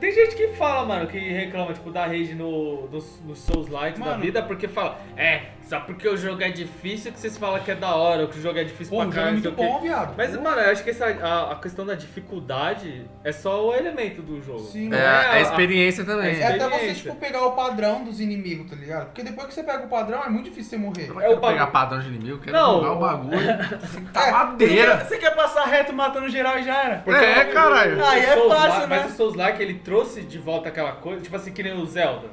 [0.00, 3.98] tem gente que fala, mano, que reclama, tipo, da rage no, nos, nos Souls Like
[3.98, 4.22] da Mano.
[4.22, 7.74] vida, porque fala, é, só porque o jogo é difícil que vocês falam que é
[7.74, 9.80] da hora, ou que o jogo é difícil Pô, pra é caralho, não muito bom,
[9.80, 10.14] viado.
[10.16, 14.22] Mas, mano, eu acho que essa, a, a questão da dificuldade é só o elemento
[14.22, 14.60] do jogo.
[14.60, 16.36] Sim, Não É, a- a experiência também.
[16.40, 16.94] É até você, experiência.
[17.10, 19.06] tipo, pegar o padrão dos inimigos, tá ligado?
[19.06, 21.08] Porque depois que você pega o padrão, é muito difícil você morrer.
[21.08, 22.74] Eu não É o quero pegar padrão de inimigo, quero Não.
[22.80, 23.38] jogar o bagulho.
[23.82, 24.96] Assim, É, tá madeira.
[24.96, 26.96] Você quer, você quer passar reto matando geral e já era?
[26.98, 28.04] Porque É, o- caralho.
[28.06, 28.86] Aí é fácil, né?
[28.88, 31.84] Mas o Souls Like ele trouxe de volta aquela coisa, tipo assim, que nem o
[31.86, 32.26] Zelda.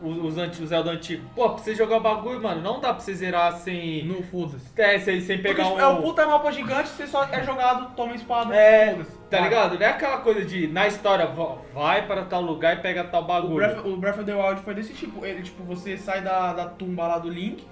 [0.00, 1.28] Os, os, anti- o Zelda antigo.
[1.34, 4.04] Pô, pra você jogar o bagulho, mano, não dá pra você zerar sem.
[4.04, 4.66] No foda-se.
[4.76, 5.80] É, sem, sem Porque, pegar tipo, um.
[5.80, 8.54] é o puta mapa gigante, você só é jogado, toma espada.
[8.54, 9.18] É, foda-se.
[9.28, 9.48] tá Vai.
[9.48, 9.74] ligado?
[9.78, 11.26] Não é aquela coisa de, na história,
[11.74, 13.54] vai para tal lugar e pega tal O bagulho.
[13.56, 15.26] Breath, o Breath of the Wild foi desse tipo.
[15.26, 17.66] Ele, tipo, você sai da, da tumba lá do Link,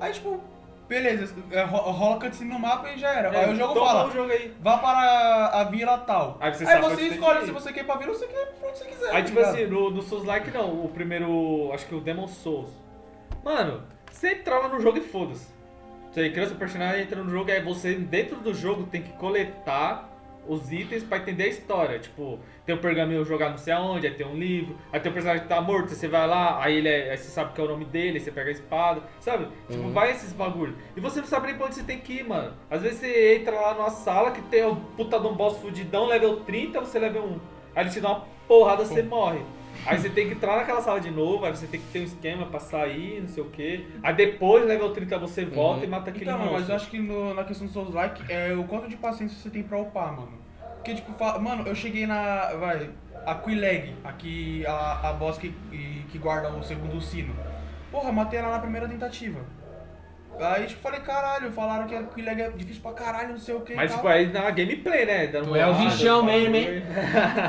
[0.00, 0.40] aí, tipo,
[0.88, 3.34] beleza, é, ro- rola cutscene no mapa e já era.
[3.34, 4.54] É, aí o jogo fala, o jogo aí.
[4.60, 6.36] vá para a vila tal.
[6.40, 8.46] Aí você aí você escolhe se você quer ir pra vila ou você quer ir
[8.58, 9.06] pra onde você quiser.
[9.06, 9.54] Aí, tá tipo ligado?
[9.54, 12.70] assim, no, no Souls Like não, o primeiro, acho que o Demon Souls.
[13.44, 15.52] Mano, você entrava no jogo e foda-se.
[16.12, 20.08] Você cria seu personagem, entra no jogo, aí você, dentro do jogo, tem que coletar
[20.48, 21.98] os itens pra entender a história.
[21.98, 25.14] Tipo, tem um pergaminho jogar não sei aonde, aí tem um livro, aí tem um
[25.14, 27.64] personagem que tá morto, você vai lá, aí, ele é, aí você sabe que é
[27.64, 29.48] o nome dele, você pega a espada, sabe?
[29.68, 30.76] Tipo, vai esses bagulho.
[30.96, 32.52] E você não sabe nem pra onde você tem que ir, mano.
[32.70, 36.06] Às vezes você entra lá numa sala que tem o puta de um boss fudidão,
[36.06, 37.40] level 30, você level 1.
[37.76, 39.40] Aí ele te dá uma porrada, você morre.
[39.86, 42.04] Aí você tem que entrar naquela sala de novo, aí você tem que ter um
[42.04, 43.84] esquema pra sair, não sei o quê.
[44.02, 46.72] Aí depois, level 30, você volta e mata aquele Então, mano, mas monstro.
[46.72, 49.50] eu acho que no- na questão do Souls Like é o quanto de paciência você
[49.50, 50.32] tem pra upar, mano.
[50.76, 52.54] Porque, tipo, fa- mano, eu cheguei na.
[52.54, 52.90] Vai.
[53.26, 55.54] A Quileg, aqui, a, a boss que,
[56.10, 57.34] que guarda o segundo sino.
[57.90, 59.40] Porra, matei ela na primeira tentativa.
[60.40, 63.60] Aí, tipo, falei, caralho, falaram que a Quileg é difícil pra caralho, não sei o
[63.60, 63.74] que.
[63.74, 65.26] Mas tipo, aí na gameplay, né?
[65.28, 66.82] Dando Tu é o bichão mesmo, hein?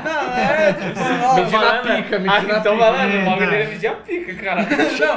[0.04, 2.76] Não, é, tipo, ó, Mentira na pica, pica, Ah, então pica.
[2.76, 4.62] vai lá, o bagulho dele é medir a pica, cara.
[4.66, 5.16] Não,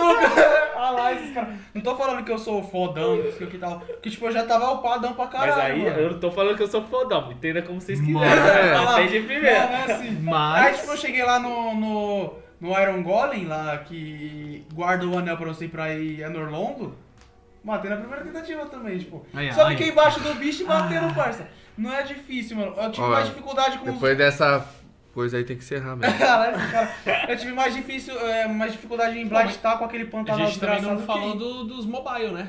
[0.00, 0.20] não tô
[0.78, 1.50] ah lá, esses caras.
[1.74, 3.80] Não tô falando que eu sou fodão, não sei o que tal.
[3.80, 5.52] Porque, tipo, eu já tava upadão pra caralho.
[5.52, 6.00] Mas aí, mano.
[6.00, 8.14] eu não tô falando que eu sou fodão, entenda como vocês quiserem.
[8.20, 8.74] Mano, né?
[8.86, 9.58] Ah Entende primeiro.
[9.60, 10.08] Não, não é assim.
[10.08, 10.80] Aí, Mas.
[10.80, 15.48] tipo, eu cheguei lá no, no, no Iron Golem, lá, que guarda o anel pra
[15.48, 16.94] você ir pra ir a Norlondo.
[17.64, 19.26] Matei na primeira tentativa também, tipo.
[19.34, 19.76] Aí, só aí.
[19.76, 21.48] fiquei embaixo do bicho e bateu no parça.
[21.76, 22.74] Não é difícil, mano.
[22.76, 23.94] Eu tive Ó, mais dificuldade com os...
[23.94, 24.66] Depois dessa
[25.14, 26.16] coisa aí tem que encerrar mesmo.
[26.18, 26.90] Caralho, cara.
[27.32, 30.82] Eu tive mais difícil, é, mais dificuldade em Town com aquele A Pantanal gente também
[30.82, 32.48] não falou que- do- dos mobile, né?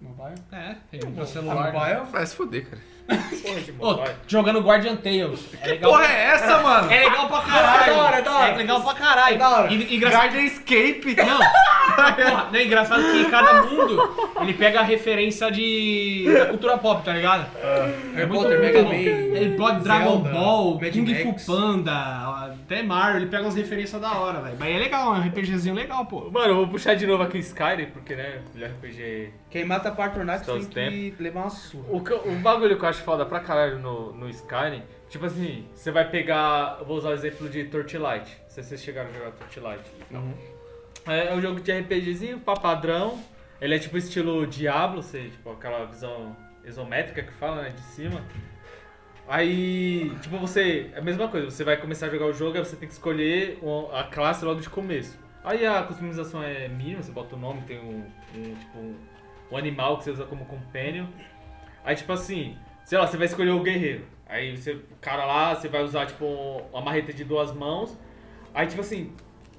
[0.00, 0.34] Mobile?
[0.52, 1.72] É, tem pra Ah, celular.
[1.72, 1.78] né?
[1.78, 2.10] mobile?
[2.12, 2.82] Vai se fuder, cara.
[3.06, 4.14] Porra de Ô, mobile.
[4.26, 5.46] jogando Guardian Tales.
[5.62, 6.90] É legal, Porra é essa, mano?
[6.92, 7.82] é legal pra caralho.
[7.82, 8.48] É da hora, é da hora.
[8.52, 9.34] É legal pra caralho.
[9.34, 9.72] É da hora.
[9.72, 10.22] E, engraçado.
[10.22, 11.16] Guardian Escape.
[11.16, 11.38] Não,
[12.16, 17.04] porra, não é engraçado que cada mundo ele pega a referência de da cultura pop,
[17.04, 17.46] tá ligado?
[18.14, 18.64] Harry muito Potter, bom.
[18.64, 21.44] Mega Man, Ele pode Dragon Zelda, Ball, Mad Kung Max.
[21.46, 21.92] Fu Panda,
[22.64, 24.56] até Mario, ele pega umas referências da hora, velho.
[24.58, 26.28] Mas é legal, é um RPGzinho legal, pô.
[26.30, 29.90] Mano, eu vou puxar de novo aqui o Skyrim, porque, né, melhor RPG Quem mata
[29.92, 30.44] Patronax
[30.74, 31.84] tem que levar uma surra.
[31.88, 35.66] O, que o bagulho que eu acho foda pra caralho no, no Skyrim, tipo assim,
[35.74, 36.82] você vai pegar.
[36.84, 38.36] Vou usar o exemplo de Torchlight.
[38.48, 39.84] Se vocês chegaram a jogar Torchlight.
[40.00, 40.34] Então.
[41.06, 43.18] É, é um jogo de RPGzinho, pá padrão.
[43.60, 48.22] Ele é tipo estilo Diablo, você, tipo, aquela visão isométrica que fala, né, de cima.
[49.28, 50.90] Aí, tipo, você.
[50.94, 52.94] É a mesma coisa, você vai começar a jogar o jogo, aí você tem que
[52.94, 53.58] escolher
[53.92, 55.18] a classe logo de começo.
[55.42, 58.04] Aí a customização é mínima, você bota o nome, tem um,
[58.34, 58.96] um, tipo, um,
[59.52, 61.06] um animal que você usa como companion.
[61.84, 62.56] Aí, tipo assim,
[62.86, 64.04] sei lá, você vai escolher o guerreiro.
[64.28, 66.24] Aí você, o cara lá, você vai usar, tipo,
[66.72, 67.98] uma marreta de duas mãos.
[68.54, 69.12] Aí, tipo assim,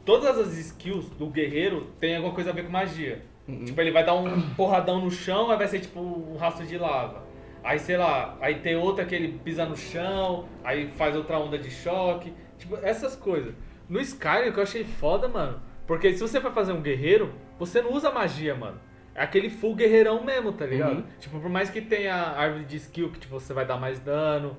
[0.05, 3.21] todas as skills do guerreiro tem alguma coisa a ver com magia.
[3.65, 6.77] Tipo, ele vai dar um porradão no chão, aí vai ser, tipo, um rastro de
[6.77, 7.21] lava.
[7.61, 11.57] Aí, sei lá, aí tem outra que ele pisa no chão, aí faz outra onda
[11.57, 12.33] de choque.
[12.57, 13.53] Tipo, essas coisas.
[13.89, 17.33] No Skyrim, o que eu achei foda, mano, porque se você vai fazer um guerreiro,
[17.59, 18.79] você não usa magia, mano.
[19.17, 21.03] É aquele full guerreirão mesmo, tá ligado?
[21.19, 24.55] Tipo, por mais que tenha árvore de skill que tipo, você vai dar mais dano,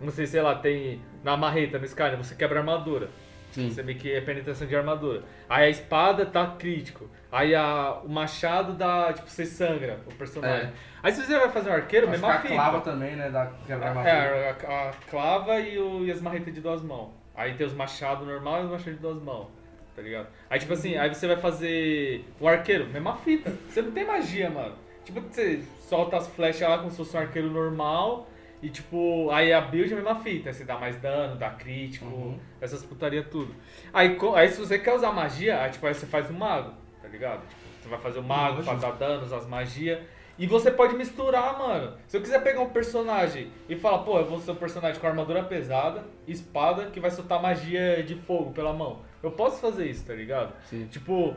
[0.00, 3.08] Você, sei lá, tem na marreta, no Skyrim, você quebra a armadura.
[3.52, 3.70] Sim.
[3.70, 5.22] Você meio que é penetração de armadura.
[5.48, 7.08] Aí a espada tá crítico.
[7.32, 10.66] Aí a, o machado dá, tipo, você sangra o personagem.
[10.66, 10.72] É.
[11.02, 12.54] Aí se você vai fazer um arqueiro, Acho que mesma a fita.
[12.54, 13.30] clava também, né?
[13.30, 14.12] Da quebrar armadura.
[14.12, 17.10] É, a, a clava e, o, e as marretas de duas mãos.
[17.34, 19.46] Aí tem os machados normal e os machados de duas mãos.
[19.94, 20.26] Tá ligado?
[20.50, 23.52] Aí tipo assim, aí você vai fazer o arqueiro, mesma fita.
[23.68, 24.74] Você não tem magia, mano.
[25.04, 28.28] Tipo, você solta as flechas lá como se fosse um arqueiro normal.
[28.62, 30.48] E tipo, aí a build é a mesma fita.
[30.48, 32.38] Aí você dá mais dano, dá crítico, Uhum.
[32.60, 33.54] essas putaria tudo.
[33.92, 36.72] Aí, aí se você quer usar magia, aí tipo, aí você faz o mago,
[37.02, 37.42] tá ligado?
[37.46, 40.00] Tipo, você vai fazer o mago pra dar danos, as magias.
[40.36, 41.96] E você pode misturar, mano.
[42.08, 45.06] Se eu quiser pegar um personagem e falar, pô, eu vou ser um personagem com
[45.06, 49.02] armadura pesada, espada, que vai soltar magia de fogo pela mão.
[49.24, 50.52] Eu posso fazer isso, tá ligado?
[50.68, 50.86] Sim.
[50.90, 51.34] Tipo,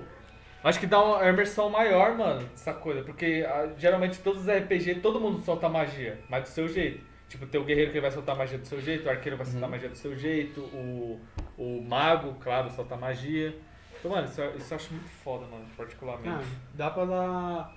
[0.64, 3.02] acho que dá uma imersão maior, mano, dessa coisa.
[3.04, 7.06] Porque ah, geralmente todos os RPG, todo mundo solta magia, mas do seu jeito.
[7.30, 9.70] Tipo, tem o guerreiro que vai soltar magia do seu jeito, o arqueiro vai soltar
[9.70, 11.20] magia do seu jeito, o,
[11.58, 13.58] o mago, claro, solta magia.
[14.00, 16.30] Então, mano, isso, isso eu acho muito foda, mano, particularmente.
[16.30, 17.76] Ah, dá pra dar.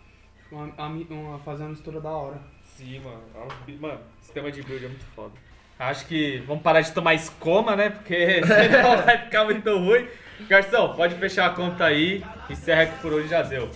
[0.53, 2.41] Uma, uma- uma- fazer uma mistura da hora.
[2.65, 3.23] Sim, mano.
[3.69, 5.33] É Mano, sistema de build é muito foda.
[5.81, 7.89] Acho que vamos parar de tomar escoma, né?
[7.89, 10.07] Porque senão vai ficar muito ruim.
[10.47, 12.23] Garçom, pode fechar a conta aí.
[12.51, 13.71] Encerra que por hoje já deu.